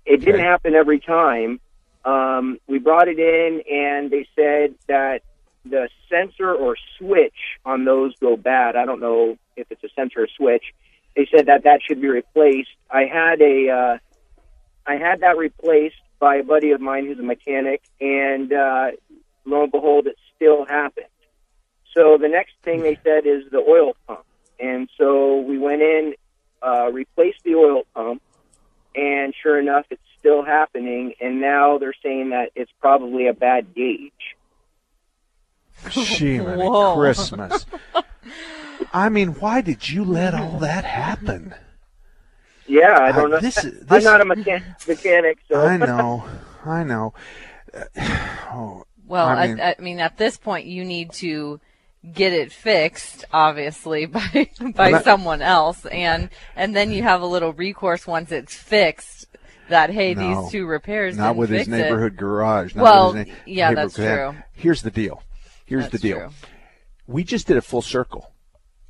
It 0.06 0.18
didn't 0.18 0.42
happen 0.42 0.76
every 0.76 1.00
time. 1.00 1.62
Um, 2.04 2.60
we 2.68 2.80
brought 2.80 3.08
it 3.08 3.18
in, 3.18 3.64
and 3.72 4.12
they 4.12 4.28
said 4.36 4.76
that 4.88 5.22
the 5.64 5.90
sensor 6.10 6.54
or 6.54 6.76
switch 6.98 7.58
on 7.66 7.86
those 7.86 8.14
go 8.20 8.36
bad. 8.36 8.76
I 8.76 8.86
don't 8.86 9.00
know 9.00 9.38
if 9.56 9.72
it's 9.72 9.84
a 9.84 9.90
sensor 9.96 10.24
or 10.24 10.28
switch. 10.28 10.66
They 11.16 11.28
said 11.34 11.46
that 11.48 11.64
that 11.64 11.82
should 11.82 12.02
be 12.02 12.08
replaced. 12.08 12.70
I 12.90 13.06
had 13.06 13.42
a, 13.42 13.70
uh, 13.70 13.98
I 14.86 14.96
had 14.96 15.22
that 15.22 15.38
replaced 15.38 15.96
by 16.20 16.38
a 16.38 16.44
buddy 16.44 16.72
of 16.72 16.82
mine 16.82 17.06
who's 17.06 17.20
a 17.20 17.24
mechanic, 17.24 17.82
and 18.02 18.52
uh, 18.52 18.92
lo 19.46 19.64
and 19.64 19.72
behold, 19.72 20.08
it 20.08 20.18
still 20.36 20.66
happened. 20.66 21.08
So 21.94 22.18
the 22.18 22.28
next 22.28 22.54
thing 22.64 22.82
they 22.82 22.98
said 23.04 23.26
is 23.26 23.50
the 23.52 23.64
oil 23.66 23.96
pump, 24.08 24.26
and 24.60 24.90
so 24.98 25.40
we 25.40 25.58
went 25.58 25.82
in, 25.82 26.16
uh, 26.62 26.92
replaced 26.92 27.44
the 27.44 27.56
oil 27.56 27.84
pump, 27.94 28.22
and 28.96 29.34
sure 29.42 29.60
enough, 29.60 29.86
it's 29.90 30.02
still 30.20 30.44
happening. 30.44 31.14
And 31.22 31.40
now 31.40 31.78
they're 31.78 31.94
saying 32.04 32.32
that 32.32 32.52
it's 32.56 32.72
probably 32.82 33.28
a 33.28 33.34
bad 33.34 33.74
gauge. 33.74 34.12
Shemini 35.86 36.70
Whoa. 36.70 36.96
Christmas. 36.96 37.66
I 38.94 39.10
mean, 39.10 39.30
why 39.36 39.62
did 39.62 39.90
you 39.90 40.04
let 40.04 40.34
all 40.34 40.60
that 40.60 40.84
happen? 40.86 41.54
Yeah, 42.68 42.98
I 43.00 43.12
don't 43.12 43.26
Uh, 43.34 43.36
know. 43.36 43.40
this- 43.42 43.64
I'm 43.90 44.04
not 44.04 44.22
a 44.22 44.26
mechan- 44.26 44.88
mechanic, 44.88 45.38
so 45.50 45.62
I 45.66 45.78
know. 45.78 46.26
I 46.66 46.84
know. 46.84 47.14
Oh, 48.52 48.84
Well, 49.06 49.28
I 49.28 49.44
I 49.44 49.48
mean, 49.48 49.60
I, 49.60 49.76
mean, 49.80 50.00
at 50.00 50.18
this 50.18 50.38
point, 50.38 50.66
you 50.66 50.86
need 50.86 51.12
to 51.14 51.60
get 52.14 52.32
it 52.34 52.52
fixed, 52.52 53.26
obviously, 53.34 54.06
by 54.06 54.50
by 54.76 54.92
that- 54.92 55.04
someone 55.04 55.42
else, 55.42 55.86
and 55.88 56.30
and 56.56 56.76
then 56.76 56.92
you 56.92 57.04
have 57.04 57.22
a 57.22 57.26
little 57.26 57.54
recourse 57.54 58.08
once 58.08 58.32
it's 58.32 58.56
fixed. 58.56 59.28
That 59.70 59.90
hey, 59.90 60.14
no, 60.14 60.44
these 60.44 60.52
two 60.52 60.66
repairs 60.68 61.18
not 61.18 61.30
didn't 61.30 61.38
with 61.38 61.50
his 61.50 61.60
fix 61.62 61.68
it. 61.70 61.72
neighborhood 61.72 62.16
garage. 62.16 62.76
Not 62.76 62.84
Well, 62.84 63.14
with 63.14 63.28
his 63.28 63.36
na- 63.36 63.42
yeah, 63.48 63.74
that's 63.74 63.96
true. 63.96 64.36
Here's 64.54 64.84
the 64.84 64.92
deal. 64.92 65.24
Here's 65.66 65.86
That's 65.86 65.94
the 65.94 66.08
deal. 66.08 66.18
true. 66.20 66.30
We 67.08 67.24
just 67.24 67.48
did 67.48 67.58
a 67.58 67.62
full 67.64 67.82
circle. 67.82 68.32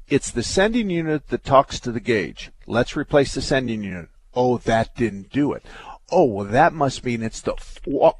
It's 0.07 0.29
the 0.29 0.43
sending 0.43 0.89
unit 0.89 1.29
that 1.29 1.43
talks 1.43 1.79
to 1.79 1.91
the 1.91 1.99
gauge. 1.99 2.51
Let's 2.67 2.95
replace 2.95 3.33
the 3.33 3.41
sending 3.41 3.83
unit. 3.83 4.10
Oh, 4.35 4.58
that 4.60 4.95
didn't 4.95 5.31
do 5.31 5.53
it. 5.53 5.63
Oh, 6.12 6.25
well, 6.25 6.45
that 6.45 6.73
must 6.73 7.03
mean 7.03 7.23
it's 7.23 7.41
the 7.41 7.56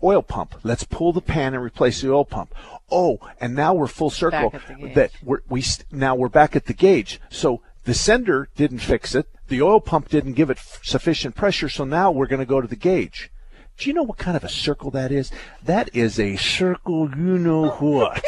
oil 0.03 0.23
pump. 0.23 0.55
Let's 0.63 0.83
pull 0.83 1.13
the 1.13 1.21
pan 1.21 1.53
and 1.53 1.63
replace 1.63 2.01
the 2.01 2.11
oil 2.11 2.25
pump. 2.25 2.53
Oh, 2.89 3.19
and 3.39 3.53
now 3.53 3.73
we're 3.75 3.88
full 3.88 4.09
circle. 4.09 4.49
Back 4.49 4.61
at 4.61 4.67
the 4.67 4.73
gauge. 4.83 4.95
That 4.95 5.11
we're, 5.23 5.41
we 5.47 5.61
st- 5.61 5.91
now 5.91 6.15
we're 6.15 6.29
back 6.29 6.55
at 6.55 6.65
the 6.65 6.73
gauge. 6.73 7.19
So 7.29 7.61
the 7.83 7.93
sender 7.93 8.49
didn't 8.55 8.79
fix 8.79 9.13
it. 9.13 9.27
The 9.47 9.61
oil 9.61 9.79
pump 9.79 10.09
didn't 10.09 10.33
give 10.33 10.49
it 10.49 10.57
f- 10.57 10.79
sufficient 10.83 11.36
pressure. 11.36 11.69
So 11.69 11.83
now 11.86 12.09
we're 12.09 12.25
going 12.27 12.39
to 12.39 12.45
go 12.45 12.61
to 12.61 12.67
the 12.67 12.75
gauge. 12.75 13.29
Do 13.77 13.89
you 13.89 13.93
know 13.93 14.03
what 14.03 14.17
kind 14.17 14.36
of 14.38 14.43
a 14.43 14.49
circle 14.49 14.89
that 14.91 15.11
is? 15.11 15.31
That 15.63 15.89
is 15.93 16.19
a 16.19 16.38
circle. 16.38 17.09
You 17.09 17.38
know 17.38 17.69
what? 17.69 18.23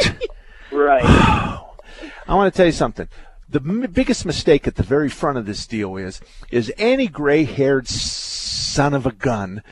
right. 0.71 1.03
I 2.27 2.35
want 2.35 2.53
to 2.53 2.57
tell 2.57 2.65
you 2.65 2.71
something. 2.73 3.07
The 3.49 3.59
m- 3.59 3.89
biggest 3.91 4.25
mistake 4.25 4.67
at 4.67 4.75
the 4.75 4.83
very 4.83 5.09
front 5.09 5.37
of 5.37 5.45
this 5.45 5.65
deal 5.65 5.95
is 5.95 6.19
is 6.51 6.71
any 6.77 7.07
gray-haired 7.07 7.87
son 7.87 8.93
of 8.93 9.05
a 9.05 9.11
gun 9.11 9.63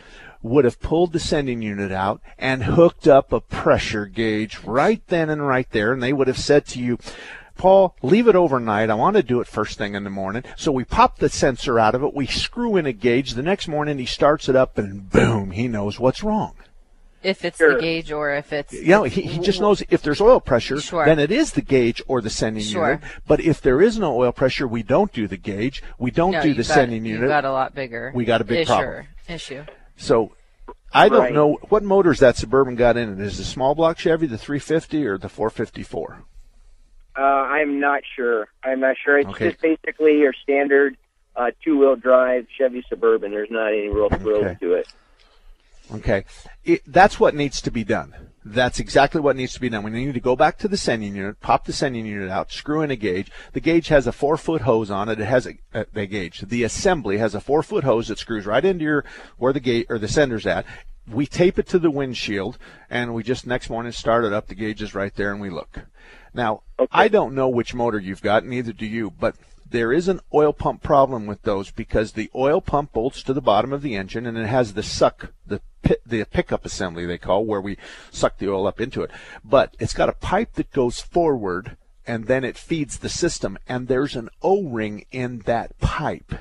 would 0.42 0.64
have 0.64 0.80
pulled 0.80 1.12
the 1.12 1.20
sending 1.20 1.62
unit 1.62 1.92
out 1.92 2.22
and 2.38 2.64
hooked 2.64 3.08
up 3.08 3.34
a 3.34 3.42
pressure 3.42 4.06
gauge 4.06 4.60
right 4.64 5.02
then 5.08 5.30
and 5.30 5.46
right 5.46 5.70
there, 5.72 5.92
and 5.92 6.02
they 6.02 6.14
would 6.14 6.28
have 6.28 6.38
said 6.38 6.66
to 6.68 6.80
you, 6.80 7.00
Paul, 7.58 7.96
leave 8.02 8.28
it 8.28 8.36
overnight. 8.36 8.90
I 8.90 8.96
want 8.96 9.16
to 9.16 9.24
do 9.24 9.40
it 9.42 9.48
first 9.48 9.78
thing 9.78 9.96
in 9.96 10.04
the 10.04 10.10
morning. 10.10 10.44
So 10.56 10.72
we 10.72 10.84
pop 10.84 11.18
the 11.18 11.30
sensor 11.30 11.80
out 11.80 11.96
of 11.96 12.04
it. 12.04 12.14
We 12.14 12.28
screw 12.28 12.76
in 12.78 12.86
a 12.86 12.94
gauge. 12.94 13.34
The 13.34 13.42
next 13.42 13.68
morning 13.68 13.98
he 13.98 14.06
starts 14.06 14.48
it 14.48 14.56
up 14.56 14.78
and 14.78 15.10
boom, 15.10 15.52
he 15.52 15.68
knows 15.68 16.00
what's 16.00 16.24
wrong. 16.24 16.54
If 17.26 17.44
it's 17.44 17.58
the 17.58 17.78
gauge 17.82 18.12
or 18.12 18.34
if 18.36 18.54
it's 18.54 18.72
You 18.72 18.88
know, 18.90 19.04
he, 19.04 19.24
he 19.24 19.40
just 19.40 19.60
knows 19.60 19.82
if 19.90 20.02
there's 20.04 20.22
oil 20.22 20.40
pressure, 20.40 20.80
Sure. 20.80 21.06
then 21.06 21.18
it 21.18 21.32
is 21.32 21.54
the 21.54 21.62
gauge 21.62 22.02
or 22.08 22.22
the 22.22 22.30
sending 22.30 22.64
Sure. 22.64 22.88
unit. 22.92 23.04
But 23.28 23.40
if 23.42 23.62
there 23.62 23.82
is 23.82 23.98
no 23.98 24.16
oil 24.20 24.32
pressure, 24.32 24.68
we 24.68 24.84
don't 24.84 25.12
do 25.12 25.28
the 25.28 25.38
gauge. 25.38 25.82
We 25.98 26.12
don't 26.12 26.32
no, 26.34 26.44
do 26.44 26.54
the 26.54 26.58
got- 26.64 26.66
sending 26.76 27.04
you've 27.06 27.16
unit. 27.16 27.30
got 27.30 27.44
a 27.46 27.52
lot 27.52 27.74
bigger. 27.74 28.12
We 28.14 28.26
got 28.26 28.42
a 28.42 28.44
big 28.44 28.60
issue, 28.60 28.68
problem. 28.74 29.08
Issue. 29.28 29.64
So 29.98 30.34
I 30.94 31.10
don't 31.10 31.20
Right. 31.20 31.34
know 31.34 31.58
what 31.70 31.84
motors 31.84 32.20
that 32.20 32.38
Suburban 32.38 32.76
got 32.76 32.96
in 32.96 33.14
it. 33.20 33.20
Is 33.26 33.38
the 33.40 33.44
small 33.44 33.74
block 33.76 33.98
Chevy 33.98 34.28
the 34.28 34.38
350 34.38 35.06
or 35.08 35.18
the 35.18 35.28
454? 35.30 36.20
Uh, 37.18 37.22
I'm 37.22 37.80
not 37.80 38.02
sure. 38.16 38.48
I'm 38.64 38.82
not 38.82 38.98
sure. 39.04 39.18
It's 39.18 39.30
Okay. 39.30 39.50
just 39.50 39.62
basically 39.62 40.20
your 40.20 40.34
standard 40.34 40.96
uh, 41.38 41.52
two-wheel 41.64 41.96
drive 41.98 42.46
Chevy 42.58 42.84
Suburban. 42.88 43.32
There's 43.32 43.50
not 43.52 43.68
any 43.70 43.90
real 43.90 44.10
thrills 44.10 44.46
Okay. 44.46 44.58
to 44.62 44.74
it. 44.76 44.88
Okay, 45.94 46.26
it, 46.64 46.82
that's 46.88 47.20
what 47.20 47.36
needs 47.36 47.62
to 47.62 47.72
be 47.72 47.84
done. 47.84 48.16
That's 48.44 48.80
exactly 48.80 49.22
what 49.22 49.36
needs 49.36 49.54
to 49.56 49.62
be 49.62 49.70
done. 49.70 49.84
We 49.84 49.92
need 49.92 50.14
to 50.14 50.20
go 50.20 50.36
back 50.36 50.58
to 50.60 50.68
the 50.68 50.78
sending 50.78 51.16
unit, 51.16 51.40
pop 51.42 51.66
the 51.66 51.74
sending 51.74 52.06
unit 52.06 52.30
out, 52.30 52.52
screw 52.52 52.82
in 52.82 52.92
a 52.92 52.96
gauge. 52.96 53.32
The 53.54 53.60
gauge 53.60 53.88
has 53.88 54.06
a 54.06 54.12
four 54.12 54.38
foot 54.38 54.62
hose 54.62 54.92
on 54.92 55.10
it. 55.10 55.20
It 55.20 55.26
has 55.26 55.48
a, 55.48 55.58
uh, 55.74 55.86
the 55.94 56.06
gauge. 56.06 56.42
The 56.42 56.64
assembly 56.64 57.18
has 57.18 57.34
a 57.34 57.42
four 57.42 57.64
foot 57.64 57.84
hose 57.84 58.08
that 58.08 58.20
screws 58.20 58.46
right 58.46 58.64
into 58.64 58.84
your 58.84 59.06
where 59.38 59.54
the 59.54 59.60
gate 59.60 59.88
or 59.90 59.98
the 59.98 60.08
sender's 60.08 60.46
at. 60.46 60.66
We 61.08 61.28
tape 61.28 61.60
it 61.60 61.68
to 61.70 61.80
the 61.80 61.92
windshield, 61.92 62.58
and 62.90 63.14
we 63.14 63.24
just 63.24 63.46
next 63.46 63.70
morning 63.70 63.92
start 63.92 64.26
it 64.26 64.34
up. 64.34 64.48
The 64.48 64.56
gauge 64.56 64.82
is 64.82 64.96
right 64.96 65.16
there, 65.16 65.32
and 65.32 65.42
we 65.42 65.50
look. 65.50 65.80
Now, 66.34 66.64
I 66.92 67.08
don't 67.08 67.36
know 67.36 67.48
which 67.48 67.74
motor 67.74 68.00
you've 68.00 68.22
got, 68.22 68.46
neither 68.46 68.74
do 68.74 68.86
you, 68.86 69.12
but 69.12 69.36
there 69.68 69.92
is 69.92 70.08
an 70.08 70.20
oil 70.34 70.54
pump 70.54 70.84
problem 70.84 71.26
with 71.26 71.42
those 71.42 71.72
because 71.72 72.12
the 72.12 72.30
oil 72.36 72.62
pump 72.62 72.94
bolts 72.94 73.24
to 73.24 73.34
the 73.34 73.42
bottom 73.42 73.74
of 73.74 73.82
the 73.82 73.96
engine 73.96 74.26
and 74.26 74.38
it 74.38 74.48
has 74.48 74.74
the 74.74 74.84
suck, 74.84 75.32
the 75.46 75.62
the 76.06 76.26
pickup 76.26 76.66
assembly 76.66 77.06
they 77.06 77.18
call, 77.18 77.46
where 77.46 77.62
we 77.62 77.78
suck 78.12 78.38
the 78.38 78.50
oil 78.50 78.66
up 78.66 78.82
into 78.82 79.04
it. 79.04 79.12
But 79.44 79.76
it's 79.80 79.94
got 79.94 80.10
a 80.10 80.14
pipe 80.14 80.54
that 80.54 80.72
goes 80.72 81.00
forward 81.00 81.78
and 82.08 82.26
then 82.26 82.44
it 82.44 82.58
feeds 82.58 83.00
the 83.00 83.10
system, 83.10 83.58
and 83.68 83.88
there's 83.88 84.16
an 84.16 84.30
O-ring 84.42 85.06
in 85.12 85.40
that 85.40 85.78
pipe, 85.80 86.36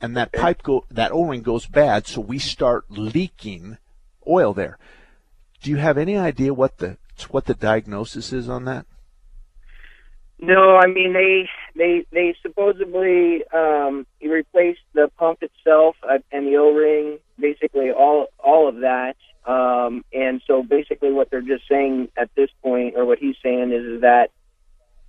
and 0.00 0.16
that 0.16 0.32
pipe 0.32 0.62
go 0.62 0.84
that 0.90 1.12
O-ring 1.12 1.42
goes 1.42 1.66
bad, 1.66 2.06
so 2.06 2.20
we 2.20 2.38
start 2.38 2.90
leaking 2.90 3.78
oil 4.28 4.52
there. 4.52 4.78
Do 5.62 5.70
you 5.70 5.78
have 5.78 5.96
any 5.96 6.16
idea 6.16 6.52
what 6.52 6.78
the 6.78 6.98
what 7.30 7.46
the 7.46 7.54
diagnosis 7.54 8.32
is 8.32 8.48
on 8.48 8.64
that? 8.66 8.84
No, 10.42 10.76
I 10.76 10.88
mean 10.88 11.12
they 11.12 11.48
they 11.76 12.04
they 12.10 12.34
supposedly 12.42 13.44
um, 13.54 14.04
replaced 14.20 14.80
the 14.92 15.08
pump 15.16 15.40
itself 15.40 15.94
uh, 16.02 16.18
and 16.32 16.48
the 16.48 16.56
O-ring, 16.56 17.20
basically 17.38 17.92
all 17.92 18.26
all 18.42 18.68
of 18.68 18.80
that. 18.80 19.14
Um, 19.46 20.04
and 20.12 20.42
so 20.44 20.64
basically, 20.64 21.12
what 21.12 21.30
they're 21.30 21.42
just 21.42 21.68
saying 21.68 22.08
at 22.16 22.28
this 22.34 22.50
point, 22.60 22.96
or 22.96 23.04
what 23.04 23.20
he's 23.20 23.36
saying, 23.40 23.70
is, 23.72 23.84
is 23.84 24.00
that 24.00 24.30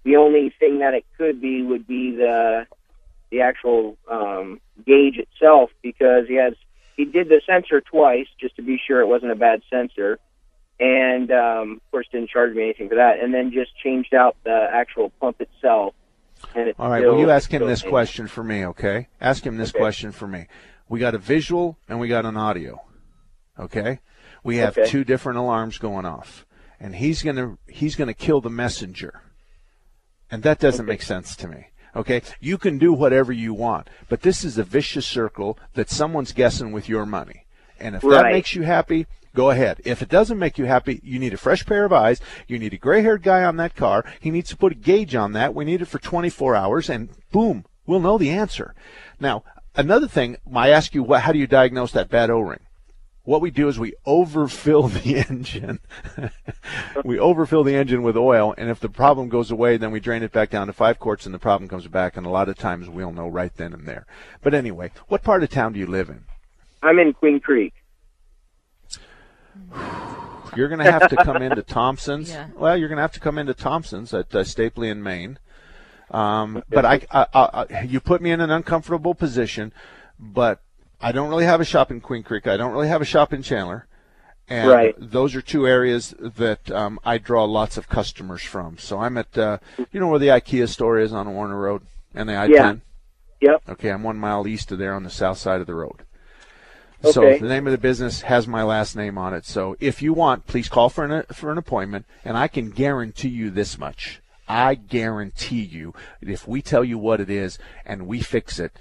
the 0.03 0.17
only 0.17 0.53
thing 0.59 0.79
that 0.79 0.93
it 0.93 1.03
could 1.17 1.41
be 1.41 1.63
would 1.63 1.87
be 1.87 2.15
the 2.15 2.67
the 3.31 3.41
actual 3.41 3.97
um, 4.07 4.61
gauge 4.85 5.17
itself, 5.17 5.71
because 5.81 6.27
he 6.27 6.35
has 6.35 6.53
he 6.95 7.05
did 7.05 7.27
the 7.27 7.41
sensor 7.47 7.81
twice 7.81 8.27
just 8.39 8.55
to 8.57 8.61
be 8.61 8.79
sure 8.85 9.01
it 9.01 9.07
wasn't 9.07 9.31
a 9.31 9.35
bad 9.35 9.63
sensor 9.67 10.19
and 10.79 11.31
um, 11.31 11.71
of 11.85 11.91
course 11.91 12.07
didn't 12.11 12.29
charge 12.29 12.53
me 12.55 12.63
anything 12.63 12.89
for 12.89 12.95
that, 12.95 13.19
and 13.21 13.33
then 13.33 13.51
just 13.51 13.71
changed 13.77 14.13
out 14.13 14.35
the 14.43 14.67
actual 14.71 15.09
pump 15.21 15.41
itself. 15.41 15.93
And 16.55 16.69
it's 16.69 16.79
All 16.79 16.89
right. 16.89 16.99
still- 16.99 17.13
Well, 17.13 17.21
you 17.21 17.29
ask 17.29 17.51
him 17.51 17.65
this 17.65 17.81
question 17.81 18.27
for 18.27 18.43
me, 18.43 18.65
okay? 18.65 19.07
Ask 19.21 19.45
him 19.45 19.57
this 19.57 19.69
Okay. 19.69 19.79
question 19.79 20.11
for 20.11 20.27
me. 20.27 20.47
We 20.89 20.99
got 20.99 21.15
a 21.15 21.17
visual 21.17 21.77
and 21.87 21.99
we 21.99 22.07
got 22.09 22.25
an 22.25 22.35
audio. 22.35 22.81
Okay? 23.57 23.99
We 24.43 24.57
have 24.57 24.77
Okay. 24.77 24.89
two 24.89 25.03
different 25.03 25.39
alarms 25.39 25.77
going 25.77 26.05
off. 26.05 26.45
And 26.79 26.95
he's 26.95 27.23
going 27.23 27.37
to 27.37 27.57
he's 27.67 27.95
going 27.95 28.09
to 28.09 28.13
kill 28.13 28.41
the 28.41 28.49
messenger. 28.49 29.21
And 30.29 30.43
that 30.43 30.59
doesn't 30.59 30.85
make 30.85 31.01
sense 31.01 31.35
to 31.37 31.47
me. 31.47 31.67
Okay? 31.95 32.21
You 32.41 32.57
can 32.57 32.77
do 32.77 32.91
whatever 32.91 33.31
you 33.31 33.53
want, 33.53 33.89
but 34.09 34.21
this 34.21 34.43
is 34.43 34.57
a 34.57 34.63
vicious 34.63 35.05
circle 35.05 35.57
that 35.75 35.89
someone's 35.89 36.33
guessing 36.33 36.71
with 36.73 36.89
your 36.89 37.05
money. 37.05 37.45
And 37.79 37.95
if 37.95 38.01
that 38.01 38.25
makes 38.25 38.53
you 38.53 38.63
happy, 38.63 39.07
go 39.35 39.49
ahead. 39.49 39.81
If 39.85 40.01
it 40.01 40.09
doesn't 40.09 40.39
make 40.39 40.57
you 40.57 40.65
happy, 40.65 40.99
you 41.03 41.19
need 41.19 41.33
a 41.33 41.37
fresh 41.37 41.65
pair 41.65 41.85
of 41.85 41.93
eyes. 41.93 42.21
You 42.47 42.59
need 42.59 42.73
a 42.73 42.77
gray-haired 42.77 43.23
guy 43.23 43.43
on 43.43 43.57
that 43.57 43.75
car. 43.75 44.05
He 44.19 44.31
needs 44.31 44.49
to 44.49 44.57
put 44.57 44.71
a 44.71 44.75
gauge 44.75 45.15
on 45.15 45.33
that. 45.33 45.55
We 45.55 45.65
need 45.65 45.81
it 45.81 45.87
for 45.87 45.99
24 45.99 46.55
hours, 46.55 46.89
and 46.89 47.09
boom, 47.31 47.65
we'll 47.85 47.99
know 47.99 48.17
the 48.17 48.29
answer. 48.29 48.73
Now, 49.19 49.43
another 49.75 50.07
thing, 50.07 50.37
I 50.53 50.69
ask 50.69 50.93
you, 50.93 51.03
what, 51.03 51.21
how 51.21 51.31
do 51.31 51.39
you 51.39 51.47
diagnose 51.47 51.91
that 51.93 52.09
bad 52.09 52.29
O-ring? 52.29 52.59
What 53.25 53.39
we 53.39 53.51
do 53.51 53.69
is 53.69 53.79
we 53.79 53.93
overfill 54.05 54.87
the 54.89 55.25
engine. 55.29 55.79
we 57.05 57.17
overfill 57.17 57.63
the 57.63 57.75
engine 57.75 58.03
with 58.03 58.17
oil, 58.17 58.53
and 58.57 58.69
if 58.69 58.79
the 58.79 58.89
problem 58.89 59.29
goes 59.29 59.49
away, 59.49 59.77
then 59.77 59.91
we 59.91 60.01
drain 60.01 60.23
it 60.23 60.33
back 60.33 60.49
down 60.49 60.67
to 60.67 60.73
five 60.73 60.99
quarts, 60.99 61.25
and 61.25 61.33
the 61.33 61.39
problem 61.39 61.69
comes 61.69 61.87
back. 61.87 62.17
And 62.17 62.25
a 62.25 62.29
lot 62.29 62.49
of 62.49 62.57
times 62.57 62.89
we'll 62.89 63.13
know 63.13 63.27
right 63.27 63.55
then 63.55 63.73
and 63.73 63.87
there. 63.87 64.05
But 64.41 64.53
anyway, 64.53 64.91
what 65.07 65.23
part 65.23 65.41
of 65.41 65.49
town 65.49 65.73
do 65.73 65.79
you 65.79 65.87
live 65.87 66.09
in? 66.09 66.25
I'm 66.81 66.99
in 66.99 67.13
Queen 67.13 67.39
Creek. 67.39 67.73
You're 70.55 70.67
going 70.67 70.83
to 70.83 70.91
have 70.91 71.09
to 71.09 71.15
come 71.17 71.41
into 71.41 71.61
Thompson's. 71.63 72.29
Yeah. 72.33 72.47
Well, 72.55 72.77
you're 72.77 72.89
going 72.89 72.97
to 72.97 73.01
have 73.01 73.11
to 73.13 73.19
come 73.19 73.37
into 73.37 73.53
Thompson's 73.53 74.13
at 74.13 74.33
uh, 74.35 74.39
Stapley 74.43 74.89
in 74.89 75.01
Main. 75.03 75.39
Um, 76.11 76.63
but 76.69 76.85
I, 76.85 77.01
I, 77.11 77.25
I, 77.33 77.65
I, 77.69 77.81
you 77.83 77.99
put 77.99 78.21
me 78.21 78.31
in 78.31 78.39
an 78.39 78.51
uncomfortable 78.51 79.15
position. 79.15 79.73
But 80.19 80.61
I 81.01 81.11
don't 81.11 81.29
really 81.29 81.45
have 81.45 81.59
a 81.59 81.65
shop 81.65 81.91
in 81.91 82.01
Queen 82.01 82.23
Creek. 82.23 82.47
I 82.47 82.55
don't 82.55 82.71
really 82.71 82.87
have 82.87 83.01
a 83.01 83.05
shop 83.05 83.33
in 83.33 83.41
Chandler. 83.41 83.87
And 84.47 84.69
Right. 84.69 84.95
those 84.97 85.35
are 85.35 85.41
two 85.41 85.67
areas 85.67 86.13
that 86.19 86.69
um, 86.69 86.99
I 87.03 87.17
draw 87.17 87.45
lots 87.45 87.77
of 87.77 87.87
customers 87.89 88.43
from. 88.43 88.77
So 88.77 88.99
I'm 88.99 89.17
at, 89.17 89.37
uh, 89.37 89.57
you 89.91 89.99
know, 89.99 90.07
where 90.07 90.19
the 90.19 90.27
IKEA 90.27 90.67
store 90.69 90.99
is 90.99 91.13
on 91.13 91.33
Warner 91.33 91.59
Road 91.59 91.83
and 92.13 92.29
the 92.29 92.37
I-10. 92.37 92.51
Yeah. 92.51 92.75
Yep. 93.41 93.63
Okay, 93.69 93.89
I'm 93.89 94.03
one 94.03 94.17
mile 94.17 94.47
east 94.47 94.71
of 94.71 94.79
there 94.79 94.93
on 94.93 95.03
the 95.03 95.09
south 95.09 95.37
side 95.37 95.59
of 95.61 95.67
the 95.67 95.75
road. 95.75 96.03
Okay. 97.03 97.11
So 97.11 97.43
the 97.43 97.49
name 97.49 97.67
of 97.67 97.71
the 97.71 97.77
business 97.77 98.21
has 98.21 98.47
my 98.47 98.63
last 98.63 98.95
name 98.95 99.17
on 99.17 99.33
it. 99.33 99.45
So 99.45 99.75
if 99.79 100.01
you 100.01 100.13
want, 100.13 100.47
please 100.47 100.69
call 100.69 100.89
for 100.89 101.03
an 101.03 101.11
uh, 101.11 101.23
for 101.33 101.51
an 101.51 101.57
appointment, 101.57 102.05
and 102.23 102.37
I 102.37 102.47
can 102.47 102.69
guarantee 102.69 103.29
you 103.29 103.49
this 103.49 103.77
much. 103.77 104.21
I 104.47 104.75
guarantee 104.75 105.61
you, 105.63 105.93
if 106.21 106.47
we 106.47 106.61
tell 106.61 106.83
you 106.83 106.97
what 106.97 107.19
it 107.19 107.29
is 107.29 107.57
and 107.85 108.07
we 108.07 108.21
fix 108.21 108.59
it, 108.59 108.73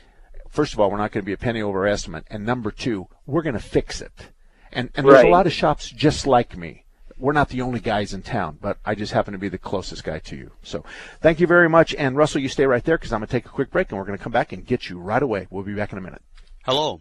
first 0.49 0.73
of 0.73 0.81
all, 0.81 0.91
we're 0.91 0.99
not 0.99 1.13
going 1.13 1.23
to 1.23 1.27
be 1.27 1.33
a 1.33 1.39
penny 1.39 1.63
over 1.63 1.87
estimate, 1.87 2.25
and 2.29 2.45
number 2.45 2.71
two, 2.71 3.09
we're 3.27 3.43
going 3.43 3.55
to 3.55 3.61
fix 3.61 4.01
it. 4.01 4.31
And 4.73 4.91
and 4.95 5.07
there's 5.07 5.25
a 5.25 5.29
lot 5.29 5.47
of 5.47 5.53
shops 5.53 5.91
just 5.91 6.27
like 6.27 6.57
me. 6.57 6.85
We're 7.19 7.33
not 7.33 7.51
the 7.51 7.61
only 7.63 7.79
guys 7.79 8.15
in 8.15 8.23
town, 8.23 8.59
but 8.61 8.79
I 8.85 8.95
just 8.95 9.13
happen 9.13 9.33
to 9.33 9.39
be 9.39 9.49
the 9.49 9.59
closest 9.59 10.03
guy 10.03 10.19
to 10.21 10.37
you. 10.37 10.53
So 10.63 10.85
thank 11.21 11.39
you 11.41 11.47
very 11.47 11.69
much. 11.69 11.95
And 11.95 12.17
Russell, 12.17 12.41
you 12.41 12.49
stay 12.49 12.67
right 12.67 12.83
there 12.83 12.99
because 12.99 13.13
I'm 13.13 13.21
going 13.21 13.29
to 13.29 13.33
take 13.33 13.47
a 13.47 13.51
quick 13.51 13.71
break 13.71 13.91
and 13.91 13.99
we're 13.99 14.07
going 14.07 14.19
to 14.19 14.23
come 14.23 14.33
back 14.33 14.53
and 14.53 14.67
get 14.67 14.89
you 14.89 14.99
right 14.99 15.23
away. 15.23 15.47
We'll 15.51 15.63
be 15.63 15.75
back 15.75 15.93
in 15.93 15.99
a 15.99 16.01
minute. 16.01 16.23
Hello, 16.65 17.01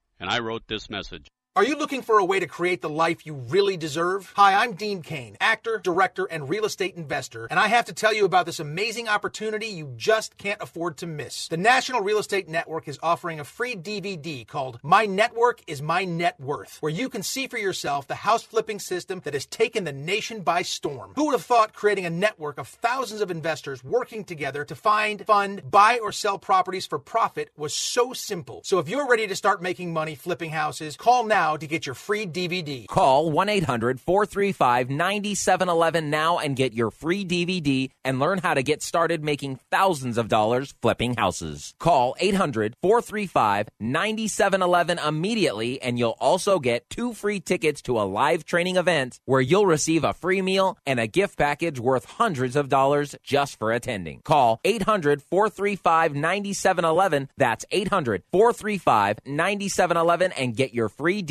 and 0.21 0.29
I 0.29 0.39
wrote 0.39 0.67
this 0.67 0.89
message. 0.89 1.27
Are 1.53 1.65
you 1.65 1.75
looking 1.75 2.01
for 2.01 2.17
a 2.17 2.23
way 2.23 2.39
to 2.39 2.47
create 2.47 2.81
the 2.81 2.89
life 2.89 3.25
you 3.25 3.33
really 3.33 3.75
deserve? 3.75 4.31
Hi, 4.37 4.63
I'm 4.63 4.71
Dean 4.71 5.01
Cain, 5.01 5.35
actor, 5.41 5.81
director, 5.83 6.23
and 6.23 6.47
real 6.47 6.63
estate 6.63 6.95
investor, 6.95 7.45
and 7.51 7.59
I 7.59 7.67
have 7.67 7.83
to 7.87 7.93
tell 7.93 8.13
you 8.13 8.23
about 8.23 8.45
this 8.45 8.61
amazing 8.61 9.09
opportunity 9.09 9.65
you 9.65 9.93
just 9.97 10.37
can't 10.37 10.61
afford 10.61 10.95
to 10.99 11.07
miss. 11.07 11.49
The 11.49 11.57
National 11.57 11.99
Real 11.99 12.19
Estate 12.19 12.47
Network 12.47 12.87
is 12.87 12.99
offering 13.03 13.41
a 13.41 13.43
free 13.43 13.75
DVD 13.75 14.47
called 14.47 14.79
My 14.81 15.05
Network 15.05 15.61
is 15.67 15.81
My 15.81 16.05
Net 16.05 16.39
Worth, 16.39 16.77
where 16.79 16.89
you 16.89 17.09
can 17.09 17.21
see 17.21 17.47
for 17.47 17.57
yourself 17.57 18.07
the 18.07 18.15
house 18.15 18.43
flipping 18.43 18.79
system 18.79 19.19
that 19.25 19.33
has 19.33 19.45
taken 19.45 19.83
the 19.83 19.91
nation 19.91 20.43
by 20.43 20.61
storm. 20.61 21.11
Who 21.17 21.25
would 21.25 21.33
have 21.33 21.43
thought 21.43 21.73
creating 21.73 22.05
a 22.05 22.09
network 22.09 22.59
of 22.59 22.69
thousands 22.69 23.19
of 23.19 23.29
investors 23.29 23.83
working 23.83 24.23
together 24.23 24.63
to 24.63 24.73
find, 24.73 25.25
fund, 25.25 25.69
buy, 25.69 25.99
or 26.01 26.13
sell 26.13 26.39
properties 26.39 26.87
for 26.87 26.97
profit 26.97 27.51
was 27.57 27.73
so 27.73 28.13
simple? 28.13 28.61
So 28.63 28.79
if 28.79 28.87
you're 28.87 29.09
ready 29.09 29.27
to 29.27 29.35
start 29.35 29.61
making 29.61 29.91
money 29.91 30.15
flipping 30.15 30.51
houses, 30.51 30.95
call 30.95 31.25
now 31.25 31.40
to 31.41 31.67
get 31.67 31.87
your 31.87 31.95
free 31.95 32.27
DVD. 32.27 32.85
Call 32.87 33.31
1 33.31 33.49
800 33.49 33.99
435 33.99 34.91
9711 34.91 36.09
now 36.11 36.37
and 36.37 36.55
get 36.55 36.73
your 36.73 36.91
free 36.91 37.25
DVD 37.25 37.89
and 38.05 38.19
learn 38.19 38.37
how 38.37 38.53
to 38.53 38.61
get 38.61 38.83
started 38.83 39.23
making 39.23 39.59
thousands 39.71 40.19
of 40.19 40.27
dollars 40.27 40.75
flipping 40.83 41.15
houses. 41.15 41.73
Call 41.79 42.15
800 42.19 42.75
435 42.79 43.69
9711 43.79 44.99
immediately 44.99 45.81
and 45.81 45.97
you'll 45.97 46.17
also 46.19 46.59
get 46.59 46.87
two 46.91 47.11
free 47.11 47.39
tickets 47.39 47.81
to 47.81 47.99
a 47.99 48.03
live 48.19 48.45
training 48.45 48.75
event 48.75 49.19
where 49.25 49.41
you'll 49.41 49.65
receive 49.65 50.03
a 50.03 50.13
free 50.13 50.43
meal 50.43 50.77
and 50.85 50.99
a 50.99 51.07
gift 51.07 51.39
package 51.39 51.79
worth 51.79 52.05
hundreds 52.05 52.55
of 52.55 52.69
dollars 52.69 53.15
just 53.23 53.57
for 53.57 53.71
attending. 53.71 54.21
Call 54.23 54.59
800 54.63 55.23
435 55.23 56.13
9711. 56.13 57.29
That's 57.35 57.65
800 57.71 58.21
435 58.31 59.19
9711 59.25 60.31
and 60.33 60.55
get 60.55 60.75
your 60.75 60.87
free 60.87 61.23
DVD 61.23 61.30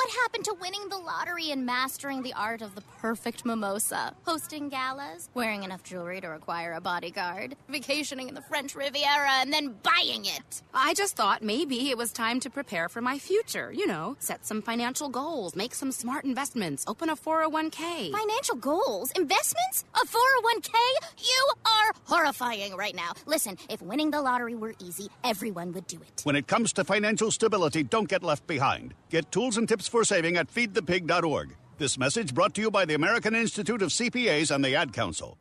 What 0.00 0.16
happened 0.22 0.46
to 0.46 0.54
winning 0.58 0.88
the 0.88 0.96
lottery 0.96 1.50
and 1.50 1.66
mastering 1.66 2.22
the 2.22 2.32
art 2.32 2.62
of 2.62 2.74
the 2.74 2.80
perfect 2.80 3.44
mimosa? 3.44 4.14
Hosting 4.24 4.70
galas, 4.70 5.28
wearing 5.34 5.62
enough 5.62 5.82
jewelry 5.82 6.22
to 6.22 6.28
require 6.28 6.72
a 6.72 6.80
bodyguard, 6.80 7.54
vacationing 7.68 8.30
in 8.30 8.34
the 8.34 8.40
French 8.40 8.74
Riviera, 8.74 9.30
and 9.42 9.52
then 9.52 9.74
buying 9.82 10.24
it. 10.24 10.62
I 10.72 10.94
just 10.94 11.16
thought 11.16 11.42
maybe 11.42 11.90
it 11.90 11.98
was 11.98 12.14
time 12.14 12.40
to 12.40 12.48
prepare 12.48 12.88
for 12.88 13.02
my 13.02 13.18
future. 13.18 13.70
You 13.70 13.86
know, 13.86 14.16
set 14.20 14.46
some 14.46 14.62
financial 14.62 15.10
goals, 15.10 15.54
make 15.54 15.74
some 15.74 15.92
smart 15.92 16.24
investments, 16.24 16.82
open 16.86 17.10
a 17.10 17.14
401k. 17.14 18.10
Financial 18.10 18.56
goals? 18.56 19.10
Investments? 19.10 19.84
A 19.94 20.06
401k? 20.06 20.72
You 21.18 21.46
are 21.66 21.92
horrifying 22.04 22.74
right 22.74 22.96
now. 22.96 23.12
Listen, 23.26 23.58
if 23.68 23.82
winning 23.82 24.12
the 24.12 24.22
lottery 24.22 24.54
were 24.54 24.72
easy, 24.78 25.08
everyone 25.24 25.72
would 25.72 25.86
do 25.86 25.98
it. 26.00 26.22
When 26.24 26.36
it 26.36 26.46
comes 26.46 26.72
to 26.72 26.84
financial 26.84 27.30
stability, 27.30 27.82
don't 27.82 28.08
get 28.08 28.22
left 28.22 28.46
behind. 28.46 28.94
Get 29.10 29.30
tools 29.30 29.58
and 29.58 29.68
tips 29.68 29.89
for 29.90 30.04
saving 30.04 30.36
at 30.36 30.52
feedthepig.org. 30.52 31.56
This 31.78 31.98
message 31.98 32.34
brought 32.34 32.54
to 32.54 32.60
you 32.60 32.70
by 32.70 32.84
the 32.84 32.94
American 32.94 33.34
Institute 33.34 33.82
of 33.82 33.90
CPAs 33.90 34.54
and 34.54 34.64
the 34.64 34.74
Ad 34.74 34.92
Council. 34.92 35.38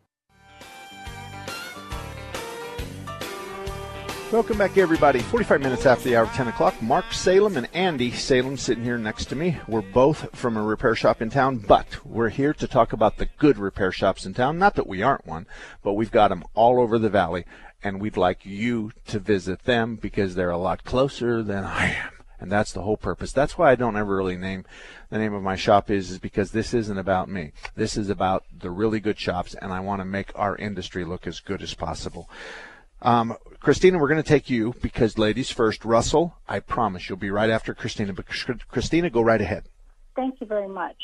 Welcome 4.31 4.59
back, 4.59 4.77
everybody. 4.77 5.21
45 5.21 5.59
minutes 5.59 5.87
after 5.87 6.07
the 6.07 6.15
hour 6.15 6.25
of 6.25 6.31
10 6.33 6.49
o'clock. 6.49 6.79
Mark 6.83 7.11
Salem 7.13 7.57
and 7.57 7.67
Andy 7.73 8.11
Salem 8.11 8.57
sitting 8.57 8.83
here 8.83 8.99
next 8.99 9.25
to 9.25 9.35
me. 9.35 9.57
We're 9.67 9.81
both 9.81 10.35
from 10.35 10.55
a 10.55 10.61
repair 10.61 10.93
shop 10.93 11.19
in 11.19 11.31
town, 11.31 11.57
but 11.57 12.05
we're 12.05 12.29
here 12.29 12.53
to 12.53 12.67
talk 12.67 12.93
about 12.93 13.17
the 13.17 13.25
good 13.39 13.57
repair 13.57 13.91
shops 13.91 14.27
in 14.27 14.35
town. 14.35 14.59
Not 14.59 14.75
that 14.75 14.85
we 14.85 15.01
aren't 15.01 15.25
one, 15.25 15.47
but 15.81 15.93
we've 15.93 16.11
got 16.11 16.27
them 16.27 16.43
all 16.53 16.79
over 16.79 16.99
the 16.99 17.09
valley, 17.09 17.43
and 17.83 17.99
we'd 17.99 18.17
like 18.17 18.45
you 18.45 18.91
to 19.07 19.17
visit 19.17 19.63
them 19.63 19.95
because 19.95 20.35
they're 20.35 20.51
a 20.51 20.57
lot 20.57 20.83
closer 20.83 21.41
than 21.41 21.63
I 21.63 21.87
am. 21.87 22.18
And 22.39 22.51
that's 22.51 22.71
the 22.71 22.81
whole 22.81 22.97
purpose. 22.97 23.31
That's 23.31 23.57
why 23.57 23.71
I 23.71 23.75
don't 23.75 23.97
ever 23.97 24.15
really 24.15 24.37
name 24.37 24.65
the 25.09 25.17
name 25.17 25.33
of 25.33 25.43
my 25.43 25.55
shop 25.55 25.89
is, 25.89 26.11
is 26.11 26.19
because 26.19 26.51
this 26.51 26.73
isn't 26.73 26.97
about 26.97 27.29
me. 27.29 27.51
This 27.75 27.97
is 27.97 28.09
about 28.09 28.43
the 28.57 28.69
really 28.69 28.99
good 28.99 29.19
shops, 29.19 29.55
and 29.55 29.73
I 29.73 29.79
want 29.79 30.01
to 30.01 30.05
make 30.05 30.31
our 30.35 30.55
industry 30.55 31.03
look 31.03 31.25
as 31.25 31.39
good 31.39 31.61
as 31.61 31.73
possible. 31.73 32.29
Um, 33.01 33.35
Christina, 33.59 33.97
we're 33.97 34.07
going 34.07 34.21
to 34.21 34.27
take 34.27 34.49
you 34.49 34.75
because 34.81 35.17
ladies 35.17 35.49
first. 35.49 35.83
Russell, 35.83 36.35
I 36.47 36.59
promise 36.59 37.09
you'll 37.09 37.17
be 37.17 37.31
right 37.31 37.49
after 37.49 37.73
Christina. 37.73 38.13
But 38.13 38.25
Christina, 38.27 39.09
go 39.09 39.21
right 39.21 39.41
ahead. 39.41 39.65
Thank 40.15 40.41
you 40.41 40.47
very 40.47 40.67
much. 40.67 40.95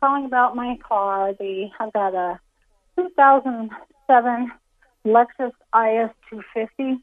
Calling 0.00 0.24
about 0.24 0.56
my 0.56 0.76
car, 0.86 1.32
the 1.34 1.68
I've 1.78 1.92
got 1.92 2.14
a 2.14 2.40
2007 2.96 4.50
Lexus 5.06 5.52
IS 5.72 6.10
250, 6.28 7.02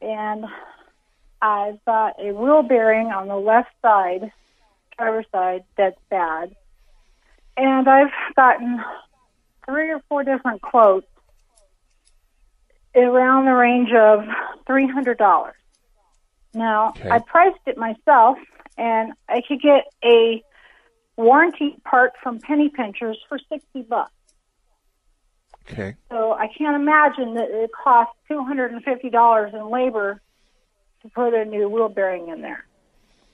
and 0.00 0.44
I've 1.40 1.84
got 1.84 2.14
a 2.20 2.32
wheel 2.32 2.62
bearing 2.62 3.08
on 3.08 3.28
the 3.28 3.36
left 3.36 3.70
side, 3.82 4.32
driver's 4.96 5.26
side, 5.32 5.64
that's 5.76 5.98
bad. 6.10 6.54
And 7.56 7.88
I've 7.88 8.10
gotten 8.34 8.82
three 9.66 9.90
or 9.90 10.00
four 10.08 10.24
different 10.24 10.62
quotes 10.62 11.06
around 12.94 13.44
the 13.44 13.52
range 13.52 13.92
of 13.92 14.24
$300. 14.68 15.52
Now, 16.54 16.88
Okay. 16.90 17.10
I 17.10 17.18
priced 17.20 17.58
it 17.66 17.76
myself, 17.76 18.38
and 18.76 19.12
I 19.28 19.42
could 19.46 19.60
get 19.60 19.84
a 20.04 20.42
warranty 21.16 21.76
part 21.84 22.12
from 22.22 22.38
Penny 22.40 22.68
Pinchers 22.68 23.18
for 23.28 23.38
60 23.38 23.82
bucks. 23.82 24.12
Okay. 25.70 25.94
So 26.10 26.32
I 26.32 26.48
can't 26.48 26.76
imagine 26.76 27.34
that 27.34 27.50
it 27.50 27.70
costs 27.72 28.14
$250 28.30 29.54
in 29.54 29.70
labor 29.70 30.20
to 31.08 31.14
put 31.14 31.34
a 31.34 31.44
new 31.44 31.68
wheel 31.68 31.88
bearing 31.88 32.28
in 32.28 32.40
there. 32.42 32.64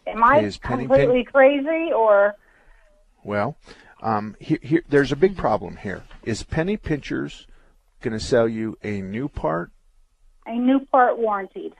Am 0.06 0.22
I 0.22 0.40
is 0.40 0.58
Penny 0.58 0.86
completely 0.86 1.24
crazy, 1.24 1.92
or 1.92 2.34
Well, 3.22 3.56
um, 4.02 4.36
here, 4.38 4.58
here, 4.62 4.82
there's 4.88 5.12
a 5.12 5.16
big 5.16 5.36
problem 5.36 5.76
here. 5.76 6.04
Is 6.24 6.42
Penny 6.42 6.76
Pinchers 6.76 7.46
going 8.02 8.12
to 8.12 8.20
sell 8.24 8.48
you 8.48 8.76
a 8.82 9.00
new 9.00 9.28
part? 9.28 9.70
a 10.46 10.54
new 10.54 10.80
part 10.92 11.18
warranted? 11.18 11.72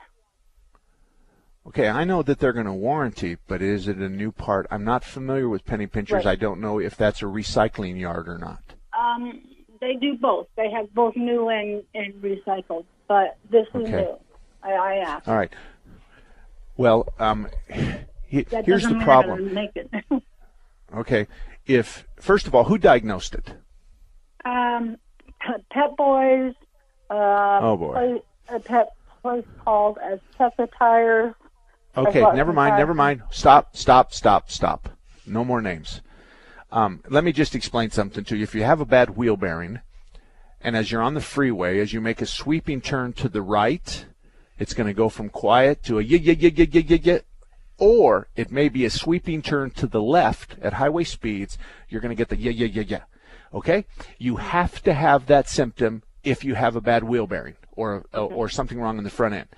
Okay, 1.66 1.88
I 1.88 2.04
know 2.04 2.22
that 2.22 2.38
they're 2.38 2.52
going 2.54 2.66
to 2.66 2.72
warranty, 2.72 3.36
but 3.46 3.60
is 3.62 3.88
it 3.88 3.96
a 3.98 4.08
new 4.08 4.32
part? 4.32 4.66
I'm 4.70 4.84
not 4.84 5.04
familiar 5.04 5.48
with 5.48 5.64
Penny 5.66 5.86
Pinchers. 5.86 6.24
Right. 6.24 6.32
I 6.32 6.36
don't 6.36 6.60
know 6.60 6.78
if 6.78 6.96
that's 6.96 7.20
a 7.22 7.26
recycling 7.26 7.98
yard 7.98 8.28
or 8.28 8.38
not. 8.38 8.62
Um, 8.98 9.40
they 9.80 9.94
do 9.96 10.16
both. 10.16 10.46
They 10.56 10.70
have 10.70 10.92
both 10.94 11.16
new 11.16 11.48
and, 11.50 11.82
and 11.94 12.14
recycled, 12.22 12.84
but 13.06 13.36
this 13.50 13.66
is 13.74 13.82
Okay. 13.82 13.90
new. 13.90 14.16
I, 14.62 14.72
I 14.72 14.94
asked. 14.96 15.28
All 15.28 15.36
right. 15.36 15.52
Well, 16.76 17.06
um, 17.18 17.48
he- 17.68 18.46
here's 18.64 18.82
the 18.86 19.00
problem. 19.02 19.58
Okay, 20.94 21.26
if 21.66 22.06
first 22.20 22.46
of 22.46 22.54
all, 22.54 22.64
who 22.64 22.78
diagnosed 22.78 23.34
it? 23.34 23.52
um, 24.44 24.96
Pep 25.70 25.96
Boys. 25.96 26.54
Uh, 27.10 27.58
Oh, 27.62 27.76
boy. 27.76 28.22
A 28.48 28.60
pet 28.60 28.90
place 29.22 29.44
called 29.64 29.98
Azteca 29.98 30.68
Tires. 30.78 31.34
Okay, 31.96 32.20
never 32.34 32.52
mind, 32.52 32.72
tires. 32.72 32.80
never 32.80 32.94
mind. 32.94 33.22
Stop, 33.30 33.76
stop, 33.76 34.12
stop, 34.12 34.50
stop. 34.50 34.88
No 35.26 35.44
more 35.44 35.60
names. 35.62 36.00
Um, 36.70 37.02
let 37.08 37.24
me 37.24 37.32
just 37.32 37.54
explain 37.56 37.90
something 37.90 38.22
to 38.24 38.36
you. 38.36 38.42
If 38.44 38.54
you 38.54 38.62
have 38.62 38.80
a 38.80 38.84
bad 38.86 39.16
wheel 39.16 39.36
bearing, 39.36 39.80
and 40.60 40.76
as 40.76 40.92
you're 40.92 41.02
on 41.02 41.14
the 41.14 41.20
freeway, 41.20 41.80
as 41.80 41.92
you 41.92 42.00
make 42.00 42.20
a 42.20 42.26
sweeping 42.26 42.80
turn 42.80 43.12
to 43.14 43.28
the 43.28 43.42
right, 43.42 44.06
it's 44.58 44.74
going 44.74 44.86
to 44.86 44.94
go 44.94 45.08
from 45.08 45.28
quiet 45.28 45.82
to 45.84 45.98
a 45.98 46.02
yeah, 46.02 46.18
yeah, 46.18 46.34
yeah, 46.38 46.50
yeah, 46.54 46.66
yeah, 46.70 46.82
yeah, 46.88 46.98
yeah. 47.02 47.18
Or 47.76 48.28
it 48.36 48.52
may 48.52 48.68
be 48.68 48.84
a 48.84 48.90
sweeping 48.90 49.42
turn 49.42 49.70
to 49.72 49.86
the 49.86 50.02
left 50.02 50.56
at 50.62 50.74
highway 50.74 51.04
speeds. 51.04 51.58
You're 51.88 52.00
going 52.00 52.14
to 52.14 52.20
get 52.20 52.28
the 52.28 52.36
yeah, 52.36 52.52
yeah, 52.52 52.66
yeah, 52.66 52.84
yeah. 52.86 53.02
Okay? 53.52 53.84
You 54.18 54.36
have 54.36 54.82
to 54.84 54.94
have 54.94 55.26
that 55.26 55.48
symptom 55.48 56.02
if 56.22 56.44
you 56.44 56.54
have 56.54 56.76
a 56.76 56.80
bad 56.80 57.04
wheel 57.04 57.26
bearing 57.26 57.56
or 57.76 58.04
or 58.12 58.48
something 58.48 58.80
wrong 58.80 58.98
in 58.98 59.04
the 59.04 59.10
front 59.10 59.34
end. 59.34 59.48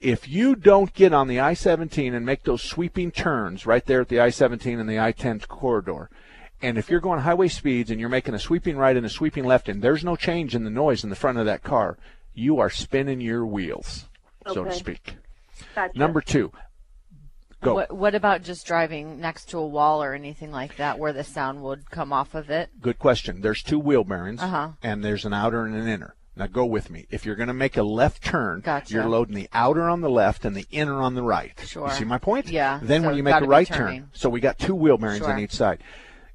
If 0.00 0.28
you 0.28 0.54
don't 0.54 0.92
get 0.92 1.14
on 1.14 1.28
the 1.28 1.40
I-17 1.40 2.14
and 2.14 2.26
make 2.26 2.42
those 2.42 2.62
sweeping 2.62 3.10
turns 3.10 3.64
right 3.64 3.84
there 3.86 4.02
at 4.02 4.08
the 4.08 4.20
I-17 4.20 4.78
and 4.78 4.88
the 4.88 4.98
I-10 4.98 5.48
corridor, 5.48 6.10
and 6.60 6.76
if 6.76 6.90
you're 6.90 7.00
going 7.00 7.20
highway 7.20 7.48
speeds 7.48 7.90
and 7.90 7.98
you're 7.98 8.08
making 8.08 8.34
a 8.34 8.38
sweeping 8.38 8.76
right 8.76 8.96
and 8.96 9.06
a 9.06 9.10
sweeping 9.10 9.44
left, 9.44 9.68
and 9.68 9.80
there's 9.80 10.04
no 10.04 10.14
change 10.14 10.54
in 10.54 10.64
the 10.64 10.70
noise 10.70 11.04
in 11.04 11.10
the 11.10 11.16
front 11.16 11.38
of 11.38 11.46
that 11.46 11.62
car, 11.62 11.96
you 12.34 12.58
are 12.58 12.70
spinning 12.70 13.20
your 13.20 13.46
wheels, 13.46 14.06
so 14.52 14.64
to 14.64 14.72
speak. 14.72 15.16
Gotcha. 15.74 15.98
Number 15.98 16.20
two, 16.20 16.52
Go. 17.62 17.74
What, 17.74 17.92
what 17.96 18.14
about 18.14 18.42
just 18.42 18.66
driving 18.66 19.20
next 19.20 19.46
to 19.50 19.58
a 19.58 19.66
wall 19.66 20.02
or 20.02 20.12
anything 20.12 20.50
like 20.52 20.76
that 20.76 20.98
where 20.98 21.14
the 21.14 21.24
sound 21.24 21.62
would 21.62 21.90
come 21.90 22.12
off 22.12 22.34
of 22.34 22.50
it? 22.50 22.68
Good 22.80 22.98
question. 22.98 23.40
There's 23.40 23.62
two 23.62 23.78
wheel 23.78 24.04
bearings, 24.04 24.42
Uh-huh. 24.42 24.72
and 24.82 25.02
there's 25.02 25.24
an 25.24 25.32
outer 25.32 25.64
and 25.64 25.74
an 25.74 25.88
inner. 25.88 26.14
Now 26.36 26.46
go 26.46 26.66
with 26.66 26.90
me. 26.90 27.06
If 27.10 27.24
you're 27.24 27.36
going 27.36 27.48
to 27.48 27.54
make 27.54 27.76
a 27.78 27.82
left 27.82 28.22
turn, 28.22 28.60
Gotcha. 28.60 28.92
you're 28.92 29.08
loading 29.08 29.34
the 29.36 29.48
outer 29.54 29.88
on 29.88 30.02
the 30.02 30.10
left 30.10 30.44
and 30.44 30.54
the 30.54 30.66
inner 30.70 31.00
on 31.00 31.14
the 31.14 31.22
right. 31.22 31.58
Sure. 31.64 31.86
You 31.88 31.94
see 31.94 32.04
my 32.04 32.18
point? 32.18 32.48
Yeah. 32.50 32.80
Then 32.82 33.00
so 33.02 33.08
when 33.08 33.16
you 33.16 33.22
make 33.22 33.40
a 33.40 33.46
right 33.46 33.66
turn, 33.66 34.10
so 34.12 34.28
we 34.28 34.40
got 34.40 34.58
two 34.58 34.74
wheel 34.74 34.98
bearings 34.98 35.20
Sure. 35.24 35.32
on 35.32 35.38
each 35.38 35.52
side. 35.52 35.82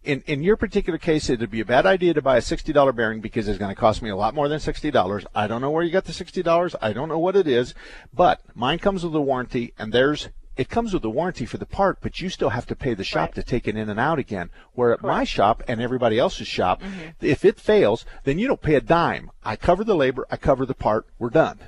In 0.09 0.23
in 0.25 0.41
your 0.41 0.57
particular 0.57 0.97
case, 0.97 1.29
it'd 1.29 1.51
be 1.51 1.59
a 1.59 1.65
bad 1.65 1.85
idea 1.85 2.15
to 2.15 2.21
buy 2.23 2.37
a 2.37 2.41
sixty 2.41 2.73
dollar 2.73 2.91
bearing 2.91 3.21
because 3.21 3.47
it's 3.47 3.59
going 3.59 3.69
to 3.69 3.79
cost 3.79 4.01
me 4.01 4.09
a 4.09 4.15
lot 4.15 4.33
more 4.33 4.47
than 4.47 4.59
sixty 4.59 4.89
dollars. 4.89 5.23
I 5.35 5.45
don't 5.45 5.61
know 5.61 5.69
where 5.69 5.83
you 5.83 5.91
got 5.91 6.05
the 6.05 6.13
sixty 6.13 6.41
dollars. 6.41 6.75
I 6.81 6.93
don't 6.93 7.09
know 7.09 7.19
what 7.19 7.35
it 7.35 7.45
is, 7.45 7.75
but 8.11 8.41
mine 8.55 8.79
comes 8.79 9.03
with 9.03 9.13
a 9.13 9.21
warranty, 9.21 9.71
and 9.77 9.93
there's 9.93 10.29
it 10.57 10.67
comes 10.67 10.95
with 10.95 11.05
a 11.05 11.11
warranty 11.11 11.45
for 11.45 11.57
the 11.57 11.67
part, 11.67 11.99
but 12.01 12.19
you 12.19 12.29
still 12.29 12.49
have 12.49 12.65
to 12.65 12.75
pay 12.75 12.95
the 12.95 13.03
shop 13.03 13.35
to 13.35 13.43
take 13.43 13.67
it 13.67 13.77
in 13.77 13.87
and 13.87 13.99
out 13.99 14.17
again. 14.17 14.49
Where 14.73 14.93
at 14.93 15.03
my 15.03 15.25
shop 15.25 15.61
and 15.67 15.79
everybody 15.79 16.17
else's 16.17 16.47
shop, 16.47 16.81
mm-hmm. 16.81 17.09
if 17.21 17.45
it 17.45 17.59
fails, 17.59 18.03
then 18.23 18.39
you 18.39 18.47
don't 18.47 18.63
pay 18.63 18.73
a 18.73 18.81
dime. 18.81 19.29
I 19.45 19.57
cover 19.57 19.83
the 19.83 19.95
labor, 19.95 20.25
I 20.31 20.37
cover 20.37 20.65
the 20.65 20.73
part, 20.73 21.05
we're 21.19 21.29
done. 21.29 21.59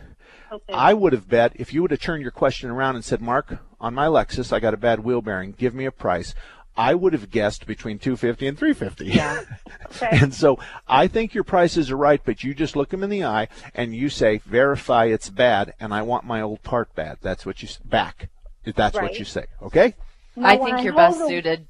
I 0.73 0.95
would 0.95 1.13
have 1.13 1.29
bet 1.29 1.53
if 1.55 1.73
you 1.75 1.83
would 1.83 1.91
have 1.91 2.01
turned 2.01 2.23
your 2.23 2.31
question 2.31 2.71
around 2.71 2.95
and 2.95 3.05
said, 3.05 3.21
Mark, 3.21 3.59
on 3.79 3.93
my 3.93 4.07
Lexus, 4.07 4.51
I 4.51 4.59
got 4.59 4.73
a 4.73 4.77
bad 4.77 5.01
wheel 5.01 5.21
bearing. 5.21 5.53
Give 5.53 5.73
me 5.73 5.85
a 5.85 5.91
price. 5.91 6.33
I 6.77 6.93
would 6.95 7.13
have 7.13 7.29
guessed 7.29 7.65
between 7.67 7.99
250 7.99 8.47
and 8.47 8.57
350. 8.57 9.05
Yeah. 9.05 9.41
Okay. 9.93 10.19
and 10.21 10.33
so 10.33 10.57
I 10.87 11.07
think 11.07 11.33
your 11.33 11.43
prices 11.43 11.91
are 11.91 11.97
right, 11.97 12.21
but 12.23 12.45
you 12.45 12.53
just 12.53 12.77
look 12.77 12.89
them 12.89 13.03
in 13.03 13.09
the 13.09 13.25
eye 13.25 13.49
and 13.75 13.93
you 13.93 14.07
say, 14.07 14.37
verify 14.45 15.05
it's 15.05 15.29
bad, 15.29 15.73
and 15.81 15.93
I 15.93 16.01
want 16.03 16.23
my 16.23 16.39
old 16.41 16.63
part 16.63 16.95
bad. 16.95 17.17
That's 17.21 17.45
what 17.45 17.61
you 17.61 17.67
s- 17.67 17.77
back. 17.83 18.29
If 18.63 18.75
That's 18.75 18.95
what 18.95 19.19
you 19.19 19.25
say. 19.25 19.47
Okay. 19.61 19.95
Now, 20.37 20.47
I 20.47 20.55
when 20.55 20.73
think 20.75 20.85
you're 20.85 20.93
held 20.93 21.11
best 21.11 21.19
the- 21.19 21.27
suited. 21.27 21.67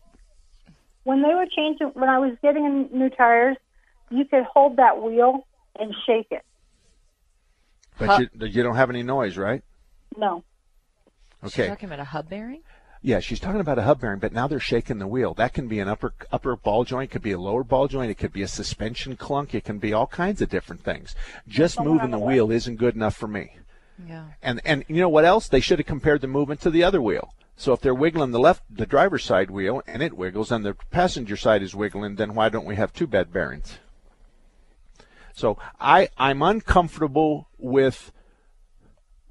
When 1.03 1.23
they 1.23 1.33
were 1.33 1.47
changing, 1.47 1.87
when 1.95 2.09
I 2.09 2.19
was 2.19 2.37
getting 2.43 2.89
new 2.93 3.09
tires, 3.09 3.57
you 4.11 4.23
could 4.25 4.43
hold 4.43 4.75
that 4.77 5.01
wheel 5.01 5.47
and 5.79 5.91
shake 6.05 6.27
it. 6.29 6.43
But 7.97 8.19
you, 8.19 8.29
you 8.47 8.61
don't 8.63 8.75
have 8.75 8.91
any 8.91 9.01
noise, 9.03 9.35
right? 9.35 9.63
No. 10.15 10.43
She's 11.43 11.53
Okay. 11.53 11.67
talking 11.69 11.89
about 11.89 11.99
a 11.99 12.03
hub 12.03 12.29
bearing? 12.29 12.61
Yeah, 13.03 13.19
she's 13.19 13.39
talking 13.39 13.61
about 13.61 13.79
a 13.79 13.83
hub 13.83 13.99
bearing, 13.99 14.19
but 14.19 14.31
now 14.31 14.47
they're 14.47 14.59
shaking 14.59 14.99
the 14.99 15.07
wheel. 15.07 15.33
That 15.33 15.53
can 15.53 15.67
be 15.67 15.79
an 15.79 15.87
upper 15.87 16.13
upper 16.31 16.55
ball 16.55 16.83
joint, 16.83 17.09
could 17.09 17.23
be 17.23 17.31
a 17.31 17.39
lower 17.39 17.63
ball 17.63 17.87
joint, 17.87 18.11
it 18.11 18.19
could 18.19 18.31
be 18.31 18.43
a 18.43 18.47
suspension 18.47 19.15
clunk, 19.15 19.55
it 19.55 19.63
can 19.63 19.79
be 19.79 19.91
all 19.91 20.05
kinds 20.05 20.41
of 20.41 20.49
different 20.49 20.83
things. 20.83 21.15
Just 21.47 21.79
moving 21.79 22.11
the 22.11 22.19
the 22.19 22.23
wheel 22.23 22.51
isn't 22.51 22.75
good 22.75 22.95
enough 22.95 23.15
for 23.15 23.27
me. 23.27 23.57
Yeah. 24.07 24.25
And 24.43 24.61
and 24.65 24.85
you 24.87 24.97
know 24.97 25.09
what 25.09 25.25
else? 25.25 25.47
They 25.47 25.61
should 25.61 25.79
have 25.79 25.87
compared 25.87 26.21
the 26.21 26.27
movement 26.27 26.61
to 26.61 26.69
the 26.69 26.83
other 26.83 27.01
wheel. 27.01 27.33
So 27.57 27.73
if 27.73 27.81
they're 27.81 27.93
wiggling 27.93 28.31
the 28.31 28.39
left, 28.39 28.63
the 28.69 28.85
driver's 28.85 29.23
side 29.23 29.51
wheel, 29.51 29.81
and 29.87 30.01
it 30.01 30.17
wiggles, 30.17 30.51
and 30.51 30.63
the 30.65 30.75
passenger 30.91 31.37
side 31.37 31.61
is 31.61 31.75
wiggling, 31.75 32.15
then 32.15 32.33
why 32.33 32.49
don't 32.49 32.65
we 32.65 32.75
have 32.75 32.93
two 32.93 33.07
bed 33.07 33.33
bearings? 33.33 33.79
So 35.33 35.57
I 35.79 36.09
I'm 36.17 36.41
uncomfortable 36.41 37.47
with 37.57 38.11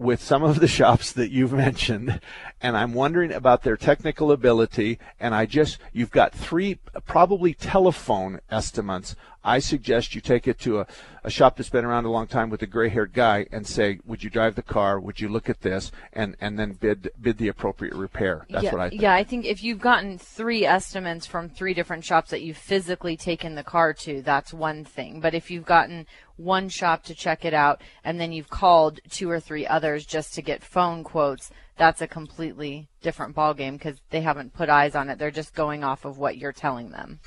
with 0.01 0.23
some 0.23 0.43
of 0.43 0.61
the 0.61 0.67
shops 0.67 1.13
that 1.13 1.31
you've 1.31 1.53
mentioned, 1.67 2.21
and 2.61 2.77
I'm 2.77 2.95
wondering 2.95 3.33
about 3.33 3.63
their 3.63 3.77
technical 3.77 4.33
ability. 4.33 4.99
And 5.21 5.35
I 5.35 5.47
just, 5.47 5.79
you've 5.93 6.11
got 6.11 6.33
three 6.33 6.79
probably 7.07 7.55
telephone 7.55 8.41
estimates. 8.51 9.15
I 9.43 9.59
suggest 9.59 10.15
you 10.15 10.21
take 10.21 10.47
it 10.47 10.59
to 10.61 10.81
a, 10.81 10.87
a 11.25 11.31
shop 11.31 11.57
that's 11.57 11.71
been 11.71 11.85
around 11.85 12.05
a 12.05 12.11
long 12.11 12.27
time 12.27 12.51
with 12.51 12.61
a 12.61 12.67
gray 12.67 12.91
haired 12.91 13.15
guy 13.15 13.47
and 13.51 13.67
say, 13.67 13.99
Would 14.05 14.23
you 14.23 14.29
drive 14.29 14.55
the 14.55 14.63
car? 14.63 15.01
Would 15.01 15.21
you 15.21 15.29
look 15.29 15.49
at 15.49 15.63
this? 15.63 15.93
And, 16.13 16.37
and 16.43 16.59
then 16.59 16.73
bid, 16.73 17.11
bid 17.21 17.39
the 17.39 17.49
appropriate 17.49 17.95
repair. 17.95 18.47
That's 18.51 18.65
yeah, 18.65 18.73
what 18.73 18.81
I 18.81 18.89
think. 18.91 19.01
Yeah, 19.01 19.15
I 19.15 19.25
think 19.25 19.47
if 19.47 19.63
you've 19.63 19.81
gotten 19.81 20.19
three 20.19 20.67
estimates 20.67 21.25
from 21.25 21.49
three 21.49 21.73
different 21.73 22.05
shops 22.05 22.31
that 22.31 22.43
you've 22.43 22.59
physically 22.59 23.17
taken 23.17 23.55
the 23.55 23.65
car 23.65 23.95
to, 23.95 24.21
that's 24.21 24.53
one 24.53 24.85
thing. 24.85 25.21
But 25.21 25.35
if 25.35 25.51
you've 25.51 25.67
gotten 25.67 26.07
one 26.41 26.69
shop 26.69 27.05
to 27.05 27.15
check 27.15 27.45
it 27.45 27.55
out 27.55 27.83
and 28.05 28.21
then 28.21 28.33
you've 28.33 28.49
called 28.49 29.01
two 29.11 29.31
or 29.31 29.41
three 29.41 29.67
others 29.67 30.07
just 30.07 30.35
to 30.35 30.43
get 30.43 30.63
phone 30.63 31.05
quotes, 31.05 31.51
that's 31.77 32.01
a 32.01 32.07
completely 32.07 32.89
different 33.03 33.35
ballgame 33.35 33.73
because 33.73 34.01
they 34.11 34.21
haven't 34.21 34.55
put 34.55 34.69
eyes 34.69 34.95
on 34.95 35.09
it. 35.09 35.19
They're 35.19 35.31
just 35.31 35.55
going 35.55 35.85
off 35.85 36.05
of 36.05 36.19
what 36.19 36.37
you're 36.37 36.53
telling 36.53 36.91
them. 36.91 37.21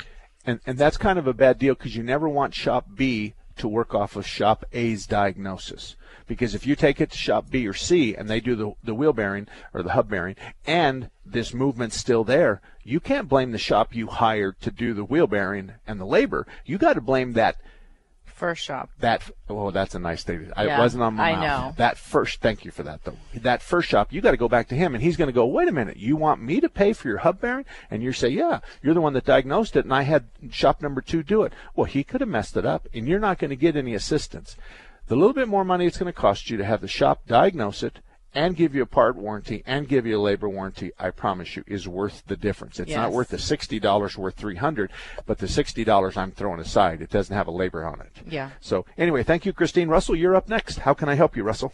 And, 0.45 0.59
and 0.65 0.77
that's 0.77 0.97
kind 0.97 1.17
of 1.17 1.27
a 1.27 1.33
bad 1.33 1.57
deal 1.57 1.73
because 1.73 1.95
you 1.95 2.03
never 2.03 2.27
want 2.27 2.53
shop 2.53 2.85
B 2.93 3.33
to 3.57 3.67
work 3.67 3.93
off 3.93 4.15
of 4.15 4.27
shop 4.27 4.65
A's 4.73 5.05
diagnosis. 5.05 5.95
Because 6.27 6.55
if 6.55 6.65
you 6.65 6.75
take 6.75 7.01
it 7.01 7.11
to 7.11 7.17
shop 7.17 7.49
B 7.49 7.67
or 7.67 7.73
C 7.73 8.15
and 8.15 8.29
they 8.29 8.39
do 8.39 8.55
the, 8.55 8.73
the 8.83 8.95
wheel 8.95 9.13
bearing 9.13 9.47
or 9.73 9.83
the 9.83 9.91
hub 9.91 10.09
bearing 10.09 10.35
and 10.65 11.09
this 11.25 11.53
movement's 11.53 11.97
still 11.97 12.23
there, 12.23 12.61
you 12.83 12.99
can't 12.99 13.29
blame 13.29 13.51
the 13.51 13.57
shop 13.57 13.95
you 13.95 14.07
hired 14.07 14.59
to 14.61 14.71
do 14.71 14.93
the 14.93 15.03
wheel 15.03 15.27
bearing 15.27 15.73
and 15.87 15.99
the 15.99 16.05
labor. 16.05 16.47
You 16.65 16.77
got 16.77 16.93
to 16.93 17.01
blame 17.01 17.33
that 17.33 17.57
First 18.43 18.65
shop. 18.65 18.89
that 18.99 19.21
oh 19.49 19.71
that's 19.71 19.95
a 19.95 19.99
nice 19.99 20.19
statement. 20.19 20.51
I 20.57 20.65
Yeah, 20.65 20.75
it 20.75 20.79
wasn't 20.79 21.03
on 21.03 21.13
my 21.13 21.31
I 21.31 21.35
mouth. 21.35 21.41
know. 21.41 21.73
That 21.77 21.97
first 21.97 22.41
thank 22.41 22.65
you 22.65 22.71
for 22.71 22.83
that 22.83 23.05
though. 23.05 23.15
That 23.33 23.61
first 23.61 23.87
shop, 23.87 24.11
you 24.11 24.19
got 24.19 24.31
to 24.31 24.37
go 24.37 24.49
back 24.49 24.67
to 24.67 24.75
him 24.75 24.93
and 24.93 25.01
he's 25.01 25.15
going 25.15 25.29
to 25.29 25.33
go, 25.33 25.45
"Wait 25.45 25.69
a 25.69 25.71
minute. 25.71 25.95
You 25.95 26.17
want 26.17 26.41
me 26.41 26.59
to 26.59 26.67
pay 26.67 26.91
for 26.91 27.07
your 27.07 27.19
hub 27.19 27.39
bearing?" 27.39 27.63
And 27.89 28.03
you 28.03 28.11
say, 28.11 28.27
"Yeah, 28.27 28.59
you're 28.81 28.93
the 28.93 28.99
one 28.99 29.13
that 29.13 29.23
diagnosed 29.23 29.77
it 29.77 29.85
and 29.85 29.93
I 29.93 30.01
had 30.01 30.25
shop 30.51 30.81
number 30.81 30.99
2 30.99 31.23
do 31.23 31.43
it." 31.43 31.53
Well, 31.73 31.85
he 31.85 32.03
could 32.03 32.19
have 32.19 32.29
messed 32.29 32.57
it 32.57 32.65
up 32.65 32.85
and 32.93 33.07
you're 33.07 33.17
not 33.17 33.39
going 33.39 33.49
to 33.51 33.55
get 33.55 33.77
any 33.77 33.93
assistance. 33.93 34.57
The 35.07 35.15
little 35.15 35.33
bit 35.33 35.47
more 35.47 35.63
money 35.63 35.85
it's 35.85 35.97
going 35.97 36.11
to 36.11 36.19
cost 36.19 36.49
you 36.49 36.57
to 36.57 36.65
have 36.65 36.81
the 36.81 36.87
shop 36.89 37.25
diagnose 37.25 37.81
it 37.81 37.99
and 38.35 38.55
give 38.55 38.73
you 38.73 38.81
a 38.81 38.87
part 38.87 39.15
warranty 39.15 39.63
and 39.65 39.87
give 39.87 40.05
you 40.05 40.19
a 40.19 40.21
labor 40.21 40.49
warranty, 40.49 40.91
I 40.99 41.11
promise 41.11 41.55
you, 41.55 41.63
is 41.67 41.87
worth 41.87 42.23
the 42.27 42.35
difference. 42.35 42.79
It's 42.79 42.91
not 42.91 43.11
worth 43.11 43.29
the 43.29 43.39
sixty 43.39 43.79
dollars 43.79 44.17
worth 44.17 44.35
three 44.35 44.55
hundred, 44.55 44.91
but 45.25 45.37
the 45.37 45.47
sixty 45.47 45.83
dollars 45.83 46.17
I'm 46.17 46.31
throwing 46.31 46.59
aside. 46.59 47.01
It 47.01 47.09
doesn't 47.09 47.35
have 47.35 47.47
a 47.47 47.51
labor 47.51 47.85
on 47.85 48.01
it. 48.01 48.11
Yeah. 48.27 48.51
So 48.59 48.85
anyway, 48.97 49.23
thank 49.23 49.45
you, 49.45 49.53
Christine 49.53 49.89
Russell. 49.89 50.15
You're 50.15 50.35
up 50.35 50.49
next. 50.49 50.79
How 50.79 50.93
can 50.93 51.09
I 51.09 51.15
help 51.15 51.35
you, 51.35 51.43
Russell? 51.43 51.73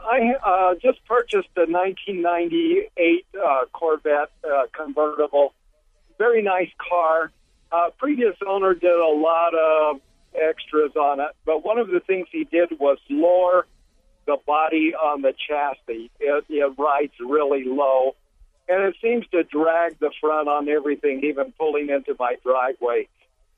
I 0.00 0.34
uh, 0.44 0.74
just 0.82 1.04
purchased 1.06 1.48
a 1.56 1.66
1998 1.66 3.26
uh, 3.34 3.64
Corvette 3.72 4.30
uh, 4.44 4.66
convertible. 4.72 5.54
Very 6.18 6.42
nice 6.42 6.70
car. 6.88 7.30
Uh, 7.70 7.90
previous 7.98 8.34
owner 8.46 8.74
did 8.74 8.90
a 8.90 9.14
lot 9.14 9.54
of 9.54 10.00
extras 10.34 10.92
on 10.96 11.20
it, 11.20 11.30
but 11.44 11.64
one 11.64 11.78
of 11.78 11.88
the 11.88 12.00
things 12.00 12.26
he 12.30 12.44
did 12.44 12.70
was 12.78 12.98
lower 13.08 13.66
the 14.26 14.38
body 14.46 14.94
on 14.94 15.22
the 15.22 15.32
chassis. 15.32 16.10
It, 16.20 16.44
it 16.48 16.78
rides 16.78 17.12
really 17.20 17.64
low, 17.64 18.14
and 18.68 18.82
it 18.82 18.96
seems 19.02 19.26
to 19.28 19.42
drag 19.42 19.98
the 19.98 20.12
front 20.20 20.48
on 20.48 20.68
everything, 20.68 21.24
even 21.24 21.52
pulling 21.58 21.90
into 21.90 22.16
my 22.18 22.36
driveway. 22.44 23.08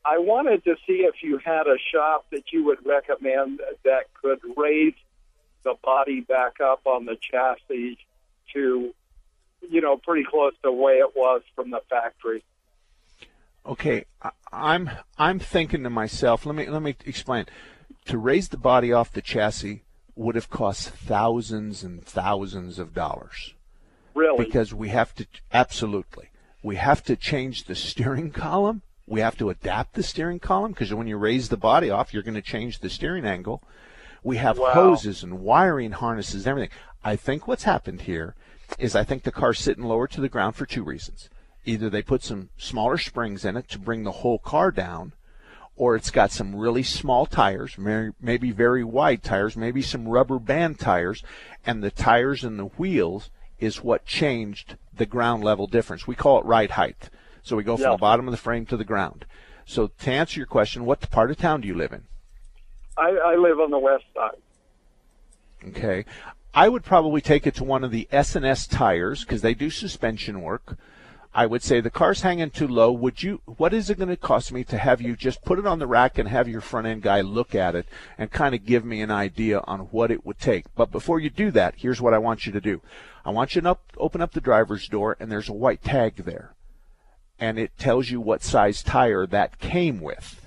I 0.04 0.18
wanted 0.18 0.64
to 0.64 0.76
see 0.86 1.04
if 1.04 1.22
you 1.22 1.38
had 1.38 1.66
a 1.66 1.78
shop 1.92 2.26
that 2.30 2.52
you 2.52 2.64
would 2.64 2.84
recommend 2.84 3.60
that 3.84 4.12
could 4.20 4.40
raise 4.56 4.94
the 5.62 5.74
body 5.82 6.20
back 6.20 6.60
up 6.60 6.82
on 6.84 7.06
the 7.06 7.16
chassis 7.16 7.98
to, 8.52 8.94
you 9.68 9.80
know, 9.80 9.96
pretty 9.96 10.24
close 10.24 10.52
to 10.52 10.58
the 10.64 10.72
way 10.72 10.94
it 10.94 11.16
was 11.16 11.40
from 11.54 11.70
the 11.70 11.80
factory. 11.88 12.44
Okay, 13.66 14.04
I'm 14.52 14.90
I'm 15.16 15.38
thinking 15.38 15.84
to 15.84 15.90
myself. 15.90 16.44
Let 16.44 16.54
me 16.54 16.68
let 16.68 16.82
me 16.82 16.96
explain. 17.06 17.46
To 18.06 18.18
raise 18.18 18.50
the 18.50 18.58
body 18.58 18.92
off 18.92 19.10
the 19.10 19.22
chassis 19.22 19.84
would 20.16 20.34
have 20.34 20.50
cost 20.50 20.90
thousands 20.90 21.82
and 21.82 22.04
thousands 22.04 22.78
of 22.78 22.94
dollars. 22.94 23.54
Really? 24.14 24.44
Because 24.44 24.72
we 24.72 24.90
have 24.90 25.14
to 25.16 25.26
absolutely. 25.52 26.30
We 26.62 26.76
have 26.76 27.02
to 27.04 27.16
change 27.16 27.64
the 27.64 27.74
steering 27.74 28.30
column. 28.30 28.82
We 29.06 29.20
have 29.20 29.36
to 29.38 29.50
adapt 29.50 29.94
the 29.94 30.02
steering 30.02 30.38
column 30.38 30.72
because 30.72 30.94
when 30.94 31.06
you 31.08 31.16
raise 31.18 31.48
the 31.48 31.56
body 31.56 31.90
off, 31.90 32.14
you're 32.14 32.22
going 32.22 32.34
to 32.34 32.42
change 32.42 32.78
the 32.78 32.88
steering 32.88 33.26
angle. 33.26 33.62
We 34.22 34.38
have 34.38 34.58
Wow. 34.58 34.70
hoses 34.72 35.22
and 35.22 35.40
wiring 35.40 35.92
harnesses, 35.92 36.46
and 36.46 36.50
everything. 36.52 36.76
I 37.04 37.16
think 37.16 37.46
what's 37.46 37.64
happened 37.64 38.02
here 38.02 38.34
is 38.78 38.96
I 38.96 39.04
think 39.04 39.24
the 39.24 39.32
car's 39.32 39.58
sitting 39.58 39.84
lower 39.84 40.06
to 40.08 40.20
the 40.20 40.28
ground 40.30 40.56
for 40.56 40.64
two 40.64 40.82
reasons. 40.82 41.28
Either 41.66 41.90
they 41.90 42.02
put 42.02 42.22
some 42.22 42.48
smaller 42.56 42.96
springs 42.96 43.44
in 43.44 43.56
it 43.56 43.68
to 43.68 43.78
bring 43.78 44.04
the 44.04 44.12
whole 44.12 44.38
car 44.38 44.70
down, 44.70 45.12
or 45.77 45.97
it's 45.97 46.11
got 46.11 46.31
some 46.31 46.55
really 46.55 46.83
small 46.83 47.27
tires, 47.27 47.77
maybe 47.79 48.51
very 48.53 48.85
wide 48.85 49.22
tires, 49.22 49.57
maybe 49.57 49.83
some 49.83 50.09
rubber 50.09 50.39
band 50.39 50.79
tires, 50.79 51.22
and 51.66 51.83
the 51.83 51.91
tires 51.91 52.45
and 52.45 52.59
the 52.59 52.66
wheels 52.66 53.31
is 53.59 53.83
what 53.83 54.05
changed 54.07 54.77
the 54.97 55.07
ground 55.07 55.43
level 55.43 55.66
difference. 55.66 56.07
We 56.07 56.14
call 56.14 56.39
it 56.39 56.45
ride 56.45 56.72
height. 56.72 57.11
So 57.43 57.57
we 57.57 57.64
go 57.64 57.77
from 57.77 57.85
Yeah. 57.85 57.91
the 57.93 57.99
bottom 57.99 58.29
of 58.29 58.33
the 58.33 58.39
frame 58.39 58.66
to 58.66 58.77
the 58.77 58.85
ground. 58.85 59.27
So 59.66 59.89
to 59.89 60.11
answer 60.11 60.39
your 60.39 60.47
question, 60.47 60.85
what 60.85 61.11
part 61.11 61.31
of 61.31 61.39
town 61.39 61.62
do 61.62 61.68
you 61.68 61.75
live 61.75 61.93
in? 61.93 62.05
I, 62.97 63.11
I 63.11 63.37
live 63.37 63.59
on 63.59 63.70
the 63.70 63.79
west 63.79 64.05
side. 64.14 64.37
Okay. 65.68 66.05
I 66.53 66.68
would 66.68 66.85
probably 66.85 67.20
take 67.20 67.47
it 67.47 67.55
to 67.57 67.64
one 67.64 67.83
of 67.83 67.91
the 67.91 68.07
S&S 68.12 68.66
tires 68.66 69.25
because 69.25 69.43
they 69.43 69.55
do 69.55 69.70
suspension 69.70 70.41
work. 70.41 70.79
I 71.37 71.47
would 71.47 71.64
say 71.64 71.80
the 71.80 71.91
car's 71.91 72.20
hanging 72.20 72.51
too 72.51 72.68
low. 72.68 72.93
Would 72.93 73.24
you? 73.24 73.41
What 73.45 73.74
is 73.74 73.91
it 73.91 73.99
going 73.99 74.09
to 74.09 74.16
cost 74.16 74.53
me 74.53 74.62
to 74.64 74.78
have 74.78 75.01
you 75.01 75.16
just 75.16 75.43
put 75.45 75.59
it 75.59 75.66
on 75.66 75.80
the 75.80 75.87
rack 75.87 76.16
and 76.16 76.28
have 76.28 76.49
your 76.49 76.61
front 76.61 76.87
end 76.87 77.03
guy 77.03 77.22
look 77.22 77.57
at 77.57 77.74
it 77.74 77.87
and 78.16 78.30
kind 78.30 78.55
of 78.55 78.64
give 78.64 78.85
me 78.85 79.03
an 79.03 79.11
idea 79.11 79.61
on 79.64 79.80
what 79.80 80.12
it 80.12 80.24
would 80.24 80.39
take? 80.39 80.72
But 80.76 80.93
before 80.93 81.18
you 81.18 81.30
do 81.30 81.51
that, 81.51 81.74
here's 81.78 82.01
what 82.01 82.14
I 82.14 82.18
want 82.18 82.47
you 82.47 82.53
to 82.53 82.61
do. 82.61 82.82
I 83.24 83.30
want 83.30 83.57
you 83.57 83.62
to 83.62 83.76
open 83.97 84.20
up 84.20 84.32
the 84.32 84.41
driver's 84.41 84.87
door 84.87 85.16
and 85.18 85.30
there's 85.30 85.49
a 85.49 85.55
white 85.55 85.82
tag 85.82 86.16
there, 86.18 86.55
and 87.41 87.59
it 87.59 87.76
tells 87.78 88.11
you 88.11 88.20
what 88.20 88.45
size 88.45 88.82
tire 88.82 89.26
that 89.26 89.59
came 89.59 90.01
with. 90.01 90.47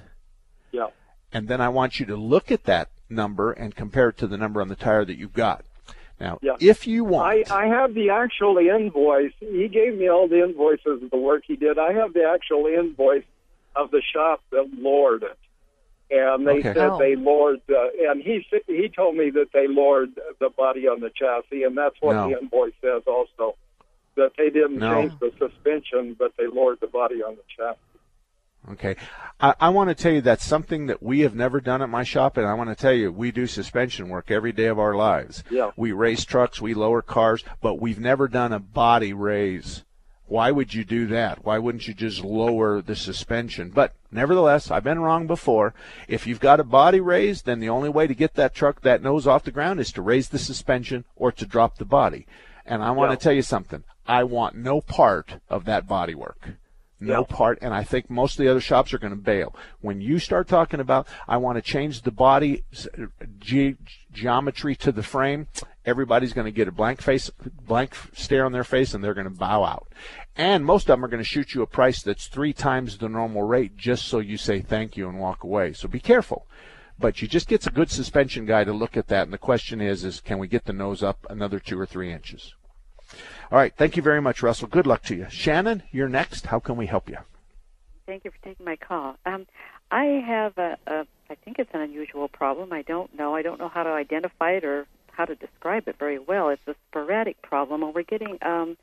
Yeah. 0.72 0.88
And 1.34 1.50
then 1.50 1.60
I 1.60 1.68
want 1.68 2.00
you 2.00 2.06
to 2.06 2.16
look 2.16 2.50
at 2.50 2.64
that 2.64 2.90
number 3.10 3.52
and 3.52 3.76
compare 3.76 4.10
it 4.10 4.18
to 4.20 4.28
the 4.28 4.38
number 4.38 4.62
on 4.62 4.70
the 4.70 4.76
tire 4.76 5.04
that 5.04 5.18
you've 5.18 5.34
got. 5.34 5.66
Now, 6.20 6.40
Yeah. 6.42 6.56
if 6.60 6.88
you 6.88 7.04
want, 7.04 7.52
I, 7.52 7.64
I 7.64 7.68
have 7.68 7.94
the 7.94 8.10
actual 8.10 8.58
invoice. 8.58 9.34
He 9.40 9.68
gave 9.68 9.98
me 9.98 10.10
all 10.10 10.28
the 10.28 10.44
invoices 10.44 11.04
of 11.04 11.10
the 11.12 11.18
work 11.18 11.44
he 11.46 11.56
did. 11.56 11.78
I 11.78 11.94
have 11.94 12.14
the 12.14 12.24
actual 12.24 12.66
invoice 12.66 13.24
of 13.76 13.92
the 13.92 14.02
shop 14.14 14.42
that 14.52 14.68
lowered 14.78 15.24
it. 15.24 15.38
And 16.10 16.48
they 16.48 16.60
Okay. 16.60 16.74
said 16.74 16.90
Oh. 16.92 16.98
they 16.98 17.16
lowered, 17.16 17.62
uh, 17.70 17.90
and 18.10 18.22
he 18.24 18.46
s- 18.52 18.62
he 18.66 18.88
told 18.90 19.16
me 19.16 19.30
that 19.32 19.52
they 19.52 19.68
lowered 19.68 20.12
the 20.40 20.50
body 20.50 20.88
on 20.88 21.02
the 21.02 21.10
chassis, 21.12 21.64
and 21.64 21.78
that's 21.78 22.00
what 22.02 22.14
No. 22.14 22.30
the 22.30 22.40
invoice 22.40 22.74
says 22.82 23.04
also. 23.06 23.56
That 24.16 24.32
they 24.38 24.50
didn't 24.50 24.78
No. 24.80 24.94
change 24.94 25.20
the 25.20 25.32
suspension, 25.38 26.14
but 26.18 26.32
they 26.38 26.48
lowered 26.48 26.80
the 26.80 26.88
body 26.88 27.22
on 27.22 27.36
the 27.36 27.44
chassis. 27.56 27.78
Okay. 28.72 28.96
I, 29.40 29.54
I 29.60 29.70
want 29.70 29.90
to 29.90 29.96
tell 29.96 30.12
you 30.12 30.22
that's 30.22 30.46
something 30.46 30.88
that 30.88 31.02
we 31.02 31.22
have 31.22 31.36
never 31.36 31.62
done 31.62 31.82
at 31.82 31.90
my 31.90 32.04
shop, 32.04 32.38
and 32.38 32.46
I 32.46 32.54
want 32.54 32.70
to 32.70 32.76
tell 32.76 32.94
you 32.94 33.12
we 33.12 33.32
do 33.32 33.48
suspension 33.48 34.10
work 34.10 34.32
every 34.32 34.52
day 34.52 34.66
of 34.66 34.80
our 34.80 34.96
lives. 34.96 35.44
Yeah. 35.50 35.72
We 35.76 35.92
raise 35.92 36.26
trucks, 36.26 36.62
we 36.62 36.74
lower 36.74 37.02
cars, 37.02 37.44
but 37.62 37.76
we've 37.76 38.00
never 38.00 38.28
done 38.28 38.52
a 38.52 38.60
body 38.60 39.14
raise. 39.14 39.84
Why 40.26 40.52
would 40.52 40.74
you 40.74 40.84
do 40.84 41.08
that? 41.08 41.46
Why 41.46 41.58
wouldn't 41.58 41.88
you 41.88 41.94
just 41.94 42.22
lower 42.22 42.82
the 42.82 42.98
suspension? 42.98 43.70
But 43.70 43.94
nevertheless, 44.12 44.70
I've 44.70 44.84
been 44.84 45.00
wrong 45.00 45.26
before. 45.26 45.74
If 46.10 46.28
you've 46.28 46.42
got 46.42 46.60
a 46.60 46.66
body 46.66 47.00
raised, 47.00 47.46
then 47.46 47.62
the 47.62 47.70
only 47.70 47.88
way 47.88 48.08
to 48.08 48.14
get 48.14 48.34
that 48.34 48.54
truck, 48.54 48.82
that 48.82 49.02
nose 49.02 49.26
off 49.26 49.46
the 49.46 49.52
ground 49.52 49.80
is 49.80 49.92
to 49.94 50.02
raise 50.02 50.28
the 50.28 50.40
suspension 50.40 51.06
or 51.16 51.32
to 51.32 51.46
drop 51.46 51.78
the 51.78 51.86
body. 51.86 52.28
And 52.66 52.84
I 52.84 52.92
want 52.92 53.12
Yeah. 53.12 53.16
to 53.16 53.24
tell 53.24 53.34
you 53.34 53.42
something. 53.42 53.86
I 54.06 54.26
want 54.26 54.56
no 54.58 54.82
part 54.82 55.36
of 55.50 55.64
that 55.66 55.88
body 55.88 56.16
work 56.16 56.50
no 57.00 57.24
part 57.24 57.58
and 57.62 57.74
i 57.74 57.84
think 57.84 58.10
most 58.10 58.40
of 58.40 58.44
the 58.44 58.50
other 58.50 58.62
shops 58.62 58.94
are 58.94 59.00
going 59.00 59.12
to 59.12 59.18
bail. 59.18 59.56
When 59.82 60.02
you 60.02 60.20
start 60.20 60.48
talking 60.48 60.80
about 60.80 61.08
i 61.28 61.38
want 61.38 61.58
to 61.58 61.62
change 61.62 62.02
the 62.02 62.12
body 62.12 62.64
ge- 63.40 63.76
geometry 64.12 64.76
to 64.78 64.92
the 64.92 65.04
frame 65.04 65.48
everybody's 65.88 66.34
going 66.34 66.46
to 66.46 66.52
get 66.52 66.68
a 66.68 66.72
blank 66.72 67.02
face 67.02 67.32
blank 67.66 67.96
stare 68.14 68.46
on 68.46 68.52
their 68.52 68.66
face 68.66 68.94
and 68.94 69.04
they're 69.04 69.16
going 69.16 69.24
to 69.24 69.32
bow 69.32 69.64
out. 69.64 69.88
And 70.36 70.66
most 70.66 70.84
of 70.84 70.88
them 70.88 71.04
are 71.04 71.08
going 71.08 71.24
to 71.24 71.28
shoot 71.28 71.56
you 71.56 71.64
a 71.64 71.68
price 71.68 72.04
that's 72.04 72.28
three 72.28 72.54
times 72.54 72.98
the 72.98 73.10
normal 73.10 73.42
rate 73.44 73.76
just 73.76 74.06
so 74.06 74.20
you 74.20 74.38
say 74.38 74.62
thank 74.62 74.98
you 74.98 75.08
and 75.08 75.20
walk 75.20 75.44
away. 75.44 75.74
So 75.74 75.88
be 75.88 76.02
careful. 76.02 76.46
But 77.00 77.22
you 77.22 77.28
just 77.28 77.48
get 77.48 77.66
a 77.66 77.72
good 77.72 77.90
suspension 77.90 78.46
guy 78.46 78.66
to 78.66 78.74
look 78.74 78.98
at 78.98 79.08
that 79.08 79.24
and 79.24 79.34
the 79.34 79.38
question 79.38 79.82
is 79.82 80.04
is 80.04 80.20
can 80.20 80.38
we 80.38 80.48
get 80.48 80.66
the 80.66 80.74
nose 80.74 81.02
up 81.02 81.26
another 81.30 81.60
two 81.60 81.80
or 81.80 81.86
three 81.86 82.12
inches 82.12 82.54
all 83.52 83.58
right 83.58 83.74
thank 83.76 83.96
you 83.96 84.04
very 84.04 84.22
much 84.22 84.42
russell 84.44 84.68
good 84.68 84.88
luck 84.88 85.04
to 85.04 85.16
you 85.16 85.28
shannon 85.30 85.84
you're 85.92 86.10
next 86.10 86.48
how 86.48 86.60
can 86.60 86.76
we 86.76 86.86
help 86.86 87.10
you 87.10 87.18
Thank 88.08 88.24
you 88.24 88.32
for 88.32 88.38
taking 88.38 88.66
my 88.66 88.78
call. 88.78 89.18
Um, 89.26 89.46
I 89.92 90.24
have 90.26 90.58
a, 90.58 90.78
a, 90.88 91.06
I 91.30 91.36
think 91.44 91.60
it's 91.60 91.70
an 91.74 91.82
unusual 91.82 92.30
problem. 92.30 92.72
I 92.72 92.82
don't 92.82 93.14
know. 93.14 93.36
I 93.36 93.42
don't 93.42 93.60
know 93.60 93.68
how 93.68 93.84
to 93.84 93.90
identify 93.90 94.52
it 94.52 94.64
or 94.64 94.88
how 95.12 95.26
to 95.26 95.36
describe 95.36 95.90
it 95.90 95.98
very 96.00 96.18
well. 96.18 96.48
It's 96.48 96.66
a 96.68 96.76
sporadic 96.90 97.42
problem, 97.42 97.84
and 97.84 97.94
we're 97.94 98.04
getting 98.04 98.38
um, 98.44 98.78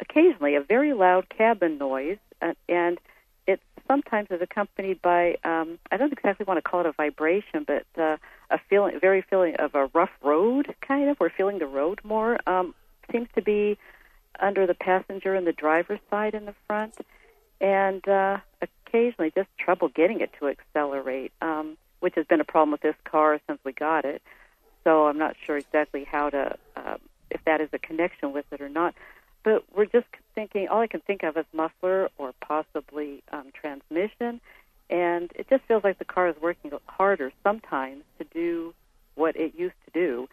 occasionally 0.00 0.54
a 0.54 0.60
very 0.60 0.92
loud 0.92 1.30
cabin 1.30 1.78
noise, 1.78 2.18
uh, 2.42 2.52
and 2.68 2.98
it 3.46 3.62
sometimes 3.88 4.28
is 4.30 4.42
accompanied 4.42 5.00
by 5.00 5.38
um, 5.42 5.78
I 5.90 5.96
don't 5.96 6.12
exactly 6.12 6.44
want 6.44 6.58
to 6.58 6.62
call 6.62 6.80
it 6.80 6.86
a 6.86 6.92
vibration, 6.92 7.64
but 7.66 7.86
uh, 7.96 8.18
a 8.50 8.58
feeling, 8.68 9.00
very 9.00 9.22
feeling 9.22 9.54
of 9.58 9.74
a 9.74 9.86
rough 9.94 10.12
road, 10.22 10.74
kind 10.86 11.08
of. 11.08 11.18
We're 11.18 11.30
feeling 11.30 11.58
the 11.58 11.66
road 11.66 12.00
more. 12.04 12.38
Um, 12.46 12.74
seems 13.10 13.28
to 13.34 13.42
be 13.42 13.78
under 14.38 14.66
the 14.66 14.74
passenger 14.74 15.34
and 15.34 15.46
the 15.46 15.52
driver's 15.52 16.00
side 16.10 16.34
in 16.34 16.44
the 16.44 16.54
front 16.66 16.94
and 17.60 18.06
uh, 18.08 18.38
occasionally 18.60 19.32
just 19.34 19.48
trouble 19.58 19.88
getting 19.88 20.20
it 20.20 20.30
to 20.38 20.48
accelerate, 20.48 21.32
um, 21.40 21.76
which 22.00 22.14
has 22.16 22.26
been 22.26 22.40
a 22.40 22.44
problem 22.44 22.70
with 22.70 22.82
this 22.82 22.96
car 23.04 23.40
since 23.46 23.58
we 23.64 23.72
got 23.72 24.04
it. 24.04 24.22
So 24.84 25.06
I'm 25.06 25.18
not 25.18 25.36
sure 25.44 25.56
exactly 25.56 26.04
how 26.04 26.30
to, 26.30 26.56
uh, 26.76 26.96
if 27.30 27.42
that 27.44 27.60
is 27.60 27.68
a 27.72 27.78
connection 27.78 28.32
with 28.32 28.44
it 28.52 28.60
or 28.60 28.68
not. 28.68 28.94
But 29.42 29.64
we're 29.74 29.86
just 29.86 30.06
thinking, 30.34 30.68
all 30.68 30.80
I 30.80 30.86
can 30.86 31.00
think 31.00 31.22
of 31.22 31.36
is 31.36 31.46
muffler 31.52 32.10
or 32.18 32.34
possibly 32.40 33.22
um, 33.32 33.46
transmission. 33.52 34.40
And 34.90 35.32
it 35.34 35.48
just 35.48 35.64
feels 35.64 35.82
like 35.82 35.98
the 35.98 36.04
car 36.04 36.28
is 36.28 36.36
working 36.40 36.70
harder 36.86 37.32
sometimes 37.42 38.04
to 38.18 38.24
do 38.32 38.74
what 39.14 39.34
it 39.36 39.54
used 39.56 39.74
to 39.86 39.90
do. 39.92 40.28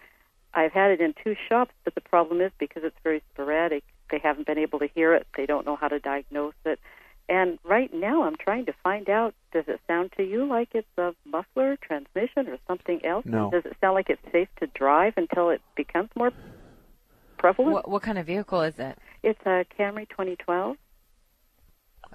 I've 0.54 0.72
had 0.72 0.92
it 0.92 1.02
in 1.02 1.14
two 1.24 1.36
shops, 1.50 1.74
but 1.84 1.96
the 1.96 2.02
problem 2.02 2.42
is 2.42 2.52
because 2.60 2.84
it's 2.84 2.96
very 3.04 3.22
sporadic, 3.34 3.84
they 4.12 4.20
haven't 4.20 4.46
been 4.46 4.60
able 4.60 4.80
to 4.80 4.88
hear 4.94 5.14
it. 5.16 5.26
They 5.36 5.46
don't 5.46 5.66
know 5.66 5.76
how 5.76 5.88
to 5.88 6.00
diagnose 6.00 6.54
it. 6.66 6.80
And 7.30 7.58
right 7.64 7.92
now, 7.94 8.24
I'm 8.24 8.36
trying 8.36 8.66
to 8.66 8.74
find 8.84 9.10
out 9.10 9.34
does 9.54 9.64
it 9.68 9.80
sound 9.88 10.12
to 10.18 10.24
you 10.24 10.46
like 10.46 10.70
it's 10.74 10.88
a 10.98 11.16
muffler, 11.26 11.78
transmission, 11.78 12.48
or 12.48 12.58
something 12.68 13.06
else? 13.06 13.26
No. 13.26 13.50
Does 13.50 13.66
it 13.66 13.78
sound 13.80 13.96
like 13.96 14.10
it's 14.10 14.22
safe 14.32 14.50
to 14.60 14.68
drive 14.68 15.14
until 15.16 15.50
it 15.50 15.62
becomes 15.76 16.10
more 16.16 16.32
prevalent? 17.38 17.74
What, 17.74 17.90
what 17.90 18.02
kind 18.02 18.18
of 18.18 18.26
vehicle 18.26 18.62
is 18.62 18.78
it? 18.78 18.98
It's 19.24 19.40
a 19.46 19.66
Camry 19.80 20.08
2012. 20.10 20.76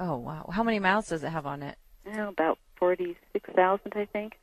Oh 0.01 0.17
wow! 0.17 0.49
How 0.53 0.63
many 0.63 0.79
miles 0.79 1.09
does 1.09 1.25
it 1.25 1.31
have 1.31 1.47
on 1.47 1.63
it? 1.63 1.77
Oh, 2.15 2.29
about 2.29 2.59
46,000, 2.77 3.93
I 3.97 4.05
think. 4.05 4.35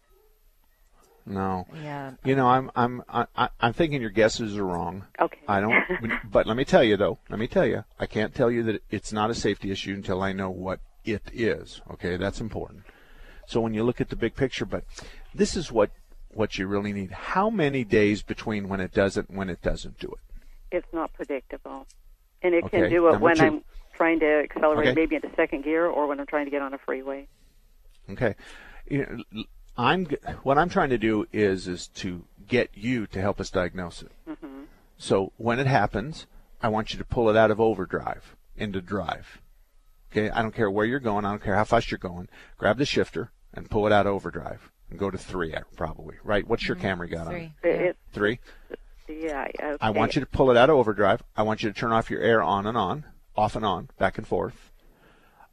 No. 1.25 1.65
Yeah. 1.81 2.11
You 2.23 2.35
know, 2.35 2.47
I'm 2.47 2.71
I'm 2.75 3.01
I, 3.09 3.49
I'm 3.59 3.73
thinking 3.73 4.01
your 4.01 4.11
guesses 4.11 4.57
are 4.57 4.65
wrong. 4.65 5.05
Okay. 5.19 5.39
I 5.47 5.59
don't. 5.59 5.83
but 6.31 6.45
let 6.45 6.55
me 6.55 6.65
tell 6.65 6.83
you 6.83 6.97
though. 6.97 7.17
Let 7.29 7.39
me 7.39 7.47
tell 7.47 7.65
you. 7.65 7.83
I 7.99 8.05
can't 8.05 8.33
tell 8.35 8.51
you 8.51 8.63
that 8.63 8.83
it's 8.91 9.11
not 9.11 9.29
a 9.29 9.35
safety 9.35 9.71
issue 9.71 9.93
until 9.93 10.21
I 10.21 10.33
know 10.33 10.49
what 10.49 10.79
it 11.03 11.23
is. 11.33 11.81
Okay, 11.91 12.17
that's 12.17 12.39
important. 12.39 12.83
So 13.47 13.59
when 13.61 13.73
you 13.73 13.83
look 13.83 14.01
at 14.01 14.09
the 14.09 14.15
big 14.15 14.35
picture, 14.35 14.65
but 14.65 14.83
this 15.33 15.55
is 15.55 15.71
what 15.71 15.91
what 16.33 16.57
you 16.57 16.67
really 16.67 16.93
need. 16.93 17.11
How 17.11 17.49
many 17.49 17.83
days 17.83 18.21
between 18.21 18.67
when 18.69 18.79
it 18.79 18.93
does 18.93 19.17
it 19.17 19.29
and 19.29 19.37
when 19.37 19.49
it 19.49 19.61
doesn't 19.61 19.99
do 19.99 20.07
it? 20.09 20.75
It's 20.77 20.93
not 20.93 21.13
predictable. 21.13 21.87
And 22.41 22.53
it 22.53 22.63
Okay, 22.65 22.81
can 22.81 22.89
do 22.89 23.07
it 23.09 23.19
when. 23.19 23.39
I'm 23.41 23.63
trying 23.93 24.19
to 24.19 24.25
accelerate 24.43 24.89
Okay. 24.89 24.93
maybe 24.95 25.15
into 25.15 25.29
second 25.37 25.63
gear 25.63 25.85
or 25.87 26.05
when 26.07 26.19
I'm 26.19 26.25
trying 26.25 26.43
to 26.45 26.51
get 26.51 26.61
on 26.61 26.73
a 26.73 26.77
freeway. 26.77 27.27
Okay. 28.09 28.35
You 28.89 29.23
know, 29.31 29.43
I'm 29.77 30.05
what 30.43 30.57
I'm 30.57 30.69
trying 30.69 30.89
to 30.89 30.97
do 30.97 31.27
is 31.33 31.67
is 31.67 31.87
to 31.87 32.25
get 32.47 32.69
you 32.73 33.07
to 33.07 33.21
help 33.21 33.39
us 33.39 33.49
diagnose 33.49 34.01
it. 34.01 34.11
hmm 34.27 34.63
So 34.97 35.33
when 35.37 35.59
it 35.59 35.67
happens, 35.67 36.27
I 36.61 36.69
want 36.69 36.93
you 36.93 36.99
to 36.99 37.05
pull 37.05 37.29
it 37.29 37.35
out 37.35 37.51
of 37.51 37.59
overdrive 37.59 38.35
into 38.55 38.81
drive. 38.81 39.41
Okay, 40.11 40.29
I 40.29 40.41
don't 40.41 40.55
care 40.55 40.71
where 40.71 40.85
you're 40.85 40.99
going, 40.99 41.25
I 41.25 41.31
don't 41.31 41.43
care 41.43 41.55
how 41.55 41.65
fast 41.65 41.91
you're 41.91 41.97
going. 41.97 42.29
Grab 42.57 42.77
the 42.77 42.85
shifter 42.85 43.31
and 43.53 43.69
pull 43.69 43.85
it 43.85 43.91
out 43.91 44.07
of 44.07 44.13
overdrive 44.13 44.71
and 44.89 44.97
go 44.99 45.11
to 45.11 45.17
three 45.17 45.53
uh, 45.53 45.61
probably. 45.75 46.15
Right? 46.23 46.47
What's 46.47 46.67
your 46.67 46.77
Camry 46.77 47.09
got 47.09 47.27
on 47.27 47.35
it? 47.35 47.51
It, 47.63 47.69
it, 47.81 47.97
Three. 48.13 48.39
yeah. 49.09 49.47
Okay. 49.61 49.77
I 49.81 49.89
want 49.89 50.15
you 50.15 50.21
to 50.21 50.27
pull 50.27 50.51
it 50.51 50.57
out 50.57 50.69
of 50.69 50.77
overdrive. 50.77 51.21
I 51.35 51.43
want 51.43 51.63
you 51.63 51.71
to 51.71 51.77
turn 51.77 51.91
off 51.91 52.09
your 52.09 52.21
air 52.21 52.41
on 52.41 52.65
and 52.65 52.77
on, 52.77 53.05
off 53.35 53.55
and 53.55 53.65
on, 53.65 53.89
back 53.97 54.17
and 54.17 54.25
forth. 54.25 54.71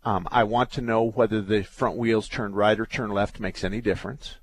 Um, 0.05 0.27
I 0.31 0.45
want 0.45 0.73
to 0.73 0.81
know 0.81 1.05
whether 1.05 1.41
the 1.41 1.63
front 1.63 1.97
wheels 1.97 2.29
turn 2.29 2.55
right 2.55 2.79
or 2.79 2.87
turn 2.87 3.11
left 3.11 3.39
makes 3.39 3.63
any 3.63 3.81
difference. 3.81 4.37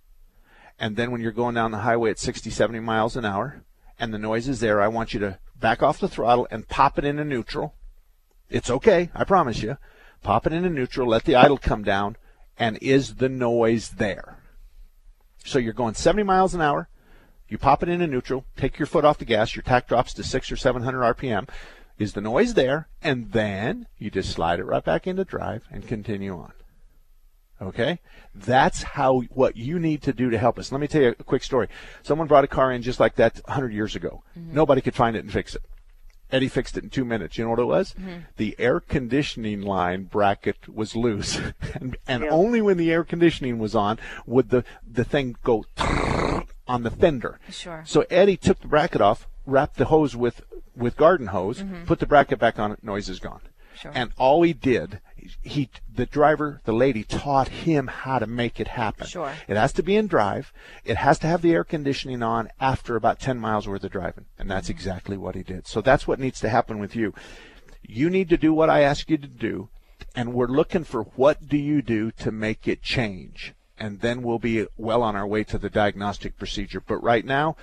And 0.80 0.96
then 0.96 1.12
when 1.12 1.20
you're 1.20 1.32
going 1.34 1.56
down 1.56 1.72
the 1.72 1.80
highway 1.80 2.12
at 2.12 2.20
60, 2.20 2.50
70 2.50 2.80
miles 2.80 3.18
an 3.18 3.26
hour 3.26 3.64
and 4.00 4.14
the 4.14 4.18
noise 4.18 4.48
is 4.48 4.62
there, 4.62 4.82
I 4.82 4.88
want 4.88 5.14
you 5.14 5.20
to 5.20 5.40
back 5.60 5.84
off 5.84 6.00
the 6.00 6.08
throttle 6.08 6.48
and 6.50 6.70
pop 6.70 6.98
it 6.98 7.04
into 7.04 7.26
neutral. 7.26 7.76
It's 8.50 8.70
okay, 8.70 9.10
I 9.14 9.26
promise 9.26 9.62
you. 9.62 9.78
Pop 10.24 10.48
it 10.48 10.54
into 10.54 10.70
neutral, 10.70 11.10
let 11.10 11.26
the 11.26 11.36
idle 11.36 11.58
come 11.58 11.84
down, 11.84 12.18
and 12.58 12.78
is 12.82 13.16
the 13.16 13.30
noise 13.30 13.90
there? 13.90 14.38
So 15.46 15.60
you're 15.60 15.74
going 15.74 15.94
70 15.94 16.24
miles 16.24 16.54
an 16.54 16.62
hour, 16.62 16.90
you 17.48 17.58
pop 17.58 17.84
it 17.84 17.90
into 17.90 18.08
neutral, 18.08 18.46
take 18.58 18.78
your 18.78 18.86
foot 18.86 19.06
off 19.06 19.18
the 19.18 19.26
gas, 19.26 19.56
your 19.56 19.64
tach 19.64 19.88
drops 19.88 20.14
to 20.14 20.24
six 20.24 20.52
or 20.52 20.56
700 20.56 21.16
RPM. 21.16 21.50
Is 22.00 22.14
the 22.14 22.22
noise 22.22 22.54
there? 22.54 22.88
And 23.02 23.32
then 23.34 23.86
you 23.98 24.10
just 24.10 24.32
slide 24.32 24.60
it 24.60 24.66
right 24.66 24.84
back 24.84 25.06
into 25.06 25.26
drive 25.26 25.66
and 25.70 25.86
continue 25.86 26.36
on. 26.38 26.54
Okay? 27.62 28.00
That's 28.34 28.84
how, 28.84 29.22
what 29.32 29.58
you 29.58 29.78
need 29.80 30.02
to 30.04 30.14
do 30.14 30.30
to 30.30 30.38
help 30.38 30.58
us. 30.58 30.72
Let 30.72 30.80
me 30.80 30.88
tell 30.88 31.02
you 31.02 31.16
a 31.20 31.24
quick 31.26 31.44
story. 31.44 31.68
Someone 32.02 32.28
brought 32.28 32.46
a 32.46 32.48
car 32.48 32.72
in 32.72 32.82
just 32.82 33.02
like 33.02 33.16
that 33.16 33.42
100 33.46 33.74
years 33.74 33.98
ago. 33.98 34.24
Nobody 34.34 34.80
could 34.80 34.96
find 34.96 35.18
it 35.18 35.26
and 35.26 35.32
fix 35.32 35.56
it. 35.56 35.62
Eddie 36.32 36.48
fixed 36.48 36.78
it 36.78 36.84
in 36.84 36.90
two 36.90 37.04
minutes. 37.04 37.38
You 37.38 37.44
know 37.44 37.50
what 37.50 37.60
it 37.60 37.66
was? 37.66 37.96
Mhm. 38.00 38.26
The 38.38 38.56
air 38.60 38.80
conditioning 38.80 39.62
line 39.62 40.04
bracket 40.04 40.70
was 40.70 40.96
loose. 40.96 41.40
and 41.74 41.98
and 42.08 42.24
only 42.24 42.62
when 42.62 42.78
the 42.78 42.92
air 42.92 43.04
conditioning 43.04 43.58
was 43.58 43.74
on 43.76 43.98
would 44.28 44.50
the, 44.50 44.64
the 44.88 45.04
thing 45.04 45.36
go 45.44 45.66
on 46.68 46.84
the 46.84 46.92
fender. 46.92 47.40
Sure. 47.50 47.84
So 47.86 48.06
Eddie 48.12 48.38
took 48.38 48.60
the 48.62 48.68
bracket 48.68 49.02
off, 49.02 49.28
wrapped 49.48 49.78
the 49.78 49.86
hose 49.86 50.16
with, 50.16 50.44
with 50.80 50.98
garden 50.98 51.28
hose, 51.28 51.62
Mhm. 51.62 51.86
put 51.86 52.00
the 52.00 52.08
bracket 52.08 52.40
back 52.40 52.58
on, 52.58 52.78
noise 52.82 53.10
is 53.10 53.20
gone. 53.20 53.42
Sure. 53.76 53.92
And 53.96 54.12
all 54.18 54.42
he 54.42 54.52
did, 54.52 55.00
he 55.42 55.70
the 55.94 56.06
driver, 56.06 56.60
the 56.66 56.74
lady 56.74 57.04
taught 57.04 57.48
him 57.48 57.88
how 57.88 58.20
to 58.20 58.28
make 58.28 58.60
it 58.60 58.68
happen. 58.70 59.08
Sure. 59.08 59.32
It 59.48 59.56
has 59.56 59.72
to 59.74 59.84
be 59.84 59.96
in 59.96 60.08
drive. 60.08 60.52
It 60.84 60.98
has 60.98 61.18
to 61.20 61.28
have 61.28 61.42
the 61.42 61.54
air 61.54 61.64
conditioning 61.64 62.22
on 62.22 62.50
after 62.60 62.96
about 62.96 63.20
10 63.20 63.40
miles 63.40 63.68
worth 63.68 63.84
of 63.84 63.92
driving. 63.92 64.26
And 64.38 64.52
that's 64.52 64.70
exactly 64.70 65.18
what 65.18 65.36
he 65.36 65.44
did. 65.44 65.66
So 65.68 65.80
that's 65.82 66.08
what 66.08 66.20
needs 66.20 66.42
to 66.42 66.50
happen 66.50 66.80
with 66.80 66.96
you. 66.96 67.14
You 67.82 68.10
need 68.10 68.28
to 68.30 68.38
do 68.38 68.54
what 68.54 68.70
I 68.70 68.82
ask 68.82 69.10
you 69.10 69.18
to 69.18 69.28
do. 69.28 69.70
And 70.16 70.34
we're 70.34 70.48
looking 70.48 70.84
for 70.84 71.04
what 71.04 71.48
do 71.48 71.58
you 71.58 71.82
do 71.82 72.12
to 72.12 72.32
make 72.32 72.68
it 72.68 72.82
change? 72.82 73.54
And 73.78 74.02
then 74.02 74.24
we'll 74.24 74.40
be 74.40 74.68
well 74.76 75.04
on 75.04 75.16
our 75.16 75.28
way 75.28 75.46
to 75.46 75.58
the 75.58 75.70
diagnostic 75.70 76.38
procedure. 76.38 76.82
But 76.82 77.02
right 77.02 77.24
now, 77.24 77.56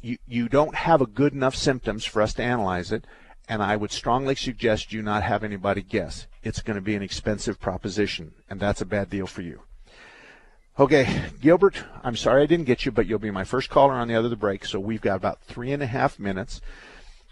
you, 0.00 0.18
you, 0.26 0.48
don't 0.48 0.74
have 0.74 1.00
a 1.00 1.06
good 1.06 1.32
enough 1.32 1.56
symptoms 1.56 2.04
for 2.04 2.22
us 2.22 2.34
to 2.34 2.42
analyze 2.42 2.92
it 2.92 3.06
and 3.48 3.62
I 3.62 3.76
would 3.76 3.90
strongly 3.90 4.34
suggest 4.34 4.92
you 4.92 5.02
not 5.02 5.22
have 5.22 5.44
anybody 5.44 5.82
guess. 5.82 6.26
It's 6.42 6.62
going 6.62 6.76
to 6.76 6.80
be 6.80 6.94
an 6.94 7.02
expensive 7.02 7.60
proposition, 7.60 8.32
and 8.48 8.60
that's 8.60 8.80
a 8.80 8.86
bad 8.86 9.10
deal 9.10 9.26
for 9.26 9.42
you. 9.42 9.62
Okay, 10.78 11.24
Gilbert, 11.40 11.84
I'm 12.02 12.16
sorry 12.16 12.42
I 12.42 12.46
didn't 12.46 12.64
get 12.64 12.86
you, 12.86 12.92
but 12.92 13.06
you'll 13.06 13.18
be 13.18 13.30
my 13.30 13.44
first 13.44 13.68
caller 13.68 13.92
on 13.94 14.08
the 14.08 14.14
other 14.14 14.28
the 14.28 14.36
break. 14.36 14.64
So 14.64 14.80
we've 14.80 15.02
got 15.02 15.16
about 15.16 15.42
three 15.42 15.72
and 15.72 15.82
a 15.82 15.86
half 15.86 16.18
minutes. 16.18 16.60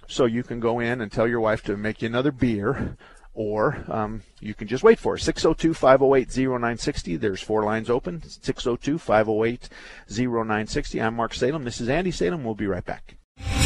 So 0.07 0.27
you 0.27 0.43
can 0.43 0.61
go 0.61 0.79
in 0.79 1.01
and 1.01 1.11
tell 1.11 1.27
your 1.27 1.41
wife 1.41 1.63
to 1.65 1.77
make 1.77 2.03
you 2.03 2.09
another 2.09 2.33
beer, 2.33 2.97
or 3.41 3.82
um, 3.88 4.20
you 4.41 4.53
can 4.53 4.68
just 4.68 4.84
wait 4.84 4.99
for 4.99 5.14
it. 5.14 5.20
602 5.20 5.72
508 5.72 6.28
0960. 6.36 7.16
There's 7.16 7.41
four 7.41 7.64
lines 7.64 7.88
open 7.88 8.22
602 8.22 8.99
508 8.99 9.70
0960. 10.11 11.01
I'm 11.01 11.14
Mark 11.16 11.32
Salem. 11.32 11.64
This 11.64 11.80
is 11.80 11.88
Andy 11.88 12.11
Salem. 12.11 12.45
We'll 12.45 12.55
be 12.55 12.66
right 12.66 12.84
back. 12.84 13.16